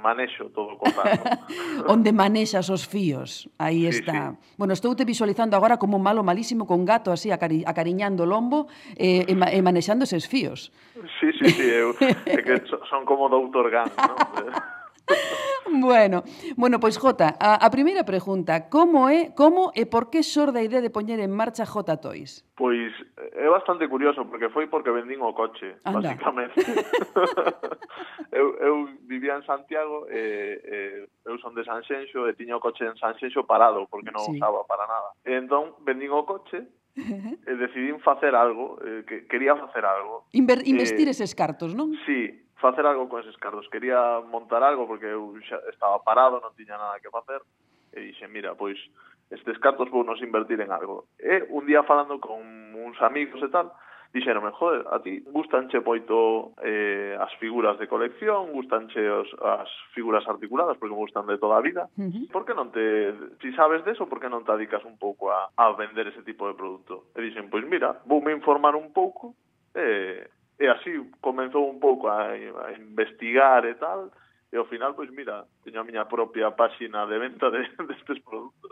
manexo 0.00 0.46
todo 0.54 0.74
o 0.74 0.78
contacto. 0.78 1.26
Onde 1.90 2.14
manexas 2.14 2.70
os 2.70 2.86
fíos, 2.86 3.50
aí 3.58 3.82
sí, 3.90 3.98
está. 3.98 4.30
Sí. 4.30 4.54
Bueno, 4.56 4.72
estou 4.72 4.94
te 4.94 5.04
visualizando 5.04 5.58
agora 5.58 5.76
como 5.76 5.98
un 5.98 6.04
malo 6.06 6.22
malísimo 6.22 6.70
con 6.70 6.86
gato 6.86 7.10
así 7.10 7.34
acari 7.34 7.66
acariñando 7.66 8.22
o 8.22 8.30
lombo 8.30 8.70
e, 8.94 9.26
eh, 9.26 9.34
e, 9.34 9.34
e 9.34 9.60
manexando 9.60 10.06
eses 10.06 10.30
fíos. 10.30 10.70
Sí, 11.18 11.34
sí, 11.34 11.50
sí, 11.50 11.66
eu, 11.66 11.98
é 11.98 12.40
que 12.46 12.62
son 12.86 13.02
como 13.02 13.26
doutor 13.26 13.74
gan, 13.74 13.90
non? 13.98 14.16
bueno, 15.80 16.22
bueno, 16.56 16.80
pois 16.80 16.98
Jota, 16.98 17.36
a, 17.40 17.64
a 17.64 17.68
primeira 17.70 18.04
pregunta, 18.04 18.68
como 18.68 19.08
é, 19.08 19.32
como 19.34 19.72
e 19.74 19.86
por 19.86 20.10
que 20.10 20.22
xorde 20.22 20.60
a 20.60 20.66
idea 20.66 20.84
de 20.84 20.90
poñer 20.90 21.20
en 21.20 21.32
marcha 21.32 21.64
Jota 21.66 22.00
Toys? 22.00 22.44
Pois 22.54 22.92
é 23.34 23.48
bastante 23.48 23.88
curioso 23.88 24.24
porque 24.30 24.48
foi 24.48 24.66
porque 24.68 24.90
vendín 24.90 25.20
o 25.22 25.34
coche, 25.34 25.76
Anda. 25.82 26.14
basicamente. 26.14 26.54
eu, 28.30 28.54
eu 28.62 28.74
vivía 29.08 29.34
en 29.34 29.42
Santiago 29.42 30.06
e, 30.06 30.22
e 30.62 30.76
eu 31.26 31.36
son 31.42 31.54
de 31.54 31.64
Sanxenxo 31.64 32.28
e 32.28 32.32
tiña 32.38 32.56
o 32.56 32.62
coche 32.62 32.86
en 32.86 32.94
Sanxenxo 32.94 33.42
parado 33.42 33.88
porque 33.90 34.14
non 34.14 34.22
sí. 34.22 34.38
usaba 34.38 34.62
para 34.68 34.86
nada. 34.86 35.16
E 35.26 35.34
entón 35.34 35.74
vendín 35.82 36.14
o 36.14 36.22
coche 36.22 36.62
e 36.94 37.52
decidín 37.58 37.98
facer 37.98 38.38
algo, 38.38 38.78
eh, 38.86 39.02
que 39.02 39.26
quería 39.26 39.56
facer 39.56 39.82
algo. 39.82 40.30
Inver 40.30 40.62
eh, 40.62 40.70
investir 40.70 41.10
eh, 41.10 41.14
eses 41.14 41.34
cartos, 41.34 41.74
non? 41.74 41.90
Sí, 42.06 42.43
facer 42.56 42.86
algo 42.86 43.08
con 43.08 43.20
eses 43.20 43.36
cartos. 43.36 43.68
Quería 43.68 44.20
montar 44.26 44.62
algo 44.62 44.86
porque 44.86 45.06
eu 45.06 45.34
xa 45.48 45.58
estaba 45.70 46.02
parado, 46.02 46.40
non 46.40 46.54
tiña 46.56 46.78
nada 46.78 47.00
que 47.02 47.12
facer. 47.12 47.42
E 47.94 48.10
dixen, 48.10 48.30
mira, 48.30 48.54
pois 48.54 48.78
estes 49.30 49.58
cartos 49.58 49.90
vou 49.90 50.04
nos 50.04 50.20
invertir 50.22 50.60
en 50.60 50.70
algo. 50.70 51.06
E 51.18 51.46
un 51.50 51.66
día 51.66 51.82
falando 51.82 52.20
con 52.20 52.42
uns 52.74 52.98
amigos 53.02 53.42
e 53.42 53.48
tal, 53.48 53.72
dixeronme, 54.14 54.52
joder, 54.52 54.86
a 54.94 55.02
ti 55.02 55.26
gustanche 55.26 55.82
moito 55.82 56.54
eh, 56.62 57.18
as 57.18 57.34
figuras 57.42 57.74
de 57.82 57.90
colección, 57.90 58.54
gustanche 58.54 59.02
os, 59.10 59.26
as 59.42 59.68
figuras 59.90 60.22
articuladas, 60.28 60.78
porque 60.78 60.94
me 60.94 61.02
gustan 61.02 61.26
de 61.26 61.38
toda 61.38 61.58
a 61.58 61.64
vida. 61.66 61.90
Uh 61.98 62.06
-huh. 62.06 62.30
Por 62.30 62.46
que 62.46 62.54
non 62.54 62.70
te, 62.70 63.10
si 63.42 63.50
sabes 63.58 63.82
deso, 63.82 64.06
por 64.06 64.22
que 64.22 64.30
non 64.30 64.46
te 64.46 64.54
adicas 64.54 64.86
un 64.86 64.94
pouco 65.02 65.34
a, 65.34 65.50
a 65.58 65.74
vender 65.74 66.06
ese 66.06 66.22
tipo 66.22 66.46
de 66.46 66.54
produto? 66.54 67.10
E 67.18 67.18
dixen, 67.26 67.50
pois 67.50 67.66
mira, 67.66 67.98
voume 68.06 68.30
informar 68.30 68.78
un 68.78 68.94
pouco, 68.94 69.34
eh, 69.74 70.30
e 70.58 70.66
así 70.70 70.90
comenzou 71.20 71.66
un 71.66 71.80
pouco 71.80 72.08
a, 72.08 72.30
a 72.30 72.70
investigar 72.78 73.66
e 73.66 73.74
tal, 73.74 74.10
e 74.54 74.56
ao 74.56 74.64
final, 74.70 74.94
pois 74.94 75.10
mira, 75.10 75.50
teño 75.66 75.82
a 75.82 75.84
miña 75.84 76.06
propia 76.06 76.54
páxina 76.54 77.02
de 77.10 77.18
venta 77.18 77.50
de, 77.50 77.66
destes 77.90 78.06
de 78.06 78.22
produtos. 78.22 78.70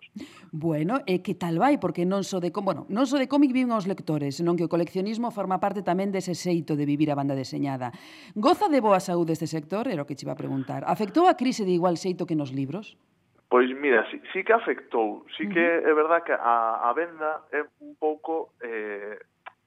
Bueno, 0.55 1.03
e 1.11 1.27
que 1.27 1.35
tal 1.35 1.59
vai? 1.59 1.83
Porque 1.83 2.07
non 2.07 2.23
só 2.23 2.39
so 2.39 2.45
de, 2.47 2.55
bueno, 2.55 2.87
non 2.87 3.11
só 3.11 3.19
so 3.19 3.23
de 3.23 3.27
cómic 3.27 3.51
viven 3.51 3.75
os 3.75 3.91
lectores, 3.91 4.39
senón 4.39 4.55
que 4.55 4.63
o 4.63 4.71
coleccionismo 4.71 5.35
forma 5.35 5.59
parte 5.59 5.83
tamén 5.83 6.15
dese 6.15 6.39
xeito 6.39 6.79
de 6.79 6.87
vivir 6.87 7.11
a 7.11 7.19
banda 7.19 7.35
deseñada. 7.35 7.91
Goza 8.39 8.71
de 8.71 8.79
boa 8.79 9.03
saúde 9.03 9.35
este 9.35 9.51
sector? 9.51 9.91
Era 9.91 10.07
o 10.07 10.09
que 10.09 10.15
te 10.15 10.23
iba 10.23 10.39
a 10.39 10.39
preguntar. 10.39 10.87
Afectou 10.87 11.27
a 11.27 11.35
crise 11.35 11.67
de 11.67 11.75
igual 11.75 11.99
xeito 11.99 12.31
que 12.31 12.39
nos 12.39 12.55
libros? 12.55 12.95
Pois 13.51 13.67
mira, 13.75 14.07
sí, 14.07 14.23
sí 14.31 14.47
que 14.47 14.55
afectou. 14.55 15.27
Sí 15.35 15.51
que 15.51 15.59
uh 15.59 15.83
-huh. 15.83 15.91
é 15.91 15.93
verdad 15.99 16.23
que 16.23 16.33
a, 16.33 16.87
a 16.87 16.91
venda 16.95 17.43
é 17.51 17.67
un 17.83 17.99
pouco... 17.99 18.55
Eh, 18.63 19.19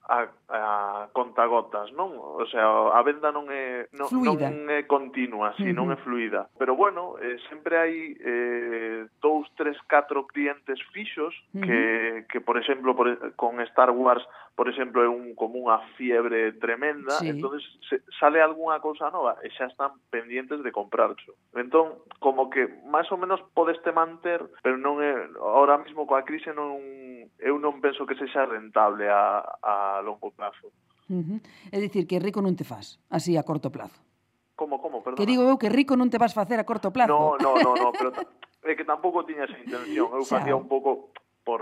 a, 0.08 0.28
a 0.50 1.10
contagotas, 1.14 1.92
non? 1.94 2.14
O 2.18 2.46
sea, 2.46 2.66
a 2.94 3.02
venda 3.02 3.34
non 3.34 3.50
é 3.50 3.90
non, 3.98 4.08
fluida. 4.10 4.50
non 4.50 4.70
é 4.70 4.86
continua, 4.86 5.54
si, 5.58 5.66
uh 5.66 5.74
-huh. 5.74 5.78
non 5.78 5.88
é 5.90 5.98
fluida. 6.06 6.50
Pero 6.58 6.78
bueno, 6.78 7.18
eh, 7.18 7.42
sempre 7.50 7.82
hai 7.82 8.14
eh, 8.22 9.10
dous, 9.22 9.50
tres, 9.58 9.78
catro 9.90 10.30
clientes 10.30 10.78
fixos 10.94 11.34
uh 11.34 11.60
-huh. 11.60 11.66
que, 11.66 11.80
que 12.30 12.40
por 12.42 12.58
exemplo, 12.62 12.94
por, 12.94 13.10
con 13.34 13.58
Star 13.66 13.90
Wars, 13.90 14.22
por 14.56 14.70
exemplo, 14.70 15.04
é 15.04 15.10
un 15.10 15.36
como 15.36 15.60
unha 15.60 15.82
fiebre 15.98 16.54
tremenda, 16.62 17.20
sí. 17.20 17.28
entonces 17.28 17.66
se, 17.90 18.00
sale 18.22 18.40
algunha 18.40 18.80
cousa 18.80 19.12
nova 19.12 19.36
e 19.44 19.52
xa 19.52 19.68
están 19.68 20.00
pendientes 20.14 20.64
de 20.64 20.72
comprarcho. 20.72 21.36
Entón, 21.58 22.00
como 22.22 22.48
que 22.48 22.70
máis 22.88 23.10
ou 23.12 23.20
menos 23.20 23.42
podeste 23.52 23.92
manter, 23.92 24.40
pero 24.64 24.78
non 24.78 25.04
é 25.04 25.28
ahora 25.42 25.82
mesmo 25.82 26.08
coa 26.08 26.24
crise 26.24 26.54
non 26.56 26.80
eu 27.40 27.60
non 27.60 27.84
penso 27.84 28.08
que 28.08 28.16
sexa 28.16 28.48
rentable 28.48 29.12
a, 29.12 29.44
a 29.60 29.95
a 29.98 30.04
longo 30.04 30.32
plazo. 30.32 30.72
Uh 31.08 31.22
-huh. 31.22 31.40
É 31.72 31.78
dicir, 31.80 32.08
que 32.10 32.20
rico 32.20 32.42
non 32.42 32.58
te 32.58 32.66
faz, 32.66 33.00
así 33.10 33.38
a 33.38 33.44
corto 33.46 33.70
plazo. 33.72 34.02
Como, 34.56 34.80
como, 34.82 35.04
perdón. 35.04 35.20
Que 35.20 35.28
digo 35.28 35.44
eu 35.44 35.60
que 35.60 35.70
rico 35.70 36.00
non 36.00 36.08
te 36.10 36.18
vas 36.18 36.32
facer 36.32 36.58
a 36.60 36.66
corto 36.66 36.90
plazo. 36.90 37.12
No, 37.12 37.36
no, 37.38 37.60
no, 37.60 37.72
no 37.76 37.90
pero 37.92 38.10
é 38.66 38.74
que 38.74 38.88
tampouco 38.88 39.28
tiña 39.28 39.46
esa 39.46 39.60
intención. 39.60 40.10
Eu 40.10 40.24
xa. 40.28 40.40
facía 40.40 40.56
un 40.56 40.66
pouco 40.72 41.12
por, 41.44 41.62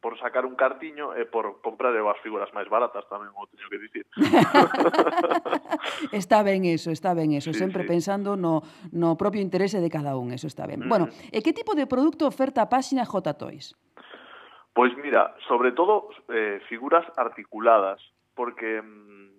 por 0.00 0.16
sacar 0.18 0.46
un 0.46 0.54
cartiño 0.54 1.12
e 1.12 1.26
por 1.26 1.60
comprar 1.60 1.92
as 1.92 2.20
figuras 2.24 2.48
máis 2.54 2.70
baratas 2.70 3.04
tamén 3.10 3.34
o 3.34 3.44
teño 3.50 3.66
que 3.68 3.78
dicir. 3.82 4.04
está 6.14 6.46
ben 6.46 6.64
eso, 6.64 6.94
está 6.94 7.12
ben 7.12 7.34
eso, 7.34 7.52
sí, 7.52 7.58
sempre 7.58 7.82
sí. 7.84 7.88
pensando 7.88 8.38
no, 8.38 8.62
no 8.94 9.18
propio 9.18 9.42
interese 9.42 9.82
de 9.82 9.90
cada 9.92 10.16
un, 10.16 10.32
eso 10.32 10.46
está 10.46 10.64
ben. 10.64 10.86
Mm. 10.86 10.88
Bueno, 10.88 11.04
e 11.34 11.42
que 11.44 11.52
tipo 11.52 11.76
de 11.76 11.90
produto 11.90 12.24
oferta 12.24 12.62
a 12.62 12.70
páxina 12.70 13.04
J 13.04 13.36
Toys? 13.36 13.74
Pois 14.74 14.90
mira, 14.98 15.34
sobre 15.46 15.70
todo 15.70 16.10
eh, 16.28 16.60
figuras 16.68 17.06
articuladas, 17.16 18.02
porque 18.34 18.82
mm, 18.82 19.30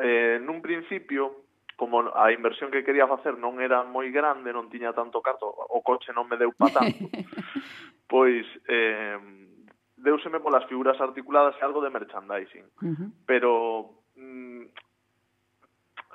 eh, 0.00 0.40
nun 0.40 0.64
principio, 0.64 1.44
como 1.76 2.00
a 2.08 2.32
inversión 2.32 2.72
que 2.72 2.80
quería 2.80 3.04
facer 3.04 3.36
non 3.36 3.60
era 3.60 3.84
moi 3.84 4.08
grande, 4.08 4.56
non 4.56 4.72
tiña 4.72 4.96
tanto 4.96 5.20
carto, 5.20 5.44
o 5.52 5.84
coche 5.84 6.16
non 6.16 6.24
me 6.24 6.40
deu 6.40 6.56
pa 6.56 6.72
tanto, 6.72 7.12
pois 8.12 8.48
eh, 8.64 9.20
deuseme 10.00 10.40
polas 10.40 10.64
figuras 10.64 10.96
articuladas 10.96 11.60
e 11.60 11.62
algo 11.62 11.84
de 11.84 11.92
merchandising. 11.92 12.64
Uh 12.80 12.88
-huh. 12.88 13.08
Pero 13.28 13.50
mm, 14.16 14.64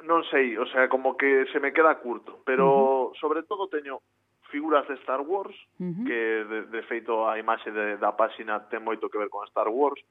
non 0.09 0.25
sei, 0.25 0.57
o 0.57 0.65
sea, 0.73 0.89
como 0.89 1.13
que 1.13 1.45
se 1.53 1.61
me 1.61 1.69
queda 1.69 2.01
curto, 2.01 2.41
pero 2.49 2.65
uh 2.65 3.13
-huh. 3.13 3.19
sobre 3.21 3.45
todo 3.45 3.69
teño 3.69 4.01
figuras 4.49 4.87
de 4.87 4.95
Star 4.95 5.21
Wars, 5.21 5.55
uh 5.79 5.83
-huh. 5.85 6.05
que 6.05 6.19
de, 6.45 6.59
de 6.67 6.81
feito 6.83 7.27
a 7.27 7.39
imaxe 7.39 7.71
de, 7.71 7.97
da 7.97 8.11
páxina 8.11 8.59
ten 8.69 8.83
moito 8.83 9.09
que 9.09 9.17
ver 9.17 9.29
con 9.29 9.45
Star 9.47 9.69
Wars. 9.69 10.01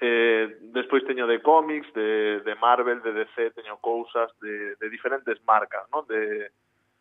Eh, 0.00 0.58
despois 0.76 1.04
teño 1.04 1.26
de 1.26 1.40
cómics, 1.40 1.88
de, 1.94 2.40
de 2.44 2.54
Marvel, 2.56 3.00
de 3.00 3.12
DC, 3.12 3.50
teño 3.56 3.80
cousas 3.80 4.28
de, 4.40 4.76
de 4.76 4.86
diferentes 4.90 5.40
marcas, 5.46 5.88
¿no? 5.92 6.02
de, 6.02 6.52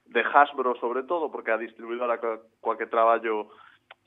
de 0.06 0.22
Hasbro 0.22 0.76
sobre 0.80 1.04
todo, 1.04 1.32
porque 1.32 1.52
a 1.52 1.58
distribuidora 1.58 2.18
coa, 2.18 2.40
coa 2.62 2.78
que 2.78 2.88
traballo 2.88 3.52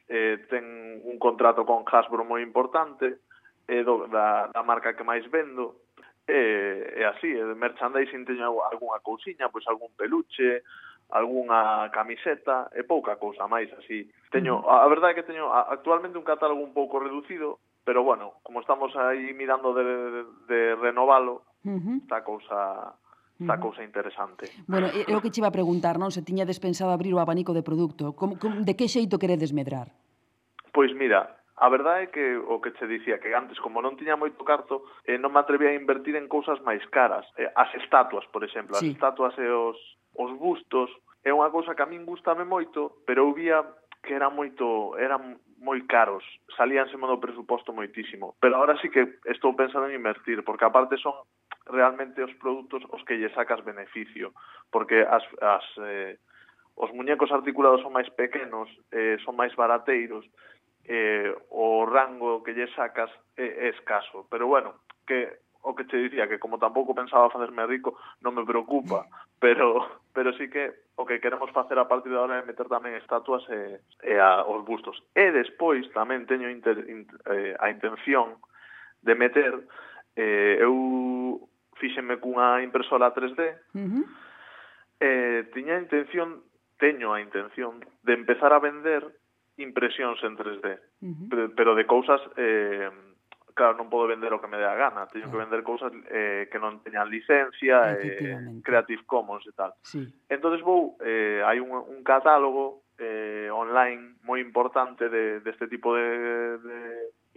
eh, 0.09 0.46
ten 0.48 1.00
un 1.04 1.18
contrato 1.18 1.66
con 1.68 1.84
Hasbro 1.84 2.24
moi 2.24 2.40
importante, 2.40 3.20
eh, 3.68 3.84
do, 3.84 4.09
da, 4.09 4.48
da 4.48 4.62
marca 4.64 4.96
que 4.96 5.04
máis 5.04 5.28
vendo, 5.28 5.84
eh, 6.24 6.96
e 6.96 7.02
eh, 7.02 7.02
eh, 7.02 7.04
así, 7.04 7.28
eh, 7.28 7.44
merchandising 7.44 8.24
teño 8.24 8.56
algunha 8.64 9.00
cousiña, 9.04 9.52
pois 9.52 9.68
algún 9.68 9.92
peluche, 9.96 10.64
algunha 11.11 11.88
camiseta 11.90 12.68
e 12.76 12.84
pouca 12.84 13.16
cousa 13.16 13.48
máis 13.48 13.72
así. 13.72 14.09
Teño, 14.30 14.61
a, 14.68 14.84
a 14.84 14.88
verdade 14.88 15.12
é 15.12 15.16
que 15.16 15.28
teño 15.28 15.48
actualmente 15.48 16.20
un 16.20 16.26
catálogo 16.28 16.61
un 16.61 16.76
pouco 16.76 17.00
reducido, 17.00 17.59
pero 17.84 18.04
bueno, 18.04 18.40
como 18.44 18.61
estamos 18.61 18.92
aí 18.96 19.32
mirando 19.32 19.72
de, 19.72 19.84
de, 19.84 20.22
de 20.48 20.61
renovalo, 20.76 21.42
uh 21.64 21.80
-huh. 21.80 21.96
esta 22.04 22.20
cousa 22.24 22.92
esta 23.38 23.61
cousa 23.61 23.84
interesante. 23.84 24.50
Bueno, 24.66 24.90
é 24.90 25.14
o 25.14 25.22
que 25.22 25.30
che 25.30 25.38
iba 25.38 25.46
a 25.46 25.54
preguntar, 25.54 25.94
non? 25.94 26.11
Se 26.11 26.26
tiña 26.26 26.42
despensado 26.42 26.90
abrir 26.90 27.14
o 27.14 27.22
abanico 27.22 27.54
de 27.54 27.62
produto. 27.62 28.11
Como, 28.18 28.34
como, 28.34 28.66
de 28.66 28.74
que 28.74 28.90
xeito 28.90 29.14
queredes 29.22 29.54
medrar? 29.54 29.94
Pois 30.74 30.90
mira, 30.90 31.38
a 31.54 31.68
verdade 31.70 32.06
é 32.06 32.09
que 32.11 32.34
o 32.34 32.59
que 32.59 32.74
che 32.74 32.86
dicía, 32.90 33.22
que 33.22 33.34
antes, 33.34 33.59
como 33.62 33.78
non 33.78 33.94
tiña 33.94 34.18
moito 34.18 34.42
carto, 34.42 34.86
eh, 35.06 35.18
non 35.22 35.30
me 35.30 35.38
atrevía 35.38 35.70
a 35.70 35.78
invertir 35.78 36.18
en 36.18 36.26
cousas 36.26 36.59
máis 36.66 36.82
caras. 36.90 37.26
Eh, 37.38 37.46
as 37.54 37.70
estatuas, 37.78 38.26
por 38.34 38.42
exemplo, 38.42 38.74
sí. 38.74 38.90
as 38.90 38.98
estatuas 38.98 39.34
e 39.38 39.46
os, 39.46 39.78
os 40.18 40.34
bustos, 40.34 40.90
é 41.22 41.30
unha 41.30 41.54
cousa 41.54 41.78
que 41.78 41.82
a 41.82 41.90
min 41.90 42.02
gustame 42.02 42.42
moito, 42.42 43.06
pero 43.06 43.30
eu 43.30 43.30
vía 43.30 43.62
que 44.02 44.14
era 44.14 44.30
moito, 44.30 44.98
eran 44.98 45.38
moi 45.58 45.82
caros, 45.86 46.22
salíanse 46.54 46.94
do 46.98 47.22
presuposto 47.22 47.74
moitísimo. 47.74 48.34
Pero 48.42 48.58
agora 48.58 48.78
sí 48.82 48.90
que 48.90 49.18
estou 49.26 49.54
pensando 49.54 49.86
en 49.86 49.98
invertir, 49.98 50.42
porque 50.42 50.66
aparte 50.66 50.98
son 50.98 51.14
realmente 51.66 52.22
os 52.22 52.34
produtos 52.38 52.82
os 52.90 53.02
que 53.06 53.18
lle 53.18 53.30
sacas 53.34 53.62
beneficio, 53.62 54.34
porque 54.70 55.02
as, 55.02 55.22
as 55.42 55.66
eh, 55.82 56.18
os 56.78 56.90
muñecos 56.94 57.30
articulados 57.34 57.82
son 57.82 57.94
máis 57.94 58.06
pequenos, 58.14 58.70
eh, 58.94 59.18
son 59.26 59.34
máis 59.34 59.50
barateiros, 59.58 60.22
eh, 60.86 61.34
o 61.50 61.84
rango 61.84 62.42
que 62.46 62.54
lle 62.54 62.70
sacas 62.78 63.10
é, 63.34 63.66
é 63.66 63.74
escaso. 63.74 64.26
Pero 64.30 64.46
bueno, 64.46 64.78
que 65.06 65.42
o 65.68 65.76
que 65.76 65.84
te 65.84 65.98
dicía, 65.98 66.26
que 66.26 66.38
como 66.40 66.56
tampouco 66.56 66.96
pensaba 66.96 67.28
facerme 67.28 67.68
rico, 67.68 68.00
non 68.24 68.32
me 68.32 68.48
preocupa, 68.48 69.04
mm. 69.04 69.36
pero 69.36 70.00
pero 70.16 70.32
sí 70.32 70.48
que 70.48 70.88
o 70.96 71.04
que 71.04 71.20
queremos 71.20 71.52
facer 71.52 71.76
a 71.76 71.84
partir 71.84 72.08
de 72.08 72.16
agora 72.16 72.40
é 72.40 72.48
meter 72.48 72.72
tamén 72.72 72.96
estatuas 72.96 73.44
e, 73.52 73.84
e 74.00 74.16
a, 74.16 74.48
os 74.48 74.64
bustos. 74.64 74.96
E 75.12 75.28
despois 75.28 75.84
tamén 75.92 76.24
teño 76.24 76.48
inter, 76.48 76.88
in, 76.88 77.04
eh, 77.28 77.52
a 77.60 77.68
intención 77.68 78.40
de 79.04 79.12
meter 79.12 79.52
eh, 80.16 80.56
eu 80.64 81.44
fíxenme 81.76 82.16
cunha 82.16 82.64
impresora 82.64 83.12
3D 83.12 83.40
uh 83.44 83.78
-huh. 83.78 84.04
eh, 85.04 85.40
tiña 85.52 85.76
a 85.76 85.84
intención 85.84 86.42
teño 86.80 87.12
a 87.12 87.20
intención 87.20 87.84
de 88.02 88.12
empezar 88.16 88.56
a 88.56 88.58
vender 88.58 89.04
impresións 89.60 90.18
en 90.24 90.34
3D 90.34 90.66
uh 90.66 91.12
-huh. 91.12 91.52
pero 91.54 91.76
de 91.76 91.84
cousas 91.86 92.18
eh, 92.40 92.90
claro, 93.59 93.74
non 93.74 93.90
podo 93.90 94.06
vender 94.06 94.30
o 94.30 94.38
que 94.38 94.46
me 94.46 94.54
dé 94.54 94.62
a 94.62 94.78
gana, 94.78 95.11
teño 95.11 95.26
claro. 95.26 95.34
que 95.34 95.42
vender 95.42 95.61
cousas 95.66 95.90
eh, 96.14 96.46
que 96.46 96.62
non 96.62 96.78
teñan 96.86 97.11
licencia, 97.11 97.98
eh, 97.98 98.62
Creative 98.62 99.02
Commons 99.02 99.42
e 99.50 99.52
tal. 99.59 99.74
Sí. 99.82 100.06
Entonces 100.30 100.62
vou, 100.62 100.94
eh, 101.02 101.42
hai 101.42 101.59
un, 101.59 101.74
un 101.74 102.06
catálogo 102.06 102.86
eh, 103.02 103.50
online 103.50 104.22
moi 104.22 104.38
importante 104.38 105.11
de, 105.11 105.42
deste 105.42 105.66
de 105.66 105.72
tipo 105.74 105.90
de, 105.98 106.62
de 106.62 106.78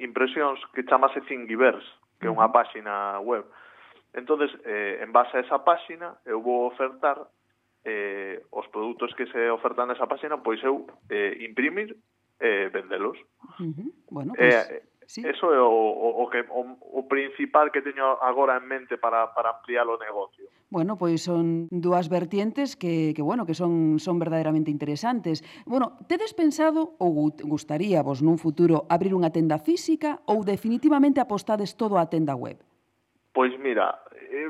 impresións 0.06 0.62
que 0.78 0.86
chamase 0.86 1.26
Thingiverse, 1.26 1.90
que 2.22 2.30
é 2.30 2.32
unha 2.32 2.54
páxina 2.54 3.18
web. 3.26 3.50
Entonces, 4.14 4.54
eh, 4.62 5.02
en 5.02 5.10
base 5.10 5.38
a 5.38 5.42
esa 5.42 5.66
páxina, 5.66 6.22
eu 6.30 6.46
vou 6.46 6.70
ofertar 6.70 7.18
eh, 7.86 8.46
os 8.52 8.68
produtos 8.70 9.10
que 9.18 9.26
se 9.34 9.50
ofertan 9.50 9.90
nesa 9.90 10.06
páxina, 10.06 10.38
pois 10.38 10.62
eu 10.62 10.86
eh, 11.10 11.42
imprimir 11.42 11.98
e 12.42 12.46
eh, 12.46 12.70
vendelos. 12.70 13.18
Uh 13.58 13.74
-huh. 13.74 13.90
Bueno, 14.10 14.34
eh, 14.38 14.50
pues... 14.50 14.70
eh, 14.70 14.91
Sí. 15.12 15.28
Eso 15.28 15.52
é 15.52 15.60
o, 15.60 15.68
o, 15.68 16.24
o, 16.24 16.30
que, 16.30 16.40
o, 16.48 16.64
o 16.80 17.04
principal 17.10 17.70
que 17.70 17.84
teño 17.84 18.16
agora 18.24 18.56
en 18.56 18.64
mente 18.64 18.96
para, 18.96 19.36
para 19.36 19.60
ampliar 19.60 19.84
o 19.84 20.00
negocio. 20.00 20.48
Bueno, 20.72 20.96
pois 20.96 21.28
son 21.28 21.68
dúas 21.68 22.08
vertientes 22.08 22.80
que, 22.80 23.12
que 23.12 23.20
bueno, 23.20 23.44
que 23.44 23.52
son, 23.52 24.00
son 24.00 24.24
verdadeiramente 24.24 24.72
interesantes. 24.72 25.44
Bueno, 25.68 26.00
tedes 26.08 26.32
pensado 26.32 26.96
ou 26.96 27.28
gustaría 27.44 28.00
vos 28.00 28.24
nun 28.24 28.40
futuro 28.40 28.88
abrir 28.88 29.12
unha 29.12 29.36
tenda 29.36 29.60
física 29.60 30.24
ou 30.32 30.48
definitivamente 30.48 31.20
apostades 31.20 31.76
todo 31.76 32.00
á 32.00 32.08
tenda 32.08 32.40
web? 32.40 32.64
Pois 33.36 33.52
mira, 33.60 34.00
eh, 34.16 34.48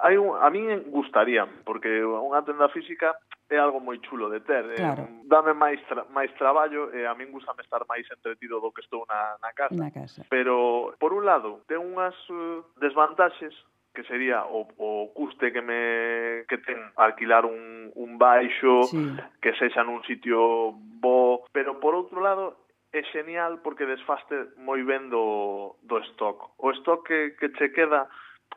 hai 0.00 0.16
un, 0.16 0.32
a 0.32 0.48
mí 0.48 0.64
gustaría, 0.88 1.44
porque 1.68 2.00
unha 2.00 2.40
tenda 2.40 2.72
física 2.72 3.20
é 3.50 3.58
algo 3.58 3.80
moi 3.80 3.98
chulo 4.06 4.30
de 4.30 4.40
ter. 4.40 4.64
Eh, 4.70 4.78
claro. 4.78 5.02
Eh, 5.02 5.26
dame 5.26 5.52
máis 5.52 5.82
tra 5.90 6.06
máis 6.14 6.30
traballo 6.38 6.94
e 6.94 7.02
eh, 7.02 7.10
a 7.10 7.14
min 7.18 7.34
gustame 7.34 7.60
estar 7.62 7.82
máis 7.90 8.06
entretido 8.06 8.62
do 8.62 8.70
que 8.70 8.80
estou 8.80 9.04
na, 9.10 9.36
na 9.42 9.52
casa. 9.52 9.74
Na 9.74 9.90
casa. 9.90 10.24
Pero, 10.30 10.94
por 10.98 11.12
un 11.12 11.26
lado, 11.26 11.60
ten 11.66 11.82
unhas 11.82 12.14
uh, 12.30 12.62
desvantaxes 12.78 13.52
que 13.90 14.06
sería 14.06 14.46
o, 14.46 14.70
o 14.78 15.10
custe 15.12 15.50
que 15.52 15.60
me 15.60 16.46
que 16.46 16.62
ten 16.62 16.78
alquilar 16.94 17.44
un, 17.44 17.90
un 17.94 18.18
baixo 18.18 18.86
sí. 18.86 19.18
que 19.42 19.50
sexa 19.58 19.82
nun 19.82 20.06
sitio 20.06 20.70
bo, 21.02 21.42
pero 21.50 21.82
por 21.82 21.98
outro 21.98 22.22
lado 22.22 22.54
é 22.94 23.02
genial 23.10 23.58
porque 23.66 23.86
desfaste 23.86 24.54
moi 24.62 24.82
ben 24.86 25.10
do, 25.10 25.74
do 25.82 25.98
stock. 26.14 26.54
O 26.58 26.70
stock 26.82 27.02
que, 27.02 27.34
que 27.34 27.50
che 27.58 27.74
queda 27.74 28.06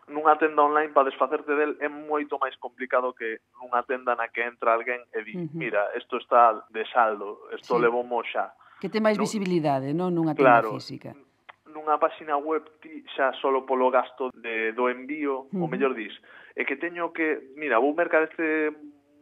nunha 0.08 0.36
tenda 0.36 0.62
online 0.64 0.92
para 0.92 1.10
desfacerte 1.10 1.56
del 1.56 1.78
é 1.80 1.88
moito 1.88 2.38
máis 2.40 2.56
complicado 2.60 3.14
que 3.14 3.40
nunha 3.60 3.84
tenda 3.84 4.16
na 4.16 4.28
que 4.28 4.44
entra 4.44 4.74
alguén 4.74 5.02
e 5.14 5.24
di, 5.24 5.34
uh 5.36 5.48
-huh. 5.48 5.56
mira, 5.56 5.82
isto 5.96 6.18
está 6.18 6.66
de 6.70 6.84
saldo, 6.92 7.48
isto 7.56 7.76
sí. 7.76 7.82
levo 7.82 8.04
moxa. 8.04 8.52
Que 8.82 8.90
ten 8.90 9.04
máis 9.04 9.18
no, 9.18 9.24
visibilidade, 9.24 9.96
non? 9.96 10.12
Nunha 10.12 10.36
tenda 10.36 10.60
claro, 10.60 10.76
física. 10.76 11.16
Nunha 11.72 11.98
páxina 11.98 12.36
web 12.38 12.64
ti 12.84 13.04
xa 13.16 13.32
solo 13.40 13.66
polo 13.66 13.90
gasto 13.90 14.30
de, 14.36 14.76
do 14.76 14.92
envío, 14.92 15.48
uh 15.48 15.50
-huh. 15.50 15.64
o 15.64 15.72
mellor 15.72 15.96
dis, 15.96 16.14
é 16.56 16.64
que 16.68 16.76
teño 16.76 17.12
que, 17.16 17.56
mira, 17.56 17.80
vou 17.80 17.96
mercar 17.96 18.28
este 18.28 18.70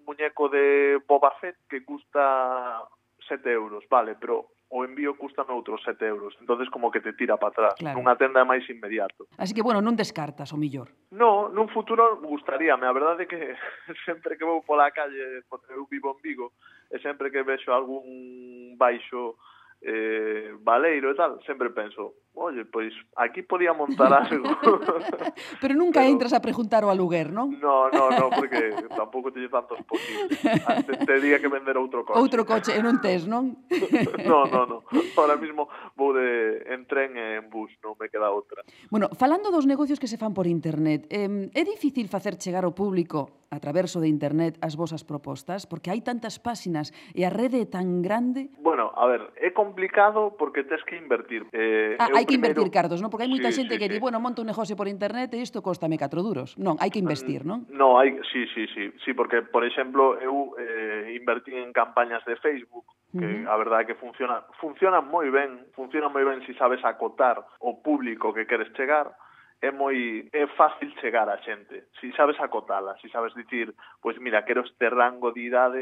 muñeco 0.05 0.49
de 0.49 0.99
Boba 1.07 1.32
Fett 1.39 1.55
que 1.69 1.86
custa 1.86 2.84
7 3.27 3.47
euros, 3.51 3.86
vale, 3.89 4.15
pero 4.19 4.51
o 4.72 4.86
envío 4.88 5.19
custa 5.19 5.43
outros 5.51 5.84
7 5.84 5.99
euros. 6.07 6.34
entonces 6.39 6.69
como 6.72 6.89
que 6.91 7.03
te 7.03 7.11
tira 7.13 7.36
para 7.36 7.51
atrás. 7.51 7.74
Claro. 7.76 7.99
Nunha 7.99 8.15
tenda 8.15 8.47
máis 8.47 8.63
inmediato. 8.72 9.28
Así 9.36 9.51
que, 9.51 9.59
bueno, 9.59 9.84
non 9.84 9.99
descartas 9.99 10.55
o 10.55 10.57
millor. 10.57 10.95
No, 11.11 11.51
nun 11.51 11.67
futuro 11.67 12.24
gustaríame. 12.24 12.88
A 12.88 12.95
verdade 12.95 13.28
é 13.28 13.30
que 13.30 13.41
sempre 14.07 14.39
que 14.39 14.47
vou 14.47 14.63
pola 14.63 14.88
calle, 14.95 15.43
porque 15.51 15.76
eu 15.76 15.84
vivo 15.91 16.15
en 16.15 16.19
Vigo, 16.24 16.55
e 16.88 16.95
sempre 17.03 17.28
que 17.28 17.43
vexo 17.43 17.76
algún 17.76 18.80
baixo 18.80 19.36
eh, 19.82 20.53
Valeiro 20.61 21.11
e 21.11 21.15
tal, 21.15 21.41
sempre 21.41 21.73
penso, 21.73 22.21
oye, 22.34 22.65
pois 22.65 22.93
aquí 23.17 23.41
podía 23.41 23.73
montar 23.73 24.13
algo. 24.13 24.45
Pero 25.61 25.73
nunca 25.73 26.01
Pero, 26.01 26.11
entras 26.13 26.34
a 26.34 26.41
preguntar 26.41 26.86
o 26.86 26.93
aluguer, 26.93 27.34
non? 27.34 27.57
No, 27.57 27.89
no, 27.89 28.13
no, 28.13 28.29
porque 28.29 28.77
tampouco 28.93 29.34
teño 29.34 29.49
tantos 29.49 29.82
posibles. 29.89 30.38
te 30.86 30.95
tería 31.01 31.41
que 31.41 31.49
vender 31.49 31.82
outro 31.82 32.05
coche. 32.05 32.21
Outro 32.21 32.45
coche, 32.45 32.77
e 32.77 32.82
non 32.86 33.01
tes, 33.01 33.25
non? 33.25 33.65
no, 34.29 34.45
no, 34.45 34.69
no. 34.69 34.77
Ahora 35.17 35.34
mismo 35.36 35.65
vou 35.97 36.13
de, 36.13 36.61
en 36.69 36.86
tren 36.86 37.17
e 37.17 37.41
en 37.41 37.49
bus, 37.49 37.73
non 37.82 37.97
me 37.97 38.05
queda 38.05 38.29
outra. 38.29 38.61
Bueno, 38.93 39.09
falando 39.17 39.49
dos 39.49 39.65
negocios 39.65 39.97
que 39.97 40.05
se 40.05 40.21
fan 40.21 40.38
por 40.38 40.45
internet, 40.45 41.09
eh, 41.09 41.49
é 41.57 41.63
difícil 41.65 42.05
facer 42.05 42.38
chegar 42.38 42.69
ao 42.69 42.77
público 42.77 43.41
a 43.51 43.59
traverso 43.59 43.99
de 43.99 44.07
internet 44.07 44.55
as 44.61 44.77
vosas 44.77 45.03
propostas? 45.03 45.67
Porque 45.67 45.91
hai 45.91 45.99
tantas 46.05 46.39
páxinas 46.39 46.93
e 47.11 47.25
a 47.27 47.34
rede 47.34 47.65
é 47.65 47.67
tan 47.67 47.99
grande? 47.99 48.47
Bueno, 48.61 48.93
a 48.95 49.09
ver, 49.09 49.27
é 49.36 49.51
complicado 49.51 49.70
complicado 49.72 50.36
porque 50.38 50.63
tes 50.63 50.84
que 50.84 50.99
invertir. 50.99 51.47
Eh, 51.55 51.95
ah, 51.95 52.11
hai 52.11 52.28
que 52.28 52.36
primero... 52.36 52.59
invertir, 52.59 52.67
cartos, 52.67 52.99
non? 52.99 53.07
Porque 53.07 53.24
hai 53.24 53.32
moita 53.32 53.55
sí, 53.55 53.63
xente 53.63 53.76
sí, 53.76 53.80
que 53.80 53.88
sí. 53.88 53.95
di, 53.95 54.03
bueno, 54.03 54.19
monto 54.19 54.43
un 54.43 54.51
negocio 54.51 54.76
por 54.76 54.91
internet 54.91 55.32
e 55.32 55.39
isto 55.39 55.63
costame 55.63 55.95
4 55.95 56.19
duros. 56.19 56.59
Non, 56.59 56.76
hai 56.84 56.91
que 56.91 56.99
mm, 56.99 57.07
investir, 57.07 57.47
non? 57.47 57.63
No, 57.72 57.95
hai, 57.95 58.19
sí, 58.28 58.43
sí, 58.51 58.67
sí. 58.76 58.91
Sí, 59.07 59.15
porque, 59.15 59.39
por 59.47 59.63
exemplo, 59.63 60.19
eu 60.19 60.59
eh, 60.59 61.15
invertí 61.15 61.55
en 61.55 61.72
campañas 61.72 62.19
de 62.28 62.36
Facebook 62.36 62.84
que 63.11 63.28
uh 63.28 63.43
-huh. 63.43 63.51
a 63.51 63.55
verdade 63.59 63.84
é 63.84 63.88
que 63.91 63.99
funciona, 63.99 64.43
funciona 64.59 65.03
moi 65.03 65.28
ben, 65.32 65.67
funciona 65.76 66.07
moi 66.07 66.24
ben 66.24 66.39
se 66.47 66.51
si 66.51 66.59
sabes 66.59 66.80
acotar 66.84 67.43
o 67.59 67.84
público 67.84 68.32
que 68.32 68.47
queres 68.47 68.72
chegar, 68.72 69.11
é 69.59 69.69
moi 69.72 70.26
é 70.32 70.47
fácil 70.55 70.89
chegar 71.03 71.28
a 71.28 71.38
xente, 71.43 71.91
se 71.99 72.07
si 72.07 72.15
sabes 72.15 72.39
acotala, 72.39 72.95
se 72.95 73.07
si 73.07 73.09
sabes 73.11 73.36
dicir, 73.36 73.76
pois 74.01 74.17
mira, 74.17 74.47
quero 74.47 74.63
este 74.63 74.88
rango 74.89 75.36
de 75.36 75.41
idade 75.43 75.82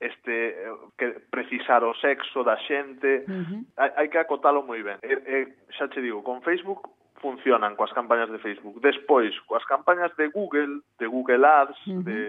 este 0.00 0.54
que 0.96 1.18
precisar 1.30 1.82
o 1.82 1.94
sexo 1.94 2.44
da 2.44 2.56
xente, 2.66 3.26
uh 3.26 3.42
-huh. 3.42 3.60
hai, 3.76 3.90
hai 3.96 4.06
que 4.08 4.18
acotalo 4.18 4.62
moi 4.62 4.82
ben. 4.82 4.98
E, 5.02 5.14
e, 5.26 5.36
xa 5.74 5.90
che 5.90 6.00
digo, 6.00 6.22
con 6.22 6.42
Facebook 6.42 6.86
funcionan 7.18 7.74
coas 7.74 7.92
campañas 7.92 8.30
de 8.30 8.38
Facebook. 8.38 8.78
Despois, 8.80 9.34
coas 9.50 9.66
campañas 9.66 10.14
de 10.14 10.28
Google, 10.30 10.86
de 10.98 11.06
Google 11.06 11.44
Ads, 11.44 11.78
uh 11.86 11.90
-huh. 11.90 12.02
de 12.06 12.20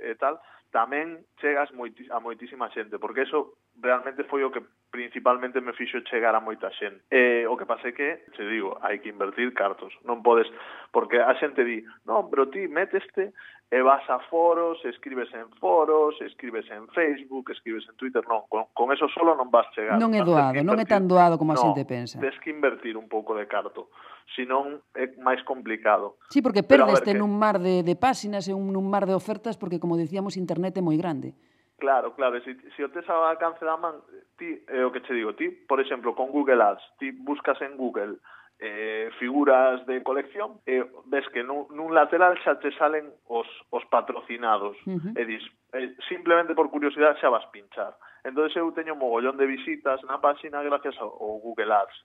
e 0.00 0.14
tal, 0.16 0.40
tamén 0.72 1.24
chegas 1.40 1.72
moiti, 1.72 2.04
a 2.12 2.20
moitísima 2.20 2.68
xente, 2.72 3.00
porque 3.00 3.24
eso 3.24 3.56
realmente 3.80 4.24
foi 4.24 4.44
o 4.44 4.52
que 4.52 4.60
principalmente 4.98 5.60
me 5.60 5.72
fixo 5.74 6.00
chegar 6.10 6.34
a 6.34 6.40
moita 6.42 6.74
xente. 6.74 7.06
E 7.06 7.46
o 7.46 7.54
que 7.54 7.70
pase 7.70 7.94
que, 7.94 8.26
te 8.34 8.42
digo, 8.42 8.74
hai 8.82 8.98
que 8.98 9.14
invertir 9.14 9.54
cartos. 9.54 9.94
Non 10.02 10.26
podes, 10.26 10.50
porque 10.90 11.22
a 11.22 11.30
xente 11.38 11.62
di, 11.62 11.86
non, 12.02 12.26
pero 12.26 12.50
ti 12.50 12.66
meteste 12.66 13.30
e 13.70 13.78
vas 13.78 14.02
a 14.10 14.18
foros, 14.26 14.82
escribes 14.82 15.30
en 15.38 15.46
foros, 15.62 16.18
escribes 16.18 16.66
en 16.74 16.90
Facebook, 16.90 17.54
escribes 17.54 17.86
en 17.86 17.94
Twitter, 17.94 18.26
non, 18.26 18.50
con, 18.50 18.66
con 18.74 18.90
eso 18.90 19.06
solo 19.14 19.38
non 19.38 19.54
vas 19.54 19.70
chegar. 19.70 20.02
Non 20.02 20.10
é 20.18 20.22
doado, 20.26 20.58
non 20.66 20.82
é 20.82 20.86
tan 20.88 21.06
doado 21.06 21.38
como 21.38 21.54
a 21.54 21.60
xente 21.62 21.86
no, 21.86 21.90
pensa. 21.94 22.18
Tens 22.18 22.42
que 22.42 22.50
invertir 22.50 22.98
un 22.98 23.06
pouco 23.06 23.38
de 23.38 23.46
carto, 23.46 23.94
senón 24.34 24.82
é 24.98 25.14
máis 25.22 25.46
complicado. 25.46 26.18
Sí, 26.26 26.42
porque 26.42 26.66
perdeste 26.66 27.14
nun 27.14 27.30
mar 27.38 27.62
de, 27.62 27.86
de 27.86 27.94
páxinas 27.94 28.50
e 28.50 28.52
un, 28.56 28.74
nun 28.74 28.90
mar 28.90 29.06
de 29.06 29.14
ofertas 29.14 29.54
porque, 29.54 29.78
como 29.78 29.94
decíamos, 29.94 30.34
internet 30.34 30.74
é 30.74 30.82
moi 30.82 30.98
grande. 30.98 31.38
Claro, 31.78 32.12
claro, 32.14 32.40
se, 32.42 32.56
se 32.74 32.82
o 32.82 32.90
tes 32.90 33.08
ao 33.08 33.22
alcance 33.22 33.64
da 33.64 33.76
man, 33.78 34.02
ti, 34.36 34.66
é 34.66 34.82
o 34.82 34.90
que 34.90 35.00
che 35.00 35.14
digo, 35.14 35.34
ti, 35.38 35.46
por 35.48 35.78
exemplo, 35.78 36.10
con 36.14 36.34
Google 36.34 36.58
Ads, 36.58 36.82
ti 36.98 37.12
buscas 37.14 37.62
en 37.62 37.78
Google 37.78 38.18
eh, 38.58 39.10
figuras 39.18 39.86
de 39.86 40.02
colección 40.02 40.58
e 40.66 40.82
eh, 40.82 40.84
ves 41.06 41.22
que 41.30 41.46
nun, 41.46 41.70
nun 41.70 41.94
lateral 41.94 42.34
xa 42.42 42.58
te 42.58 42.74
salen 42.74 43.06
os, 43.30 43.46
os 43.70 43.84
patrocinados 43.86 44.74
uh 44.90 44.98
-huh. 44.98 45.14
e 45.14 45.22
dis, 45.22 45.44
eh, 45.78 45.94
simplemente 46.10 46.58
por 46.58 46.66
curiosidade 46.66 47.22
xa 47.22 47.30
vas 47.30 47.46
pinchar. 47.54 47.94
Entón 48.26 48.50
eu 48.50 48.74
teño 48.74 48.98
mogollón 48.98 49.38
de 49.38 49.46
visitas 49.46 50.02
na 50.02 50.18
páxina 50.18 50.58
gracias 50.66 50.98
ao, 50.98 51.14
ao 51.14 51.38
Google 51.38 51.70
Ads 51.70 51.98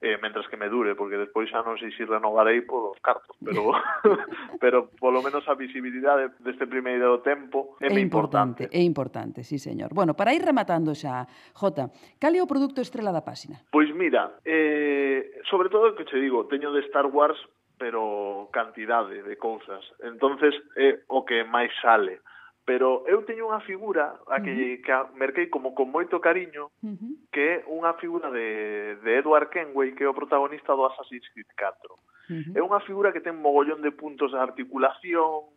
eh, 0.00 0.18
mentras 0.22 0.46
que 0.48 0.56
me 0.56 0.68
dure, 0.68 0.94
porque 0.94 1.18
despois 1.18 1.50
xa 1.50 1.62
non 1.66 1.74
sei 1.76 1.90
se 1.90 2.06
renovarei 2.06 2.62
polos 2.62 2.98
cartos, 3.02 3.34
pero 3.42 3.74
pero 4.62 4.92
polo 4.94 5.18
menos 5.20 5.42
a 5.50 5.58
visibilidade 5.58 6.30
deste 6.38 6.70
primeiro 6.70 7.18
tempo 7.20 7.74
é, 7.82 7.90
é 7.90 7.98
importante. 7.98 8.70
É 8.70 8.82
importante, 8.82 9.42
sí 9.42 9.58
señor. 9.58 9.90
Bueno, 9.90 10.14
para 10.14 10.30
ir 10.30 10.42
rematando 10.46 10.94
xa, 10.94 11.26
Jota, 11.58 11.90
cal 12.22 12.32
é 12.34 12.40
o 12.40 12.46
produto 12.46 12.78
estrela 12.78 13.10
da 13.10 13.26
páxina? 13.26 13.58
Pois 13.74 13.90
mira, 13.90 14.38
eh, 14.46 15.42
sobre 15.50 15.68
todo 15.68 15.90
o 15.90 15.96
que 15.98 16.06
che 16.06 16.22
digo, 16.22 16.46
teño 16.46 16.70
de 16.70 16.86
Star 16.86 17.10
Wars 17.10 17.38
pero 17.78 18.48
cantidade 18.52 19.22
de 19.22 19.36
cousas. 19.38 19.86
Entonces 20.02 20.54
é 20.76 20.88
eh, 20.90 20.94
o 21.08 21.24
que 21.24 21.46
máis 21.46 21.70
sale 21.80 22.20
pero 22.68 23.02
eu 23.08 23.24
teño 23.24 23.48
unha 23.48 23.64
figura 23.64 24.20
a 24.28 24.44
que, 24.44 24.52
uh 24.52 24.60
-huh. 24.60 24.82
que 24.84 24.92
a 24.92 25.08
merquei 25.16 25.48
como 25.48 25.72
con 25.72 25.88
moito 25.88 26.20
cariño, 26.20 26.68
uh 26.84 26.92
-huh. 26.92 27.12
que 27.32 27.40
é 27.40 27.56
unha 27.64 27.96
figura 27.96 28.28
de, 28.28 29.00
de 29.00 29.10
Edward 29.16 29.48
Kenway, 29.48 29.96
que 29.96 30.04
é 30.04 30.08
o 30.08 30.12
protagonista 30.12 30.76
do 30.76 30.84
Assassin's 30.84 31.24
Creed 31.32 31.48
4. 31.56 31.72
Uh 31.88 31.96
-huh. 32.28 32.52
É 32.52 32.60
unha 32.60 32.84
figura 32.84 33.08
que 33.08 33.24
ten 33.24 33.40
mogollón 33.40 33.80
de 33.80 33.88
puntos 33.88 34.36
de 34.36 34.40
articulación, 34.44 35.48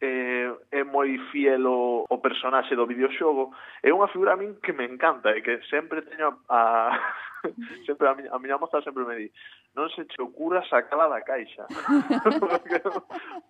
eh, 0.00 0.52
é 0.70 0.84
moi 0.84 1.18
fiel 1.32 1.66
o, 1.66 2.04
o 2.08 2.18
personaxe 2.18 2.76
do 2.76 2.86
videoxogo 2.86 3.52
é 3.82 3.92
unha 3.92 4.08
figura 4.08 4.34
a 4.34 4.36
min 4.36 4.60
que 4.60 4.72
me 4.72 4.84
encanta 4.84 5.32
e 5.32 5.40
que 5.40 5.60
sempre 5.72 6.02
teño 6.02 6.36
a, 6.48 6.92
a 6.92 7.00
sempre 7.86 8.08
a 8.08 8.14
miña, 8.14 8.30
a 8.32 8.38
miña 8.38 8.58
moza 8.58 8.82
sempre 8.82 9.04
me 9.04 9.16
di 9.16 9.28
non 9.74 9.88
se 9.90 10.04
che 10.06 10.20
ocurra 10.20 10.62
sacala 10.68 11.08
da 11.08 11.20
caixa 11.20 11.64
porque, 12.40 12.76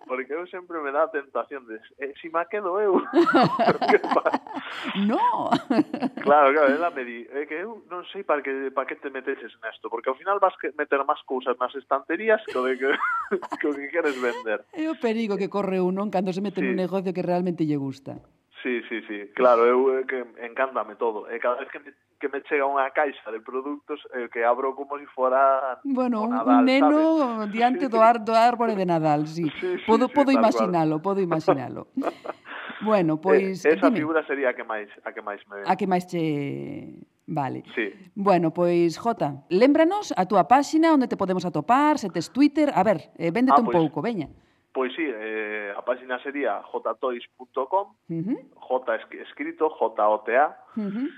porque 0.06 0.32
eu 0.34 0.46
sempre 0.46 0.78
me 0.80 0.92
dá 0.92 1.04
a 1.04 1.14
tentación 1.14 1.66
de 1.66 1.80
eh, 1.98 2.14
si 2.20 2.28
ma 2.30 2.44
quedo 2.46 2.78
eu 2.80 3.02
no. 5.08 5.50
Claro, 6.22 6.52
claro, 6.52 6.68
ela 6.72 6.90
me 6.90 7.04
di, 7.04 7.26
é 7.32 7.42
eh, 7.42 7.46
que 7.46 7.54
eu 7.54 7.84
non 7.90 8.04
sei 8.12 8.24
para 8.24 8.42
que, 8.42 8.70
para 8.70 8.86
que 8.86 8.96
te 8.96 9.10
meteses 9.10 9.54
nesto, 9.62 9.88
porque 9.88 10.08
ao 10.10 10.18
final 10.18 10.38
vas 10.38 10.54
que 10.60 10.72
meter 10.76 11.02
máis 11.04 11.20
cousas 11.24 11.56
nas 11.58 11.74
estanterías 11.74 12.42
que 12.46 12.56
o, 12.58 12.64
de 12.66 12.76
que, 12.78 12.90
que, 13.60 13.66
o 13.66 13.74
que 13.74 13.88
queres 13.88 14.16
vender. 14.20 14.64
É 14.74 14.86
o 14.90 14.98
perigo 14.98 15.38
que 15.38 15.50
corre 15.50 15.80
uno 15.80 16.08
cando 16.10 16.32
se 16.32 16.42
mete 16.44 16.60
sí. 16.60 16.66
en 16.66 16.74
un 16.74 16.78
negocio 16.78 17.14
que 17.14 17.24
realmente 17.24 17.66
lle 17.66 17.78
gusta. 17.78 18.20
Sí, 18.66 18.82
sí, 18.88 19.00
sí. 19.06 19.30
Claro, 19.36 19.64
eu 19.64 20.04
que 20.10 20.26
encántame 20.42 20.96
todo. 20.96 21.30
E 21.30 21.38
cada 21.38 21.62
vez 21.62 21.70
que 21.70 21.78
me, 21.78 21.94
que 22.18 22.26
me 22.26 22.42
chega 22.50 22.66
unha 22.66 22.90
caixa 22.90 23.30
de 23.30 23.38
produtos 23.38 24.02
eh, 24.10 24.26
que 24.26 24.42
abro 24.42 24.74
como 24.74 24.98
se 24.98 25.06
si 25.06 25.14
fora 25.14 25.78
bueno, 25.86 26.26
o 26.26 26.26
Nadal, 26.26 26.50
un 26.50 26.66
neno 26.66 27.46
¿sabes? 27.46 27.54
diante 27.54 27.86
do, 27.86 28.02
ar, 28.02 28.18
do 28.18 28.34
árbore 28.34 28.74
de 28.74 28.82
Nadal, 28.82 29.30
sí. 29.30 29.46
sí, 29.62 29.78
sí 29.78 29.86
podo, 29.86 30.10
sí, 30.10 30.18
podo 30.18 30.34
sí, 30.34 30.38
imaginalo, 30.42 30.98
podo 30.98 31.22
imaginalo. 31.22 31.94
bueno, 32.82 33.14
eh, 33.14 33.22
pois... 33.22 33.62
Eh, 33.62 33.78
esa 33.78 33.86
dime. 33.86 34.02
figura 34.02 34.26
sería 34.26 34.50
a 34.50 34.58
que 34.58 34.66
máis, 34.66 34.90
a 35.06 35.14
que 35.14 35.22
máis 35.22 35.38
me... 35.46 35.62
A 35.62 35.78
que 35.78 35.86
máis 35.86 36.10
che... 36.10 37.06
Vale. 37.30 37.62
Sí. 37.70 37.94
Bueno, 38.18 38.50
pois, 38.50 38.98
Jota, 38.98 39.46
lembranos 39.46 40.10
a 40.10 40.26
túa 40.26 40.50
páxina 40.50 40.90
onde 40.90 41.06
te 41.06 41.14
podemos 41.14 41.46
atopar, 41.46 42.02
se 42.02 42.10
tes 42.10 42.34
Twitter... 42.34 42.74
A 42.74 42.82
ver, 42.82 43.14
eh, 43.14 43.30
véndete 43.30 43.62
ah, 43.62 43.62
pois, 43.62 43.70
un 43.70 43.78
pouco, 43.78 44.02
veña. 44.02 44.26
Pois 44.76 44.92
sí, 44.92 45.08
eh, 45.08 45.72
a 45.72 45.80
página 45.80 46.20
sería 46.20 46.60
jtoys.com, 46.60 47.86
uh 47.96 48.12
-huh. 48.12 48.38
j 48.54 48.94
escrito, 49.24 49.70
J-O-T-A. 49.70 50.46
Uh 50.76 50.82
-huh. 50.82 51.08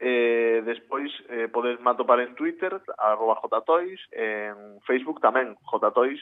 Eh, 0.00 0.62
despois 0.66 1.12
eh, 1.30 1.46
podes 1.46 1.78
matopar 1.80 2.18
en 2.18 2.34
Twitter, 2.34 2.74
arroba 2.98 3.38
jtoys, 3.38 4.00
en 4.10 4.82
Facebook 4.82 5.22
tamén, 5.22 5.54
jtoys, 5.62 6.18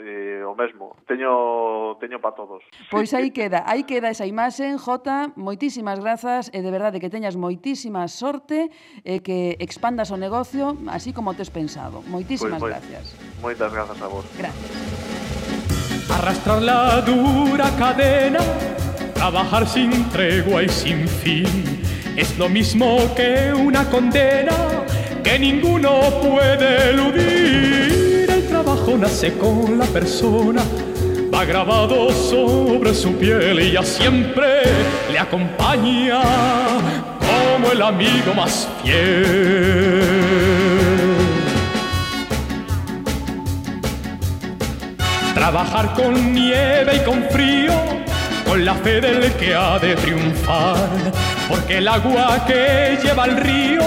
eh, 0.00 0.42
o 0.48 0.54
mesmo. 0.56 0.96
Teño 1.04 2.00
teño 2.00 2.24
para 2.24 2.34
todos. 2.40 2.64
Pois 2.90 3.12
aí 3.12 3.36
queda, 3.36 3.60
aí 3.68 3.84
queda 3.84 4.08
esa 4.08 4.24
imaxe, 4.24 4.64
Jota, 4.80 5.28
moitísimas 5.36 6.00
grazas 6.00 6.48
e 6.56 6.64
de 6.64 6.70
verdade 6.72 7.04
que 7.04 7.12
teñas 7.12 7.36
moitísima 7.36 8.08
sorte 8.08 8.72
e 9.04 9.20
que 9.20 9.60
expandas 9.60 10.08
o 10.08 10.16
negocio 10.16 10.72
así 10.88 11.12
como 11.12 11.36
tes 11.36 11.52
pensado. 11.52 12.00
Moitísimas 12.08 12.64
pois, 12.64 12.72
pois. 12.72 12.72
moi, 12.72 12.72
gracias. 12.72 13.04
Moitas 13.44 13.70
grazas 13.76 14.00
a 14.00 14.08
vos. 14.08 14.24
Gracias. 14.40 14.99
Arrastrar 16.12 16.62
la 16.62 17.00
dura 17.00 17.70
cadena, 17.78 18.40
trabajar 19.14 19.66
sin 19.66 20.08
tregua 20.10 20.62
y 20.62 20.68
sin 20.68 21.08
fin, 21.08 21.80
es 22.16 22.36
lo 22.38 22.48
mismo 22.48 22.98
que 23.14 23.52
una 23.54 23.84
condena 23.88 24.52
que 25.22 25.38
ninguno 25.38 26.00
puede 26.20 26.90
eludir. 26.90 28.28
El 28.28 28.46
trabajo 28.48 28.96
nace 28.98 29.32
con 29.34 29.78
la 29.78 29.86
persona, 29.86 30.62
va 31.32 31.44
grabado 31.44 32.10
sobre 32.10 32.94
su 32.94 33.12
piel 33.14 33.60
y 33.60 33.72
ya 33.72 33.82
siempre 33.82 34.62
le 35.10 35.18
acompaña 35.18 36.20
como 37.18 37.72
el 37.72 37.82
amigo 37.82 38.34
más 38.34 38.68
fiel. 38.82 40.29
Trabajar 45.40 45.94
con 45.94 46.34
nieve 46.34 46.96
y 46.96 47.00
con 47.00 47.24
frío, 47.30 47.72
con 48.46 48.62
la 48.62 48.74
fe 48.74 49.00
del 49.00 49.32
que 49.36 49.54
ha 49.54 49.78
de 49.78 49.96
triunfar, 49.96 50.90
porque 51.48 51.78
el 51.78 51.88
agua 51.88 52.44
que 52.46 52.98
lleva 53.02 53.24
el 53.24 53.38
río 53.38 53.80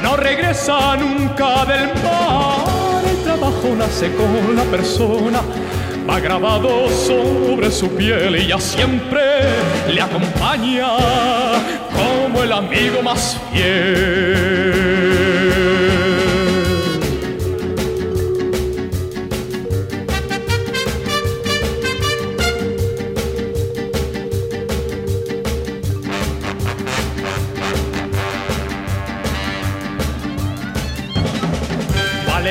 no 0.00 0.16
regresa 0.16 0.96
nunca 0.96 1.64
del 1.64 1.88
mar. 2.04 2.68
El 3.10 3.16
trabajo 3.24 3.74
nace 3.76 4.12
con 4.14 4.54
la 4.54 4.62
persona, 4.62 5.40
va 6.08 6.20
grabado 6.20 6.88
sobre 6.88 7.72
su 7.72 7.88
piel 7.96 8.36
y 8.36 8.46
ya 8.46 8.60
siempre 8.60 9.42
le 9.92 10.00
acompaña 10.00 10.86
como 11.96 12.44
el 12.44 12.52
amigo 12.52 13.02
más 13.02 13.36
fiel. 13.52 15.35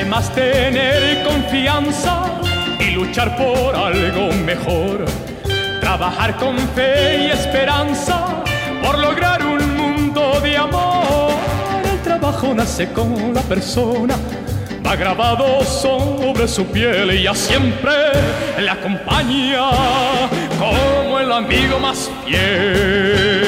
Más 0.08 0.32
tener 0.34 1.22
confianza 1.24 2.24
y 2.78 2.90
luchar 2.90 3.36
por 3.36 3.74
algo 3.74 4.32
mejor. 4.44 5.04
Trabajar 5.80 6.36
con 6.36 6.56
fe 6.74 7.26
y 7.26 7.30
esperanza 7.30 8.44
por 8.82 8.98
lograr 8.98 9.44
un 9.44 9.76
mundo 9.76 10.40
de 10.40 10.56
amor. 10.56 11.34
El 11.90 12.00
trabajo 12.02 12.54
nace 12.54 12.92
con 12.92 13.34
la 13.34 13.42
persona, 13.42 14.16
va 14.84 14.96
grabado 14.96 15.64
sobre 15.64 16.46
su 16.48 16.66
piel 16.66 17.12
y 17.12 17.22
ya 17.24 17.34
siempre 17.34 17.92
le 18.58 18.70
acompaña 18.70 19.70
como 20.58 21.18
el 21.18 21.32
amigo 21.32 21.78
más 21.80 22.10
fiel. 22.24 23.46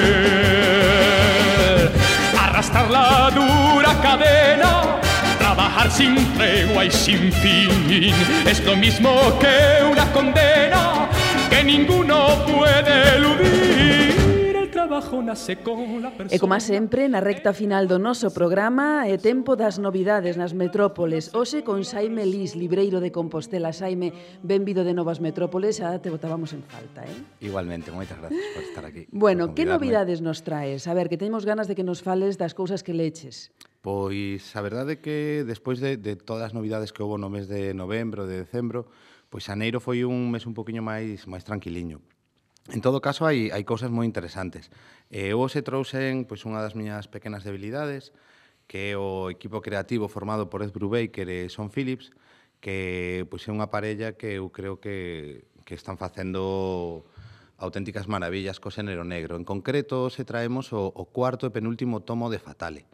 Arrastrar 2.41 2.91
la 2.91 3.31
dura 3.31 3.95
cadena 4.03 4.78
Trabajar 5.79 5.97
sin 5.97 6.17
tregua 6.35 6.85
y 6.87 6.91
sin 6.91 7.33
fin 7.33 8.13
es 8.45 8.65
lo 8.67 8.75
mismo 8.75 9.11
que 9.39 9.85
una 9.89 10.11
condena 10.13 11.09
que 11.49 11.63
ninguno 11.63 12.27
puede 12.47 13.17
eludir. 13.17 14.57
El 14.57 14.71
trabajo 14.73 15.23
nace 15.23 15.59
con 15.59 16.03
la 16.03 16.11
persona. 16.11 16.35
E 16.35 16.41
como 16.43 16.59
sempre, 16.59 17.07
na 17.07 17.23
recta 17.23 17.55
final 17.55 17.87
do 17.87 18.03
noso 18.03 18.35
programa 18.35 19.07
é 19.07 19.23
tempo 19.23 19.55
das 19.55 19.79
novidades 19.79 20.35
nas 20.35 20.51
metrópoles. 20.51 21.31
Hoxe 21.31 21.63
con 21.63 21.87
Saime 21.87 22.27
Lis, 22.27 22.59
libreiro 22.59 22.99
de 22.99 23.15
Compostela. 23.15 23.71
Saime, 23.71 24.11
benvido 24.43 24.83
de 24.83 24.99
novas 24.99 25.23
metrópoles, 25.23 25.79
xa 25.79 26.03
te 26.03 26.11
botábamos 26.11 26.59
en 26.59 26.67
falta, 26.67 27.07
eh? 27.07 27.15
Igualmente, 27.39 27.95
moitas 27.95 28.19
gracias 28.19 28.43
por 28.51 28.63
estar 28.67 28.83
aquí. 28.83 29.07
Bueno, 29.15 29.55
que 29.55 29.63
novidades 29.63 30.27
nos 30.27 30.43
traes? 30.43 30.91
A 30.91 30.95
ver, 30.99 31.07
que 31.07 31.15
temos 31.15 31.47
ganas 31.47 31.71
de 31.71 31.79
que 31.79 31.87
nos 31.87 32.03
fales 32.03 32.35
das 32.35 32.51
cousas 32.51 32.83
que 32.83 32.91
leches. 32.91 33.55
Pois 33.89 34.45
a 34.53 34.61
verdade 34.61 34.93
é 34.93 35.01
que 35.01 35.49
despois 35.49 35.81
de, 35.81 35.97
de 35.97 36.13
todas 36.13 36.45
as 36.45 36.53
novidades 36.53 36.93
que 36.93 37.01
houve 37.01 37.17
no 37.17 37.33
mes 37.33 37.49
de 37.49 37.73
novembro, 37.73 38.29
de 38.29 38.45
decembro, 38.45 38.85
pois 39.33 39.49
xaneiro 39.49 39.81
foi 39.81 40.05
un 40.05 40.29
mes 40.29 40.45
un 40.45 40.53
poquinho 40.53 40.85
máis 40.85 41.25
máis 41.25 41.41
tranquiliño. 41.41 42.05
En 42.69 42.85
todo 42.85 43.01
caso, 43.01 43.25
hai, 43.25 43.49
hai 43.49 43.65
cousas 43.65 43.89
moi 43.89 44.05
interesantes. 44.05 44.69
Eh, 45.09 45.33
eu 45.33 45.41
se 45.49 45.65
trouxen 45.65 46.29
pois, 46.29 46.45
unha 46.45 46.61
das 46.61 46.77
miñas 46.77 47.09
pequenas 47.09 47.49
debilidades, 47.49 48.13
que 48.69 48.93
é 48.93 49.01
o 49.01 49.33
equipo 49.33 49.65
creativo 49.65 50.05
formado 50.13 50.53
por 50.53 50.61
Ed 50.61 50.77
Brubaker 50.77 51.25
e 51.25 51.49
Son 51.49 51.73
Phillips, 51.73 52.13
que 52.61 53.25
pois, 53.33 53.49
é 53.49 53.57
unha 53.57 53.73
parella 53.73 54.13
que 54.21 54.37
eu 54.37 54.53
creo 54.53 54.85
que, 54.85 55.49
que 55.65 55.73
están 55.73 55.97
facendo 55.97 57.09
auténticas 57.57 58.05
maravillas 58.05 58.61
co 58.61 58.69
xénero 58.69 59.03
negro. 59.03 59.41
En 59.41 59.49
concreto, 59.49 60.13
se 60.13 60.29
traemos 60.29 60.77
o, 60.77 60.93
o 60.93 61.05
cuarto 61.09 61.49
e 61.49 61.55
penúltimo 61.57 62.05
tomo 62.05 62.29
de 62.29 62.37
Fatale, 62.37 62.85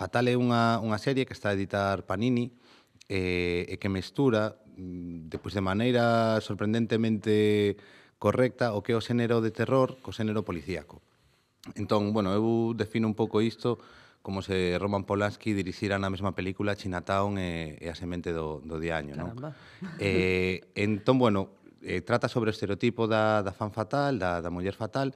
Fatal 0.00 0.32
é 0.32 0.34
unha, 0.40 0.80
unha 0.80 0.96
serie 0.96 1.28
que 1.28 1.36
está 1.36 1.52
a 1.52 1.56
editar 1.60 2.08
Panini 2.08 2.48
eh, 3.04 3.68
e 3.68 3.76
que 3.76 3.92
mestura 3.92 4.56
mm, 4.80 5.28
depois 5.28 5.52
de 5.52 5.60
maneira 5.60 6.40
sorprendentemente 6.40 7.76
correcta 8.16 8.72
o 8.72 8.80
que 8.80 8.92
é 8.92 8.96
o 8.96 9.04
xénero 9.04 9.44
de 9.44 9.52
terror 9.52 10.00
co 10.00 10.08
xénero 10.08 10.40
policíaco. 10.40 11.04
Entón, 11.76 12.16
bueno, 12.16 12.32
eu 12.32 12.72
defino 12.72 13.04
un 13.04 13.12
pouco 13.12 13.44
isto 13.44 13.76
como 14.24 14.40
se 14.40 14.80
Roman 14.80 15.04
Polanski 15.04 15.52
dirixira 15.52 16.00
na 16.00 16.08
mesma 16.08 16.32
película 16.32 16.72
Chinatown 16.72 17.36
e, 17.36 17.76
e 17.76 17.92
a 17.92 17.96
semente 17.96 18.32
do, 18.32 18.64
do 18.64 18.80
diaño. 18.80 19.20
Caramba. 19.20 19.52
Non? 19.84 20.00
Eh, 20.00 20.64
entón, 20.80 21.20
bueno, 21.20 21.60
eh, 21.84 22.00
trata 22.00 22.24
sobre 22.24 22.48
o 22.48 22.56
estereotipo 22.56 23.04
da, 23.04 23.44
da 23.44 23.52
fan 23.52 23.68
fatal, 23.68 24.16
da, 24.16 24.40
da 24.40 24.48
muller 24.48 24.72
fatal, 24.72 25.12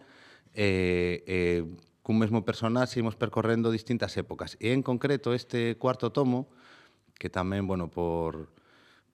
eh, 0.52 1.24
eh, 1.24 1.64
cun 2.04 2.20
mesmo 2.20 2.44
personaxe 2.44 3.00
imos 3.00 3.16
percorrendo 3.16 3.72
distintas 3.72 4.12
épocas. 4.20 4.60
E 4.60 4.76
en 4.76 4.84
concreto 4.84 5.32
este 5.32 5.80
cuarto 5.80 6.12
tomo, 6.12 6.52
que 7.16 7.32
tamén, 7.32 7.64
bueno, 7.64 7.88
por, 7.88 8.52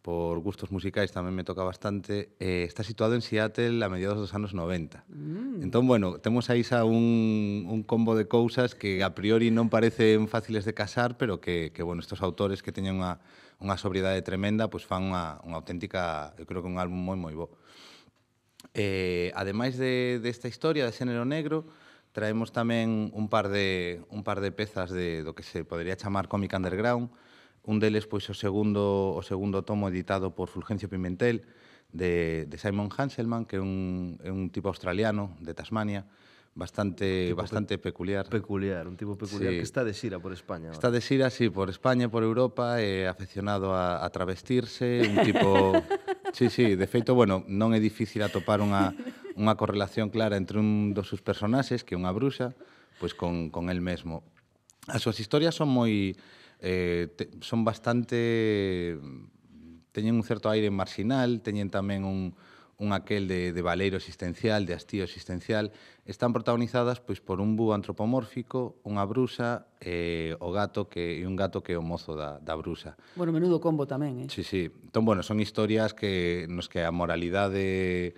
por 0.03 0.43
gustos 0.43 0.75
musicais 0.75 1.15
tamén 1.15 1.31
me 1.31 1.47
toca 1.47 1.63
bastante, 1.63 2.35
eh, 2.43 2.67
está 2.67 2.83
situado 2.83 3.15
en 3.15 3.23
Seattle 3.23 3.79
a 3.79 3.89
mediados 3.93 4.19
dos 4.19 4.35
anos 4.35 4.59
90. 4.59 5.07
Mm. 5.07 5.63
Entón, 5.63 5.87
bueno, 5.87 6.19
temos 6.19 6.51
aí 6.51 6.67
xa 6.67 6.83
un, 6.83 7.71
un 7.71 7.87
combo 7.87 8.19
de 8.19 8.27
cousas 8.27 8.75
que 8.75 9.07
a 9.07 9.15
priori 9.15 9.55
non 9.55 9.71
parecen 9.71 10.27
fáciles 10.27 10.67
de 10.67 10.75
casar, 10.75 11.15
pero 11.15 11.39
que, 11.39 11.71
que 11.71 11.87
bueno, 11.87 12.03
estos 12.03 12.27
autores 12.27 12.59
que 12.59 12.75
teñen 12.75 12.99
unha, 12.99 13.23
unha 13.63 13.79
sobriedade 13.79 14.19
tremenda, 14.27 14.67
pois 14.67 14.83
pues 14.83 14.91
fan 14.91 15.15
unha, 15.15 15.39
unha 15.47 15.63
auténtica, 15.63 16.35
eu 16.43 16.49
creo 16.49 16.59
que 16.59 16.71
un 16.75 16.83
álbum 16.83 16.99
moi 16.99 17.15
moi 17.15 17.39
bo. 17.39 17.55
Eh, 18.75 19.31
ademais 19.39 19.79
de, 19.79 20.19
desta 20.19 20.51
de 20.51 20.53
historia 20.59 20.83
de 20.89 20.97
xénero 20.97 21.23
negro, 21.23 21.71
traemos 22.13 22.51
tamén 22.51 23.15
un 23.15 23.31
par 23.31 23.49
de 23.49 24.03
un 24.11 24.27
par 24.27 24.43
de 24.43 24.51
pezas 24.51 24.91
de 24.91 25.23
do 25.23 25.35
que 25.35 25.47
se 25.47 25.63
podería 25.63 25.95
chamar 25.95 26.27
cómic 26.27 26.53
Underground. 26.55 27.11
Un 27.63 27.77
deles 27.79 28.09
pois 28.09 28.27
o 28.31 28.35
segundo 28.35 29.15
o 29.15 29.23
segundo 29.23 29.63
tomo 29.63 29.87
editado 29.87 30.35
por 30.35 30.49
Fulgencio 30.49 30.89
Pimentel 30.89 31.47
de, 31.93 32.47
de 32.49 32.57
Simon 32.59 32.91
Hanselman, 32.91 33.45
que 33.47 33.57
é 33.57 33.63
un, 33.63 34.19
é 34.23 34.31
un 34.31 34.51
tipo 34.51 34.69
australiano 34.71 35.37
de 35.39 35.55
Tasmania, 35.55 36.07
bastante 36.55 37.33
bastante 37.35 37.79
pe 37.79 37.91
peculiar. 37.91 38.27
Peculiar, 38.27 38.89
un 38.89 38.97
tipo 38.97 39.15
peculiar 39.15 39.53
sí. 39.53 39.59
que 39.59 39.67
está 39.67 39.85
de 39.85 39.95
xira 39.95 40.19
por 40.19 40.33
España. 40.33 40.71
Está 40.71 40.91
de 40.91 41.01
xira, 41.01 41.31
sí, 41.31 41.51
por 41.51 41.71
España, 41.71 42.11
por 42.11 42.23
Europa, 42.23 42.83
eh, 42.83 43.07
afeccionado 43.07 43.75
a, 43.75 44.05
a 44.05 44.09
travestirse, 44.11 45.07
un 45.07 45.23
tipo 45.23 45.73
Sí, 46.33 46.51
sí, 46.51 46.77
de 46.77 46.87
feito, 46.87 47.15
bueno, 47.15 47.43
non 47.51 47.75
é 47.75 47.81
difícil 47.83 48.23
atopar 48.23 48.63
unha, 48.63 48.95
unha 49.35 49.55
correlación 49.59 50.13
clara 50.15 50.39
entre 50.39 50.63
un 50.63 50.95
dos 50.95 51.11
seus 51.11 51.23
personaxes, 51.23 51.83
que 51.83 51.95
é 51.95 51.99
unha 51.99 52.15
bruxa, 52.15 52.55
pois 53.03 53.17
con, 53.17 53.51
con 53.51 53.69
el 53.69 53.83
mesmo. 53.83 54.23
As 54.87 55.03
súas 55.03 55.19
historias 55.19 55.57
son 55.57 55.71
moi... 55.71 56.15
Eh, 56.61 57.09
te, 57.17 57.33
son 57.41 57.65
bastante... 57.65 58.99
Teñen 59.91 60.15
un 60.15 60.23
certo 60.23 60.47
aire 60.53 60.71
marxinal, 60.71 61.43
teñen 61.43 61.73
tamén 61.73 62.07
un, 62.07 62.37
un 62.81 62.97
aquel 62.97 63.29
de, 63.29 63.53
de 63.53 63.63
valeiro 63.63 64.01
existencial, 64.01 64.65
de 64.65 64.73
hastío 64.73 65.05
existencial, 65.05 65.71
están 66.09 66.33
protagonizadas 66.33 66.99
pois 67.05 67.21
por 67.21 67.45
un 67.45 67.55
búho 67.55 67.77
antropomórfico, 67.77 68.81
unha 68.89 69.05
brusa 69.05 69.69
e 69.85 70.33
eh, 70.33 70.41
o 70.41 70.49
gato 70.49 70.89
que 70.89 71.21
e 71.21 71.29
un 71.29 71.37
gato 71.37 71.61
que 71.61 71.77
é 71.77 71.79
o 71.79 71.85
mozo 71.85 72.17
da, 72.17 72.41
da 72.41 72.57
brusa. 72.57 72.97
Bueno, 73.21 73.37
menudo 73.37 73.61
combo 73.61 73.85
tamén, 73.85 74.25
eh? 74.25 74.29
Sí, 74.33 74.41
sí. 74.41 74.73
Entón, 74.73 75.05
bueno, 75.05 75.21
son 75.21 75.45
historias 75.45 75.93
que 75.93 76.49
nos 76.49 76.73
que 76.73 76.81
a 76.81 76.91
moralidade 76.91 78.17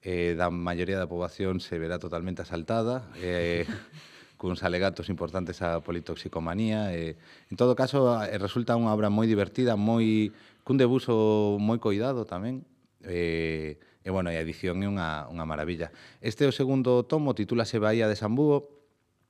eh, 0.00 0.32
da 0.34 0.48
maioría 0.48 0.96
da 0.96 1.04
poboación 1.04 1.60
se 1.60 1.76
verá 1.76 2.00
totalmente 2.00 2.40
asaltada. 2.40 3.12
Eh, 3.20 3.68
cuns 4.38 4.62
alegatos 4.62 5.10
importantes 5.12 5.60
á 5.60 5.82
politoxicomanía. 5.84 6.94
Eh. 6.94 7.18
en 7.52 7.56
todo 7.58 7.74
caso, 7.76 8.16
resulta 8.38 8.78
unha 8.78 8.94
obra 8.94 9.12
moi 9.12 9.28
divertida, 9.28 9.76
moi 9.76 10.32
cun 10.64 10.78
debuso 10.78 11.58
moi 11.60 11.76
coidado 11.76 12.24
tamén. 12.24 12.64
Eh, 13.02 13.76
E, 14.08 14.10
bueno, 14.10 14.32
e 14.32 14.40
a 14.40 14.42
edición 14.42 14.80
é 14.80 14.88
unha, 14.88 15.28
unha 15.28 15.44
maravilla. 15.44 15.92
Este 16.24 16.42
é 16.44 16.48
o 16.48 16.54
segundo 16.56 17.04
tomo, 17.04 17.36
titúlase 17.36 17.76
Bahía 17.76 18.08
de 18.08 18.16
Sambúo, 18.16 18.72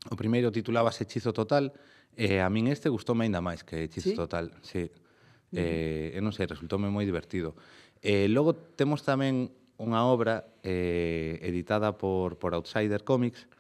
o 0.07 0.15
primeiro 0.15 0.55
titulábase 0.55 1.03
Hechizo 1.03 1.35
Total, 1.35 1.75
e 2.15 2.39
a 2.39 2.47
min 2.47 2.71
este 2.71 2.87
gustoume 2.87 3.27
aínda 3.27 3.43
máis 3.43 3.67
que 3.67 3.91
Hechizo 3.91 4.15
¿Sí? 4.15 4.15
Total. 4.15 4.55
Sí. 4.63 4.87
Uh 4.87 4.95
-huh. 5.51 5.59
Eh, 5.59 6.15
e 6.15 6.19
non 6.23 6.31
sei, 6.31 6.47
resultoume 6.47 6.87
moi 6.95 7.03
divertido. 7.03 7.59
Eh, 8.07 8.31
logo 8.31 8.55
temos 8.55 9.03
tamén 9.03 9.51
unha 9.83 10.07
obra 10.07 10.47
eh, 10.63 11.43
editada 11.43 11.99
por, 11.99 12.39
por 12.39 12.55
Outsider 12.55 13.03
Comics, 13.03 13.51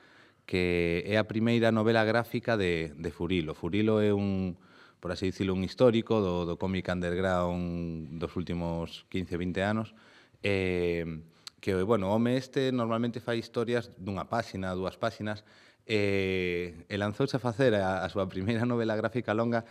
que 0.46 1.02
é 1.02 1.18
a 1.18 1.26
primeira 1.26 1.74
novela 1.74 2.06
gráfica 2.06 2.54
de, 2.54 2.94
de 2.94 3.10
Furilo. 3.10 3.58
Furilo 3.58 3.98
é 3.98 4.14
un, 4.14 4.54
por 5.02 5.10
así 5.10 5.34
dicilo, 5.34 5.50
un 5.50 5.66
histórico 5.66 6.22
do, 6.22 6.46
do 6.46 6.54
cómic 6.62 6.86
underground 6.86 8.22
dos 8.22 8.38
últimos 8.38 9.02
15, 9.10 9.34
20 9.34 9.66
anos, 9.66 9.98
eh, 10.42 11.22
que, 11.60 11.74
bueno, 11.82 12.10
o 12.10 12.14
home 12.14 12.36
este 12.36 12.72
normalmente 12.72 13.20
fai 13.20 13.38
historias 13.38 13.90
dunha 13.98 14.30
páxina, 14.30 14.74
dúas 14.78 14.96
páxinas, 14.96 15.42
eh, 15.88 16.84
e 16.86 16.94
lanzouse 17.00 17.36
a 17.36 17.42
facer 17.42 17.74
a, 17.74 18.04
a 18.04 18.08
súa 18.12 18.28
primeira 18.28 18.68
novela 18.68 18.94
gráfica 18.94 19.32
longa 19.34 19.64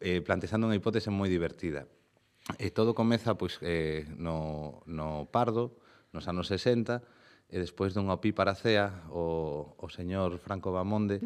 eh, 0.00 0.22
plantexando 0.22 0.70
unha 0.70 0.78
hipótese 0.78 1.10
moi 1.10 1.28
divertida. 1.28 1.90
E 2.60 2.68
todo 2.70 2.92
comeza 2.92 3.36
pois, 3.36 3.58
eh, 3.64 4.04
no, 4.16 4.80
no 4.84 5.28
Pardo, 5.32 5.76
nos 6.12 6.28
anos 6.30 6.48
60, 6.48 7.02
e 7.50 7.56
despois 7.60 7.92
dunha 7.92 8.16
opiparacea, 8.16 9.08
o, 9.12 9.76
o 9.76 9.86
señor 9.92 10.40
Franco 10.40 10.72
Bamonde 10.72 11.20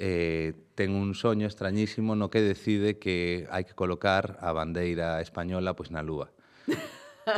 eh, 0.00 0.56
ten 0.74 0.96
un 0.96 1.12
soño 1.12 1.44
extrañísimo 1.44 2.16
no 2.16 2.32
que 2.32 2.40
decide 2.40 2.96
que 2.96 3.44
hai 3.52 3.68
que 3.68 3.76
colocar 3.76 4.40
a 4.40 4.56
bandeira 4.56 5.20
española 5.20 5.76
pois 5.76 5.92
na 5.92 6.00
lúa. 6.00 6.32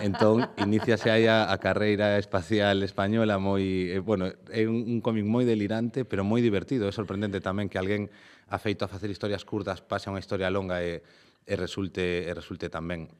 Entón, 0.01 0.49
iníciase 0.57 1.11
aí 1.11 1.27
a, 1.27 1.51
a 1.51 1.57
carreira 1.59 2.17
espacial 2.19 2.83
española 2.83 3.37
moi, 3.43 3.91
eh, 3.91 3.99
bueno, 3.99 4.31
é 4.51 4.63
un, 4.65 4.87
un 4.87 4.99
cómic 5.03 5.27
moi 5.27 5.43
delirante, 5.43 6.07
pero 6.07 6.23
moi 6.23 6.41
divertido. 6.41 6.87
É 6.87 6.93
sorprendente 6.95 7.43
tamén 7.43 7.67
que 7.67 7.77
alguén 7.77 8.09
afeito 8.49 8.87
a 8.87 8.89
facer 8.89 9.11
historias 9.11 9.43
curtas 9.43 9.83
pase 9.83 10.09
a 10.09 10.13
unha 10.15 10.23
historia 10.23 10.49
longa 10.55 10.81
e, 10.81 11.03
e 11.45 11.55
resulte 11.59 12.29
e 12.29 12.33
resulte 12.33 12.71
tamén. 12.71 13.11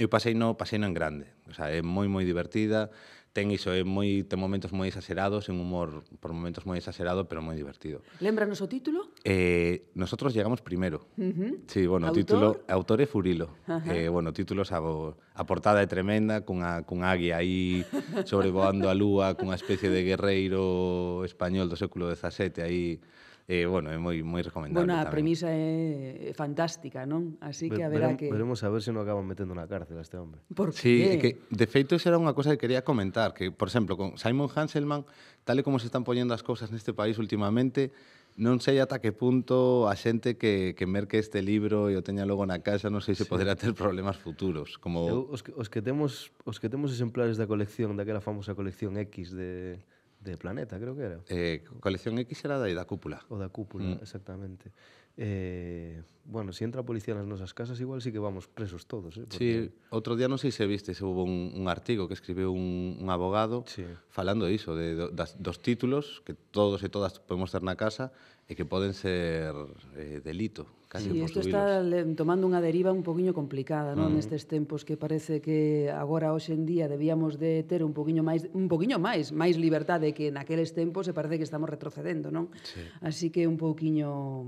Eu 0.00 0.08
pasei 0.08 0.32
no, 0.32 0.56
pasei 0.56 0.80
no 0.80 0.88
en 0.88 0.96
grande, 0.96 1.26
o 1.48 1.54
sea, 1.54 1.68
é 1.68 1.84
moi 1.84 2.08
moi 2.08 2.24
divertida, 2.24 2.88
ten 3.32 3.48
iso, 3.50 3.72
é 3.72 3.80
moi, 3.80 4.28
ten 4.28 4.36
momentos 4.36 4.76
moi 4.76 4.92
exagerados, 4.92 5.48
un 5.48 5.56
humor 5.56 6.04
por 6.20 6.36
momentos 6.36 6.68
moi 6.68 6.76
exagerado, 6.76 7.24
pero 7.24 7.40
moi 7.40 7.56
divertido. 7.56 8.04
Lembranos 8.20 8.60
o 8.60 8.68
título? 8.68 9.08
Eh, 9.24 9.88
nosotros 9.96 10.36
llegamos 10.36 10.60
primero. 10.60 11.08
Uh 11.16 11.32
-huh. 11.32 11.52
Sí, 11.64 11.88
bueno, 11.88 12.12
Autor? 12.12 12.20
título, 12.20 12.46
Autore 12.68 13.08
Furilo. 13.08 13.56
Uh 13.66 13.80
-huh. 13.80 13.92
eh, 13.92 14.08
bueno, 14.12 14.36
títulos 14.36 14.68
a, 14.70 14.84
a 14.84 15.42
portada 15.48 15.80
é 15.80 15.88
tremenda, 15.88 16.44
cunha, 16.44 16.84
cunha 16.84 17.08
águia 17.08 17.40
aí 17.40 17.88
sobrevoando 18.28 18.92
a 18.92 18.94
lúa, 18.94 19.32
cunha 19.34 19.56
especie 19.56 19.88
de 19.88 20.04
guerreiro 20.04 21.24
español 21.24 21.72
do 21.72 21.76
século 21.80 22.12
XVII 22.12 22.60
aí 22.60 23.00
eh, 23.48 23.66
bueno, 23.66 23.90
é 23.90 23.98
moi 23.98 24.22
moi 24.22 24.42
recomendable 24.42 24.86
Bueno, 24.86 24.94
a 24.98 25.06
tamén. 25.06 25.14
premisa 25.14 25.48
é 25.50 26.30
fantástica, 26.34 27.02
non? 27.04 27.38
Así 27.42 27.66
que 27.66 27.82
haberá 27.82 28.14
que... 28.14 28.30
Veremos 28.30 28.62
a 28.62 28.70
ver 28.70 28.80
se 28.80 28.90
si 28.90 28.94
non 28.94 29.02
acaban 29.02 29.26
metendo 29.26 29.52
na 29.54 29.66
cárcel 29.66 29.98
a 29.98 30.04
este 30.06 30.18
hombre. 30.18 30.42
Por 30.54 30.70
qué? 30.70 31.18
Que, 31.18 31.30
de 31.50 31.66
feito, 31.66 31.98
era 31.98 32.18
unha 32.18 32.32
cosa 32.32 32.54
que 32.54 32.60
quería 32.62 32.86
comentar, 32.86 33.34
que, 33.34 33.50
por 33.50 33.66
exemplo, 33.66 33.98
con 33.98 34.14
Simon 34.14 34.46
Hanselman, 34.50 35.02
tal 35.42 35.58
e 35.58 35.66
como 35.66 35.82
se 35.82 35.90
están 35.90 36.06
poñendo 36.06 36.32
as 36.34 36.46
cousas 36.46 36.70
neste 36.70 36.94
país 36.94 37.18
últimamente, 37.18 37.90
Non 38.32 38.64
sei 38.64 38.80
ata 38.80 38.96
que 38.96 39.12
punto 39.12 39.84
a 39.84 39.92
xente 39.92 40.40
que, 40.40 40.72
que 40.72 40.88
merque 40.88 41.20
este 41.20 41.44
libro 41.44 41.92
e 41.92 42.00
o 42.00 42.02
teña 42.02 42.24
logo 42.24 42.48
na 42.48 42.64
casa, 42.64 42.88
non 42.88 43.04
sei 43.04 43.12
se 43.12 43.28
sí. 43.28 43.30
poderá 43.30 43.60
ter 43.60 43.76
problemas 43.76 44.16
futuros. 44.16 44.80
Como... 44.80 45.04
Eu, 45.04 45.28
os, 45.28 45.44
que, 45.44 45.52
os, 45.52 45.68
que 45.68 45.84
temos, 45.84 46.32
os 46.48 46.56
que 46.56 46.72
temos 46.72 46.96
exemplares 46.96 47.36
da 47.36 47.44
colección, 47.44 47.92
daquela 47.92 48.24
famosa 48.24 48.56
colección 48.56 48.96
X 48.96 49.36
de, 49.36 49.84
de 50.22 50.38
Planeta, 50.38 50.78
creo 50.78 50.94
que 50.94 51.02
era. 51.02 51.18
Eh, 51.28 51.64
colección 51.80 52.18
X 52.18 52.44
era 52.44 52.58
da, 52.58 52.70
da 52.70 52.84
cúpula. 52.86 53.26
O 53.28 53.36
da 53.36 53.50
cúpula, 53.50 53.98
mm. 53.98 54.06
exactamente. 54.06 54.70
Eh, 55.16 56.02
bueno, 56.24 56.52
se 56.52 56.58
si 56.58 56.64
entra 56.64 56.80
a 56.80 56.86
policía 56.86 57.12
nas 57.12 57.28
nosas 57.28 57.52
casas 57.52 57.76
igual 57.82 58.00
sí 58.00 58.14
que 58.14 58.22
vamos 58.22 58.48
presos 58.48 58.86
todos. 58.86 59.18
Eh, 59.18 59.26
porque... 59.28 59.36
Sí, 59.36 59.50
outro 59.92 60.16
día 60.16 60.30
non 60.30 60.40
sei 60.40 60.54
se 60.54 60.64
viste, 60.64 60.94
se 60.96 61.04
hubo 61.04 61.26
un, 61.26 61.52
un 61.52 61.66
artigo 61.68 62.08
que 62.08 62.16
escribiu 62.16 62.54
un, 62.54 62.96
un 62.96 63.08
abogado 63.10 63.66
sí. 63.68 63.84
falando 64.08 64.48
iso, 64.48 64.72
de, 64.72 65.10
das, 65.12 65.36
dos 65.36 65.60
títulos 65.60 66.24
que 66.24 66.32
todos 66.32 66.80
e 66.80 66.88
todas 66.88 67.20
podemos 67.20 67.52
ter 67.52 67.60
na 67.60 67.76
casa 67.76 68.14
e 68.48 68.52
que 68.58 68.66
poden 68.66 68.92
ser 68.92 69.54
eh, 69.96 70.20
delito. 70.20 70.66
Casi 70.92 71.08
sí, 71.08 71.24
isto 71.24 71.40
está 71.40 71.80
tomando 72.12 72.44
unha 72.44 72.60
deriva 72.60 72.92
un 72.92 73.00
poquinho 73.00 73.32
complicada, 73.32 73.96
non? 73.96 74.12
Uh 74.12 74.20
-huh. 74.20 74.20
Nestes 74.20 74.44
tempos 74.44 74.84
que 74.84 75.00
parece 75.00 75.40
que 75.40 75.88
agora 75.88 76.36
hoxe 76.36 76.52
en 76.52 76.68
día 76.68 76.84
debíamos 76.84 77.40
de 77.40 77.64
ter 77.64 77.80
un 77.80 77.96
poquinho 77.96 78.20
máis 78.20 78.44
un 78.52 78.68
poquinho 78.68 79.00
máis, 79.00 79.32
máis 79.32 79.56
liberdade 79.56 80.12
que 80.12 80.28
naqueles 80.28 80.76
tempos, 80.76 81.08
e 81.08 81.16
parece 81.16 81.40
que 81.40 81.46
estamos 81.48 81.72
retrocedendo, 81.72 82.28
non? 82.28 82.52
Sí. 82.60 82.84
Así 83.00 83.32
que 83.32 83.48
un 83.48 83.56
pouquiño 83.56 84.44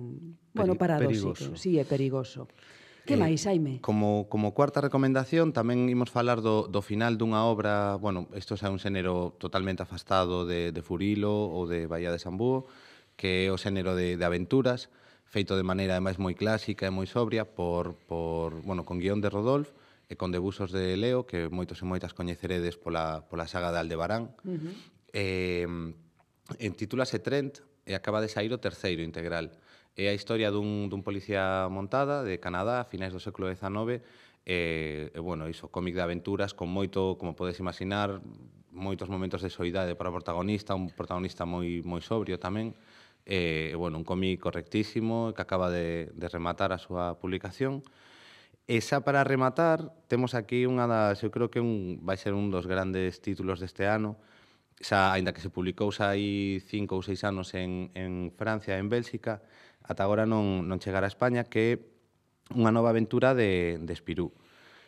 bueno, 0.53 0.77
paradóxico, 0.77 1.57
si 1.57 1.57
sí, 1.57 1.71
é 1.81 1.89
perigoso. 1.89 2.45
Que 3.09 3.17
eh, 3.17 3.21
máis, 3.21 3.45
Jaime? 3.45 3.81
Como, 3.81 4.29
como 4.29 4.53
cuarta 4.53 4.85
recomendación, 4.85 5.53
tamén 5.53 5.93
imos 5.93 6.09
falar 6.09 6.41
do, 6.41 6.69
do 6.69 6.81
final 6.81 7.21
dunha 7.21 7.45
obra, 7.45 7.97
bueno, 8.01 8.29
isto 8.33 8.57
é 8.57 8.69
un 8.69 8.81
xénero 8.81 9.37
totalmente 9.41 9.81
afastado 9.81 10.45
de, 10.45 10.73
de 10.73 10.81
Furilo 10.85 11.33
ou 11.33 11.65
de 11.65 11.85
Bahía 11.89 12.13
de 12.13 12.21
Sambúo, 12.21 12.69
que 13.17 13.47
é 13.47 13.53
o 13.53 13.59
xénero 13.59 13.95
de, 13.95 14.17
de 14.17 14.25
aventuras, 14.25 14.91
feito 15.25 15.57
de 15.57 15.67
maneira 15.67 15.99
ademais 15.99 16.19
moi 16.23 16.39
clásica 16.39 16.87
e 16.87 16.95
moi 16.95 17.11
sobria 17.11 17.43
por, 17.43 17.99
por 18.07 18.63
bueno, 18.63 18.87
con 18.87 19.03
guión 19.03 19.19
de 19.19 19.31
Rodolf 19.31 19.75
e 20.07 20.15
con 20.15 20.31
debusos 20.31 20.71
de 20.71 20.95
Leo, 20.95 21.27
que 21.27 21.51
moitos 21.51 21.83
e 21.83 21.89
moitas 21.89 22.15
coñeceredes 22.15 22.79
pola, 22.79 23.27
pola 23.27 23.51
saga 23.51 23.75
de 23.75 23.83
Aldebarán. 23.83 24.31
Uh 24.45 24.59
-huh. 24.59 24.73
eh, 25.11 25.67
entitúlase 26.61 27.19
Trent 27.19 27.65
e 27.87 27.97
acaba 27.97 28.21
de 28.21 28.29
sair 28.29 28.53
o 28.53 28.63
terceiro 28.63 29.03
integral. 29.03 29.51
É 29.95 30.11
a 30.11 30.15
historia 30.15 30.51
dun, 30.51 30.91
dun 30.91 31.07
policía 31.07 31.71
montada 31.71 32.27
de 32.27 32.43
Canadá 32.43 32.83
a 32.83 32.89
finais 32.89 33.15
do 33.15 33.23
século 33.23 33.47
XIX 33.47 34.03
e, 34.45 35.11
e 35.15 35.19
bueno, 35.23 35.49
iso, 35.49 35.71
cómic 35.71 35.95
de 35.95 36.03
aventuras 36.03 36.53
con 36.53 36.69
moito, 36.69 37.17
como 37.17 37.39
podes 37.39 37.63
imaginar, 37.63 38.21
moitos 38.75 39.09
momentos 39.09 39.41
de 39.41 39.55
soidade 39.55 39.95
para 39.95 40.11
o 40.11 40.17
protagonista, 40.19 40.75
un 40.75 40.91
protagonista 40.91 41.47
moi 41.47 41.81
moi 41.87 42.03
sobrio 42.03 42.43
tamén 42.43 42.75
E, 43.25 43.73
eh, 43.73 43.75
bueno, 43.75 43.97
un 43.97 44.05
cómic 44.05 44.41
correctísimo 44.41 45.33
que 45.33 45.41
acaba 45.41 45.71
de, 45.71 46.13
de 46.13 46.29
rematar 46.29 46.77
a 46.77 46.79
súa 46.79 47.17
publicación. 47.17 47.81
E 48.69 48.81
xa 48.81 49.05
para 49.05 49.25
rematar, 49.25 49.93
temos 50.09 50.33
aquí 50.37 50.65
unha 50.65 50.85
das, 50.85 51.21
eu 51.25 51.33
creo 51.33 51.49
que 51.49 51.61
un, 51.61 52.01
vai 52.05 52.17
ser 52.17 52.37
un 52.37 52.53
dos 52.53 52.69
grandes 52.69 53.21
títulos 53.21 53.61
deste 53.61 53.89
ano, 53.89 54.17
xa, 54.81 55.13
ainda 55.13 55.33
que 55.33 55.41
se 55.41 55.53
publicou 55.53 55.93
xa 55.93 56.17
hai 56.17 56.61
cinco 56.65 56.97
ou 56.97 57.03
seis 57.05 57.25
anos 57.25 57.53
en, 57.57 57.93
en 57.97 58.33
Francia, 58.33 58.77
en 58.77 58.89
Bélxica, 58.89 59.41
ata 59.85 60.05
agora 60.05 60.25
non, 60.25 60.65
non 60.65 60.81
chegar 60.81 61.05
a 61.05 61.13
España, 61.13 61.45
que 61.45 61.61
é 61.61 61.73
unha 62.53 62.73
nova 62.73 62.93
aventura 62.93 63.33
de, 63.33 63.81
de 63.81 63.93
Espirú. 63.93 64.33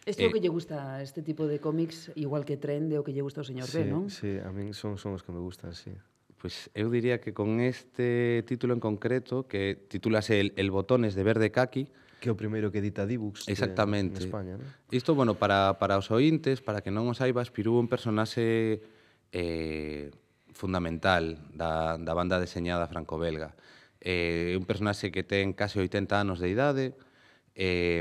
Este 0.05 0.25
eh, 0.25 0.29
o 0.29 0.33
que 0.33 0.41
lle 0.41 0.53
gusta 0.53 1.01
este 1.03 1.21
tipo 1.21 1.45
de 1.45 1.61
cómics, 1.61 2.13
igual 2.17 2.45
que 2.45 2.57
Trende, 2.57 3.01
o 3.01 3.05
que 3.05 3.13
lle 3.13 3.25
gusta 3.25 3.41
ao 3.41 3.49
señor 3.49 3.69
sí, 3.69 3.85
B, 3.85 3.93
non? 3.93 4.09
Sí, 4.09 4.41
a 4.41 4.49
min 4.53 4.73
son, 4.73 4.97
son 4.97 5.17
os 5.17 5.25
que 5.25 5.33
me 5.33 5.41
gustan, 5.41 5.77
sí. 5.77 5.93
Pois 6.37 6.69
eu 6.77 6.93
diría 6.93 7.21
que 7.21 7.33
con 7.33 7.61
este 7.61 8.45
título 8.45 8.77
en 8.77 8.81
concreto, 8.81 9.49
que 9.49 9.77
titulase 9.89 10.41
El, 10.41 10.53
el 10.57 10.71
botones 10.71 11.15
de 11.17 11.23
verde 11.25 11.51
caqui, 11.51 11.89
Que 12.17 12.31
é 12.31 12.33
o 12.33 12.39
primeiro 12.39 12.73
que 12.73 12.81
edita 12.81 13.05
Dibux 13.05 13.45
Exactamente. 13.45 14.25
en 14.25 14.33
España, 14.33 14.55
non? 14.57 14.67
Isto, 14.89 15.13
bueno, 15.13 15.37
para, 15.37 15.77
para 15.77 16.01
os 16.01 16.09
ointes, 16.09 16.65
para 16.65 16.81
que 16.81 16.89
non 16.89 17.13
os 17.13 17.21
saiba, 17.21 17.45
Espirú 17.45 17.77
é 17.77 17.83
un 17.85 17.93
personaxe 17.93 18.81
eh, 19.37 20.09
fundamental 20.57 21.37
da, 21.53 22.01
da 22.01 22.13
banda 22.17 22.41
deseñada 22.41 22.89
franco-belga. 22.89 23.53
Eh, 24.01 24.57
é 24.57 24.57
eh, 24.57 24.61
un 24.61 24.65
personaxe 24.65 25.13
que 25.13 25.29
ten 25.29 25.53
case 25.53 25.77
80 25.77 26.17
anos 26.17 26.41
de 26.41 26.49
idade, 26.49 26.97
eh, 27.53 28.01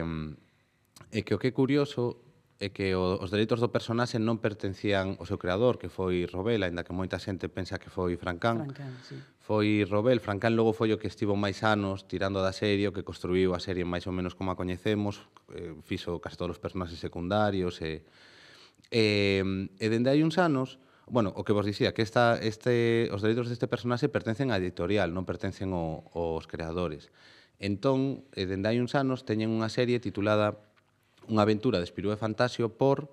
e 1.12 1.20
que 1.28 1.36
o 1.36 1.40
que 1.40 1.52
é 1.52 1.54
curioso 1.54 2.25
é 2.60 2.72
que 2.72 2.96
os 2.96 3.30
delitos 3.32 3.60
do 3.60 3.68
personaxe 3.68 4.16
non 4.16 4.40
pertencían 4.40 5.20
ao 5.20 5.28
seu 5.28 5.36
creador, 5.36 5.76
que 5.76 5.92
foi 5.92 6.24
Robel, 6.24 6.64
aínda 6.64 6.88
que 6.88 6.96
moita 6.96 7.20
xente 7.20 7.52
pensa 7.52 7.76
que 7.76 7.92
foi 7.92 8.16
Francán. 8.16 8.64
Francán 8.64 8.96
sí. 9.04 9.20
Foi 9.44 9.84
Robel, 9.84 10.24
Francán 10.24 10.56
logo 10.56 10.72
foi 10.72 10.96
o 10.96 10.98
que 10.98 11.12
estivo 11.12 11.36
máis 11.36 11.68
anos 11.68 12.08
tirando 12.08 12.40
da 12.40 12.56
serie, 12.56 12.88
o 12.88 12.96
que 12.96 13.04
construiu 13.04 13.52
a 13.52 13.60
serie 13.60 13.84
máis 13.84 14.08
ou 14.08 14.16
menos 14.16 14.40
como 14.40 14.56
a 14.56 14.56
coñecemos, 14.56 15.28
eh, 15.52 15.76
fixo 15.84 16.16
case 16.24 16.40
todos 16.40 16.56
os 16.56 16.62
personaxes 16.64 17.04
secundarios 17.04 17.84
e 17.84 18.08
eh, 18.90 19.44
e 19.44 19.86
dende 19.92 20.08
hai 20.08 20.24
uns 20.24 20.40
anos 20.40 20.80
Bueno, 21.06 21.30
o 21.38 21.46
que 21.46 21.54
vos 21.54 21.70
dicía, 21.70 21.94
que 21.94 22.02
esta, 22.02 22.42
este, 22.42 23.14
os 23.14 23.22
delitos 23.22 23.46
deste 23.46 23.70
personaxe 23.70 24.10
pertencen 24.10 24.50
á 24.50 24.58
editorial, 24.58 25.14
non 25.14 25.22
pertencen 25.22 25.70
ao, 25.70 26.02
aos 26.18 26.50
creadores. 26.50 27.14
Entón, 27.62 28.26
eh, 28.34 28.50
dende 28.50 28.74
hai 28.74 28.82
uns 28.82 28.98
anos, 28.98 29.22
teñen 29.22 29.54
unha 29.54 29.70
serie 29.70 30.02
titulada 30.02 30.58
unha 31.30 31.44
aventura 31.44 31.82
de 31.82 31.88
Espirú 31.88 32.14
e 32.14 32.20
Fantasio 32.20 32.70
por 32.74 33.10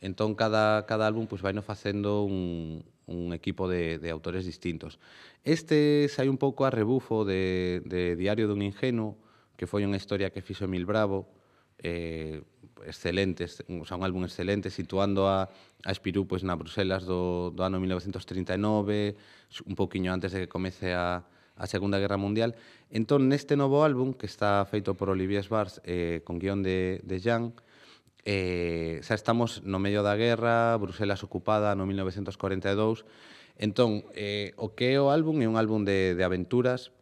entón 0.00 0.38
cada, 0.38 0.86
cada 0.86 1.06
álbum 1.06 1.26
pois, 1.26 1.42
vai 1.42 1.52
no 1.52 1.62
facendo 1.62 2.22
un, 2.22 2.84
un 3.08 3.32
equipo 3.34 3.66
de, 3.66 3.98
de 3.98 4.10
autores 4.10 4.46
distintos. 4.46 4.98
Este 5.42 6.06
sai 6.08 6.28
un 6.30 6.38
pouco 6.38 6.64
a 6.64 6.70
rebufo 6.70 7.24
de, 7.24 7.82
de 7.84 8.14
Diario 8.14 8.46
dun 8.46 8.62
ingenuo, 8.62 9.18
que 9.58 9.66
foi 9.66 9.82
unha 9.82 9.98
historia 9.98 10.30
que 10.30 10.44
fixo 10.44 10.70
Emil 10.70 10.86
Bravo, 10.86 11.26
eh, 11.82 12.42
excelente, 12.86 13.44
o 13.44 13.84
sea, 13.84 13.98
un 13.98 14.04
álbum 14.06 14.22
excelente, 14.22 14.70
situando 14.70 15.26
a, 15.26 15.50
a 15.82 15.90
Espirú 15.90 16.30
pois, 16.30 16.46
na 16.46 16.54
Bruselas 16.54 17.02
do, 17.02 17.50
do 17.50 17.66
ano 17.66 17.82
1939, 17.82 19.18
un 19.66 19.74
pouquiño 19.74 20.14
antes 20.14 20.30
de 20.30 20.46
que 20.46 20.50
comece 20.50 20.94
a, 20.94 21.26
a 21.58 21.66
Segunda 21.66 21.98
Guerra 21.98 22.16
Mundial. 22.16 22.54
Entón, 22.88 23.28
neste 23.28 23.58
novo 23.58 23.82
álbum, 23.82 24.14
que 24.14 24.30
está 24.30 24.62
feito 24.64 24.94
por 24.94 25.10
Olivier 25.10 25.42
Svars 25.42 25.82
eh, 25.82 26.22
con 26.22 26.38
guión 26.38 26.62
de, 26.62 27.02
de 27.02 27.18
Jean, 27.18 27.52
eh, 28.24 29.02
xa 29.02 29.18
estamos 29.18 29.66
no 29.66 29.82
medio 29.82 30.06
da 30.06 30.14
guerra, 30.14 30.78
Bruselas 30.78 31.26
ocupada 31.26 31.74
no 31.74 31.84
1942, 31.84 33.04
Entón, 33.58 34.04
eh, 34.14 34.54
o 34.54 34.78
que 34.78 34.94
é 34.94 35.02
o 35.02 35.10
álbum 35.10 35.42
é 35.42 35.50
un 35.50 35.58
álbum 35.58 35.82
de, 35.82 36.14
de 36.14 36.22
aventuras, 36.22 36.94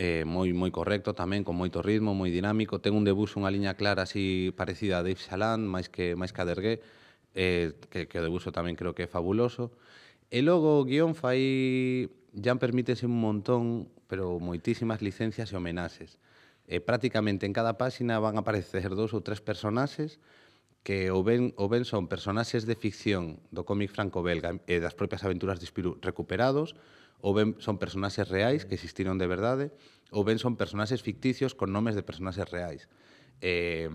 eh, 0.00 0.24
moi 0.24 0.48
moi 0.56 0.72
correcto 0.72 1.12
tamén, 1.12 1.44
con 1.44 1.60
moito 1.60 1.84
ritmo, 1.84 2.16
moi 2.16 2.32
dinámico, 2.32 2.80
ten 2.80 2.96
un 2.96 3.04
debuxo, 3.04 3.36
unha 3.36 3.52
liña 3.52 3.76
clara 3.76 4.08
así 4.08 4.48
parecida 4.56 4.96
a 4.96 5.04
Dave 5.04 5.20
Chaland, 5.20 5.68
máis 5.68 5.92
que 5.92 6.16
máis 6.16 6.32
que 6.32 6.40
a 6.40 6.48
Dergué, 6.48 6.80
eh, 7.36 7.76
que, 7.92 8.08
que 8.08 8.16
o 8.16 8.24
debuxo 8.24 8.48
tamén 8.48 8.80
creo 8.80 8.96
que 8.96 9.04
é 9.04 9.08
fabuloso. 9.12 9.76
E 10.32 10.40
logo 10.40 10.80
o 10.80 10.84
guión 10.88 11.12
fai 11.12 12.08
Jan 12.34 12.58
permítese 12.58 13.06
un 13.06 13.20
montón, 13.20 13.88
pero 14.06 14.36
moitísimas 14.40 15.00
licencias 15.00 15.52
e 15.52 15.56
homenaxes. 15.56 16.20
E 16.68 16.84
prácticamente 16.84 17.48
en 17.48 17.56
cada 17.56 17.80
páxina 17.80 18.20
van 18.20 18.36
a 18.36 18.44
aparecer 18.44 18.92
dous 18.92 19.16
ou 19.16 19.24
tres 19.24 19.40
personaxes 19.40 20.20
que 20.84 21.10
o 21.10 21.24
ben, 21.24 21.56
o 21.56 21.68
ben 21.68 21.84
son 21.88 22.08
personaxes 22.08 22.68
de 22.68 22.76
ficción 22.76 23.40
do 23.52 23.64
cómic 23.64 23.92
franco-belga 23.92 24.60
e 24.68 24.80
das 24.80 24.96
propias 24.96 25.24
aventuras 25.24 25.60
de 25.60 25.68
Spirou 25.68 25.96
recuperados, 26.00 26.76
ou 27.24 27.34
ben 27.34 27.56
son 27.58 27.80
personaxes 27.80 28.28
reais 28.28 28.68
que 28.68 28.76
existiron 28.76 29.18
de 29.18 29.26
verdade, 29.26 29.72
ou 30.12 30.22
ben 30.22 30.36
son 30.36 30.54
personaxes 30.60 31.02
ficticios 31.02 31.56
con 31.56 31.72
nomes 31.72 31.96
de 31.96 32.06
personaxes 32.06 32.46
reais. 32.48 32.86
Eh, 33.40 33.90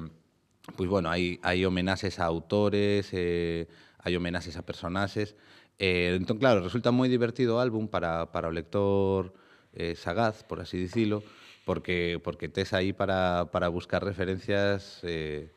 pois 0.76 0.90
bueno, 0.90 1.10
hai, 1.10 1.40
hai 1.46 1.64
homenaxes 1.64 2.20
a 2.20 2.26
autores, 2.28 3.10
eh, 3.14 3.70
hai 4.04 4.14
homenaxes 4.18 4.60
a 4.60 4.66
personaxes, 4.68 5.38
Eh, 5.80 6.16
entón, 6.16 6.38
claro, 6.38 6.62
resulta 6.62 6.94
moi 6.94 7.10
divertido 7.10 7.58
o 7.58 7.62
álbum 7.62 7.90
para, 7.90 8.30
para 8.30 8.50
o 8.50 8.54
lector 8.54 9.34
eh, 9.74 9.98
sagaz, 9.98 10.46
por 10.46 10.62
así 10.62 10.78
dicilo, 10.78 11.26
porque, 11.66 12.22
porque 12.24 12.50
tes 12.50 12.74
aí 12.74 12.94
para, 12.94 13.50
para 13.52 13.70
buscar 13.70 14.04
referencias... 14.04 15.02
Eh, 15.04 15.52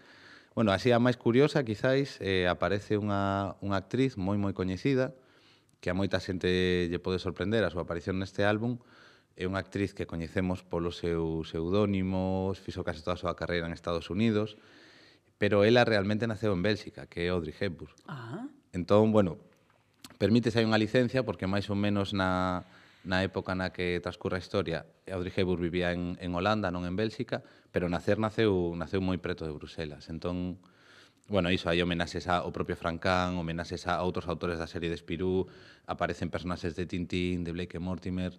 bueno, 0.56 0.72
así 0.72 0.88
a 0.88 0.96
máis 0.96 1.20
curiosa, 1.20 1.68
quizáis, 1.68 2.16
eh, 2.24 2.48
aparece 2.48 2.96
unha, 2.96 3.60
unha 3.60 3.76
actriz 3.76 4.16
moi 4.16 4.40
moi 4.40 4.56
coñecida, 4.56 5.12
que 5.84 5.92
a 5.92 5.94
moita 5.94 6.16
xente 6.16 6.88
lle 6.88 6.96
pode 6.96 7.20
sorprender 7.20 7.60
a 7.60 7.68
súa 7.68 7.84
aparición 7.84 8.16
neste 8.16 8.40
álbum, 8.40 8.80
é 9.36 9.44
unha 9.44 9.60
actriz 9.60 9.92
que 9.92 10.08
coñecemos 10.08 10.64
polo 10.64 10.88
seu 10.96 11.44
pseudónimo, 11.44 12.56
fixo 12.56 12.80
case 12.88 13.04
toda 13.04 13.20
a 13.20 13.22
súa 13.22 13.36
carreira 13.36 13.68
en 13.68 13.76
Estados 13.76 14.08
Unidos, 14.08 14.56
pero 15.36 15.60
ela 15.60 15.84
realmente 15.84 16.24
naceu 16.24 16.56
en 16.56 16.64
Bélxica, 16.64 17.04
que 17.04 17.28
é 17.28 17.28
Audrey 17.28 17.52
Hepburn. 17.52 17.92
Ah. 18.08 18.48
Entón, 18.72 19.12
bueno, 19.12 19.36
permítese 20.18 20.62
hai 20.62 20.66
unha 20.66 20.78
licencia 20.80 21.26
porque 21.26 21.50
máis 21.50 21.66
ou 21.68 21.76
menos 21.76 22.14
na, 22.14 22.64
na 23.06 23.22
época 23.22 23.54
na 23.54 23.70
que 23.70 24.02
transcurre 24.02 24.38
a 24.38 24.42
historia, 24.42 24.78
Audrey 25.06 25.32
Hepburn 25.34 25.62
vivía 25.62 25.94
en, 25.94 26.18
en 26.18 26.30
Holanda, 26.34 26.74
non 26.74 26.82
en 26.86 26.98
Bélxica, 26.98 27.46
pero 27.70 27.86
nacer 27.86 28.18
naceu, 28.18 28.74
naceu 28.74 28.98
moi 28.98 29.16
preto 29.22 29.46
de 29.46 29.54
Bruselas. 29.54 30.10
Entón, 30.10 30.58
bueno, 31.30 31.50
iso, 31.54 31.70
hai 31.70 31.78
homenaxes 31.82 32.26
ao 32.26 32.50
propio 32.50 32.74
Francán, 32.74 33.38
homenaxes 33.38 33.86
a 33.86 34.02
outros 34.02 34.26
autores 34.26 34.58
da 34.58 34.70
serie 34.70 34.90
de 34.90 34.98
Spirou, 34.98 35.46
aparecen 35.86 36.30
personaxes 36.30 36.74
de 36.74 36.86
Tintín, 36.86 37.46
de 37.46 37.54
Blake 37.54 37.78
Mortimer, 37.78 38.34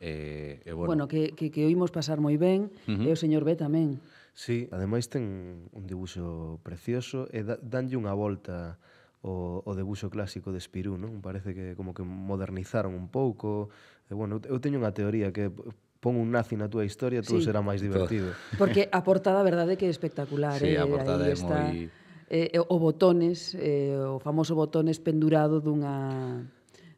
eh, 0.00 0.60
e 0.64 0.72
bueno. 0.72 0.88
bueno 0.92 1.08
que, 1.08 1.32
que, 1.36 1.52
que 1.52 1.64
oímos 1.64 1.92
pasar 1.92 2.20
moi 2.20 2.36
ben, 2.40 2.72
uh 2.88 2.96
-huh. 2.96 3.08
e 3.08 3.10
o 3.12 3.16
señor 3.16 3.44
B 3.44 3.56
tamén. 3.56 4.00
Sí, 4.32 4.68
ademais 4.72 5.08
ten 5.12 5.68
un 5.72 5.84
dibuixo 5.84 6.60
precioso 6.64 7.28
e 7.28 7.44
da, 7.44 7.60
danlle 7.60 8.00
unha 8.00 8.16
volta 8.16 8.80
o, 9.22 9.60
o 9.64 9.72
debuxo 9.76 10.08
clásico 10.08 10.52
de 10.52 10.60
Spirou, 10.60 10.96
non? 10.96 11.20
Parece 11.20 11.52
que 11.52 11.76
como 11.76 11.92
que 11.92 12.00
modernizaron 12.00 12.96
un 12.96 13.12
pouco. 13.12 13.68
E, 14.08 14.16
bueno, 14.16 14.40
eu 14.48 14.56
teño 14.58 14.80
unha 14.80 14.96
teoría 14.96 15.28
que 15.30 15.52
pon 16.00 16.16
un 16.16 16.32
nazi 16.32 16.56
na 16.56 16.72
túa 16.72 16.88
historia, 16.88 17.20
todo 17.20 17.38
sí. 17.38 17.44
será 17.44 17.60
máis 17.60 17.84
divertido. 17.84 18.32
Porque 18.56 18.88
a 18.88 19.04
portada, 19.04 19.44
a 19.44 19.46
verdade, 19.46 19.76
que 19.76 19.84
é 19.84 19.92
espectacular. 19.92 20.56
Sí, 20.56 20.72
eh? 20.72 20.80
a 20.80 20.88
portada 20.88 21.28
Aí 21.28 21.32
é 21.32 21.36
está, 21.36 21.60
moi... 21.68 21.92
Eh, 22.30 22.54
eh, 22.54 22.62
o 22.62 22.76
botones, 22.78 23.58
eh, 23.58 23.98
o 23.98 24.22
famoso 24.22 24.54
botones 24.54 25.02
pendurado 25.02 25.58
dunha 25.60 26.46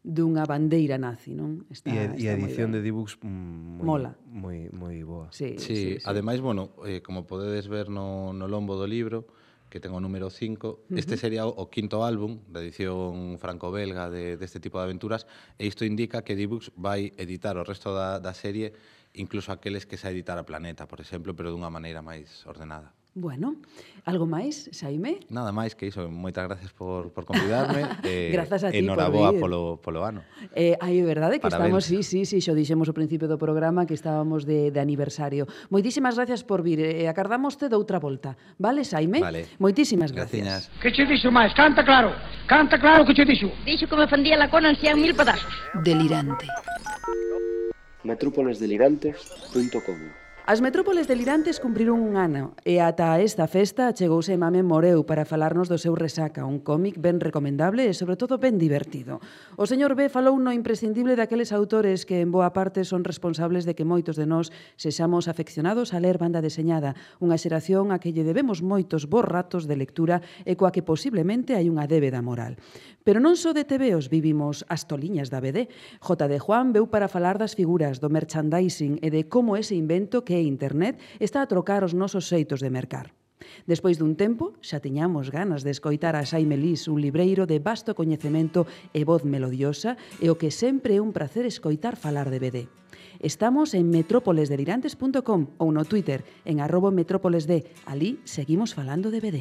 dunha 0.02 0.42
bandeira 0.44 0.98
nazi, 0.98 1.30
non? 1.30 1.62
Está, 1.70 1.94
e, 1.94 2.10
está 2.10 2.18
e 2.18 2.26
a 2.26 2.34
edición 2.34 2.74
de 2.74 2.82
Dibux 2.82 3.16
moi, 3.22 3.86
Mola. 3.86 4.12
moi, 4.26 4.66
moi 4.74 4.98
boa. 5.06 5.30
Sí, 5.30 5.54
sí, 5.62 5.74
sí, 5.74 5.74
sí. 5.98 6.06
ademais, 6.10 6.42
bueno, 6.42 6.74
eh, 6.82 7.02
como 7.06 7.22
podedes 7.24 7.70
ver 7.70 7.86
no, 7.86 8.34
no 8.34 8.50
lombo 8.50 8.74
do 8.74 8.84
libro, 8.84 9.30
que 9.72 9.80
ten 9.80 9.96
o 9.96 10.00
número 10.04 10.28
5. 10.28 10.36
Uh 10.36 10.76
-huh. 10.76 11.00
Este 11.00 11.16
sería 11.16 11.48
o, 11.48 11.52
o 11.56 11.72
quinto 11.72 12.04
álbum 12.04 12.44
da 12.52 12.60
edición 12.60 13.40
franco-belga 13.40 14.12
de, 14.12 14.36
deste 14.36 14.60
tipo 14.60 14.76
de 14.76 14.84
aventuras 14.84 15.24
e 15.56 15.64
isto 15.64 15.88
indica 15.88 16.20
que 16.20 16.36
D-Books 16.36 16.76
vai 16.76 17.16
editar 17.16 17.56
o 17.56 17.64
resto 17.64 17.96
da, 17.96 18.20
da 18.20 18.36
serie 18.36 18.76
incluso 19.16 19.48
aqueles 19.48 19.88
que 19.88 19.96
xa 19.96 20.12
editara 20.12 20.44
Planeta, 20.44 20.84
por 20.84 21.00
exemplo, 21.00 21.32
pero 21.32 21.48
dunha 21.48 21.72
maneira 21.72 22.04
máis 22.04 22.44
ordenada. 22.44 22.92
Bueno, 23.14 23.56
algo 24.08 24.24
máis, 24.24 24.72
Xaime? 24.72 25.20
Nada 25.28 25.52
máis 25.52 25.76
que 25.76 25.84
iso, 25.84 26.08
moitas 26.08 26.48
gracias 26.48 26.72
por, 26.72 27.12
por 27.12 27.28
convidarme. 27.28 27.84
eh, 28.08 28.32
Grazas 28.32 28.64
a 28.64 28.72
ti 28.72 28.80
Enhoraboa 28.80 29.36
por 29.36 29.40
polo, 29.40 29.60
polo 29.84 30.00
ano. 30.00 30.24
Eh, 30.56 30.80
aí, 30.80 31.04
verdade 31.04 31.36
que 31.36 31.44
Parabéns. 31.44 31.84
estamos, 31.84 31.86
sí, 31.92 32.00
sí, 32.00 32.24
sí, 32.24 32.40
xo 32.40 32.56
dixemos 32.56 32.88
ao 32.88 32.96
principio 32.96 33.28
do 33.28 33.36
programa 33.36 33.84
que 33.84 33.92
estábamos 33.92 34.48
de, 34.48 34.72
de 34.72 34.80
aniversario. 34.80 35.44
Moitísimas 35.68 36.16
gracias 36.16 36.40
por 36.40 36.64
vir, 36.64 36.80
e 36.80 37.04
acardamos 37.04 37.60
acardamoste 37.60 37.68
doutra 37.68 38.00
volta. 38.00 38.32
Vale, 38.56 38.80
Xaime? 38.80 39.20
Vale. 39.20 39.44
Moitísimas 39.60 40.08
gracias. 40.08 40.40
Graciñas. 40.40 40.72
Que 40.80 40.88
che 40.88 41.04
dixo 41.04 41.28
máis? 41.28 41.52
Canta 41.52 41.84
claro, 41.84 42.16
canta 42.48 42.80
claro 42.80 43.04
que 43.04 43.12
che 43.12 43.28
dixo. 43.28 43.52
Dixo 43.68 43.92
que 43.92 43.96
me 44.00 44.08
fendía 44.08 44.40
la 44.40 44.48
cona 44.48 44.72
en 44.72 44.80
cien 44.80 44.96
mil 44.96 45.12
pedazos. 45.12 45.52
Delirante. 45.84 46.48
metrópolesdelirantes.com 48.02 50.21
As 50.44 50.58
metrópoles 50.60 51.06
delirantes 51.06 51.62
cumpriron 51.62 52.02
un 52.02 52.18
ano 52.18 52.58
e 52.66 52.82
ata 52.82 53.14
esta 53.22 53.46
festa 53.46 53.94
chegouse 53.94 54.34
Mame 54.34 54.66
Moreu 54.66 55.06
para 55.06 55.22
falarnos 55.22 55.70
do 55.70 55.78
seu 55.78 55.94
Resaca, 55.94 56.42
un 56.42 56.58
cómic 56.58 56.98
ben 56.98 57.22
recomendable 57.22 57.86
e 57.86 57.94
sobre 57.94 58.18
todo 58.18 58.42
ben 58.42 58.58
divertido. 58.58 59.22
O 59.54 59.70
señor 59.70 59.94
B 59.94 60.10
falou 60.10 60.34
no 60.42 60.50
imprescindible 60.50 61.14
daqueles 61.14 61.54
autores 61.54 62.02
que 62.02 62.18
en 62.18 62.34
boa 62.34 62.50
parte 62.50 62.82
son 62.82 63.06
responsables 63.06 63.62
de 63.70 63.78
que 63.78 63.86
moitos 63.86 64.18
de 64.18 64.26
nós 64.26 64.50
sexamos 64.74 65.30
afeccionados 65.30 65.94
a 65.94 66.02
ler 66.02 66.18
banda 66.18 66.42
deseñada, 66.42 66.98
unha 67.22 67.38
xeración 67.38 67.94
a 67.94 68.02
que 68.02 68.10
lle 68.10 68.26
debemos 68.26 68.66
moitos 68.66 69.06
bons 69.06 69.30
ratos 69.30 69.70
de 69.70 69.78
lectura 69.78 70.26
e 70.42 70.58
coa 70.58 70.74
que 70.74 70.82
posiblemente 70.82 71.54
hai 71.54 71.70
unha 71.70 71.86
débeda 71.86 72.18
moral. 72.18 72.58
Pero 73.06 73.18
non 73.18 73.34
só 73.34 73.50
de 73.54 73.66
TV 73.66 73.98
os 73.98 74.06
vivimos 74.06 74.62
as 74.70 74.86
toliñas 74.86 75.30
da 75.30 75.42
BD. 75.42 75.70
J. 75.98 76.30
de 76.30 76.38
Juan 76.38 76.70
veu 76.70 76.86
para 76.86 77.10
falar 77.10 77.34
das 77.38 77.54
figuras, 77.58 77.98
do 77.98 78.10
merchandising 78.10 79.02
e 79.02 79.10
de 79.10 79.26
como 79.26 79.54
ese 79.58 79.74
invento 79.74 80.22
que 80.22 80.31
que 80.32 80.40
é 80.40 80.48
Internet 80.48 80.96
está 81.20 81.44
a 81.44 81.46
trocar 81.46 81.84
os 81.84 81.92
nosos 81.92 82.24
xeitos 82.24 82.64
de 82.64 82.72
mercar. 82.72 83.12
Despois 83.68 84.00
dun 84.00 84.16
tempo, 84.16 84.56
xa 84.64 84.80
tiñamos 84.80 85.28
ganas 85.28 85.60
de 85.60 85.68
escoitar 85.68 86.16
a 86.16 86.24
Xaime 86.24 86.56
Lís, 86.56 86.88
un 86.88 87.04
libreiro 87.04 87.44
de 87.44 87.60
vasto 87.60 87.92
coñecemento 87.92 88.64
e 88.96 89.04
voz 89.04 89.28
melodiosa, 89.28 90.00
e 90.24 90.32
o 90.32 90.40
que 90.40 90.48
sempre 90.48 90.96
é 90.96 91.04
un 91.04 91.12
placer 91.12 91.44
escoitar 91.44 92.00
falar 92.00 92.32
de 92.32 92.40
BD. 92.40 92.58
Estamos 93.20 93.76
en 93.76 93.92
metrópolesdelirantes.com 93.92 95.60
ou 95.60 95.68
no 95.68 95.84
Twitter, 95.84 96.24
en 96.48 96.64
arrobo 96.64 96.88
metrópolesd. 96.88 97.68
Alí 97.84 98.24
seguimos 98.24 98.72
falando 98.72 99.12
de 99.12 99.20
BD. 99.20 99.38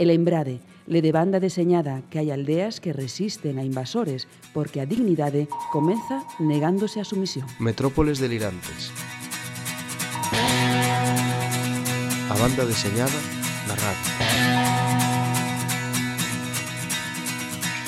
E 0.00 0.08
lembrade, 0.08 0.64
le 0.88 1.04
de 1.04 1.12
banda 1.12 1.36
deseñada 1.36 2.00
que 2.08 2.16
hai 2.16 2.32
aldeas 2.32 2.80
que 2.80 2.96
resisten 2.96 3.60
a 3.60 3.66
invasores 3.68 4.24
porque 4.56 4.80
a 4.80 4.88
dignidade 4.88 5.52
comeza 5.68 6.24
negándose 6.40 6.96
a 6.96 7.04
sumisión. 7.04 7.44
Metrópoles 7.60 8.16
Delirantes. 8.16 8.88
A 12.30 12.34
banda 12.34 12.64
deseñada 12.64 13.20
na 13.66 13.74
radio. 13.74 14.12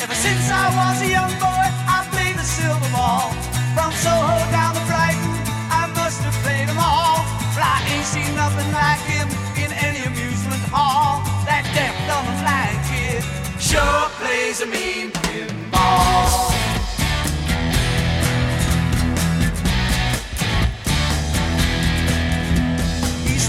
Ever 0.03 0.15
since 0.15 0.51
I 0.51 0.67
was 0.79 1.03
a 1.03 1.09
young 1.09 1.33
boy, 1.41 1.67
I 1.97 2.07
played 2.13 2.37
the 2.37 2.45
silver 2.45 2.91
ball. 2.93 3.33
From 3.75 3.91
Soho 4.05 4.37
down 4.53 4.75
to 4.75 4.85
Brighton, 4.87 5.35
I 5.71 5.91
must 5.97 6.21
have 6.23 6.37
played 6.45 6.69
them 6.69 6.79
all. 6.79 7.25
But 7.55 7.65
I 7.65 7.79
ain't 7.93 8.07
seen 8.07 8.35
nothing 8.35 8.71
like 8.73 9.03
him 9.09 9.29
in 9.57 9.73
any 9.73 10.05
amusement 10.05 10.63
hall. 10.71 11.23
That 11.47 11.65
deaf, 11.75 11.95
dumb, 12.07 12.27
and 12.31 12.39
blind 12.43 12.79
kid 12.91 13.23
sure 13.59 14.09
plays 14.21 14.61
a 14.61 14.67
mean 14.67 15.11
pinball. 15.11 16.54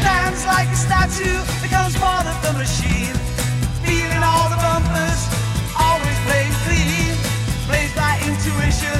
Stands 0.06 0.45
like 0.45 0.70
a 0.70 0.76
statue, 0.76 1.39
becomes 1.66 1.97
part 1.97 2.28
of 2.28 2.38
the 2.45 2.53
machine. 2.53 3.16
Feeling 3.82 4.22
all 4.22 4.47
the 4.53 4.60
bumpers, 4.62 5.22
always 5.74 6.18
playing 6.30 6.53
clean. 6.66 7.18
Plays 7.66 7.93
by 7.97 8.14
intuition, 8.30 8.99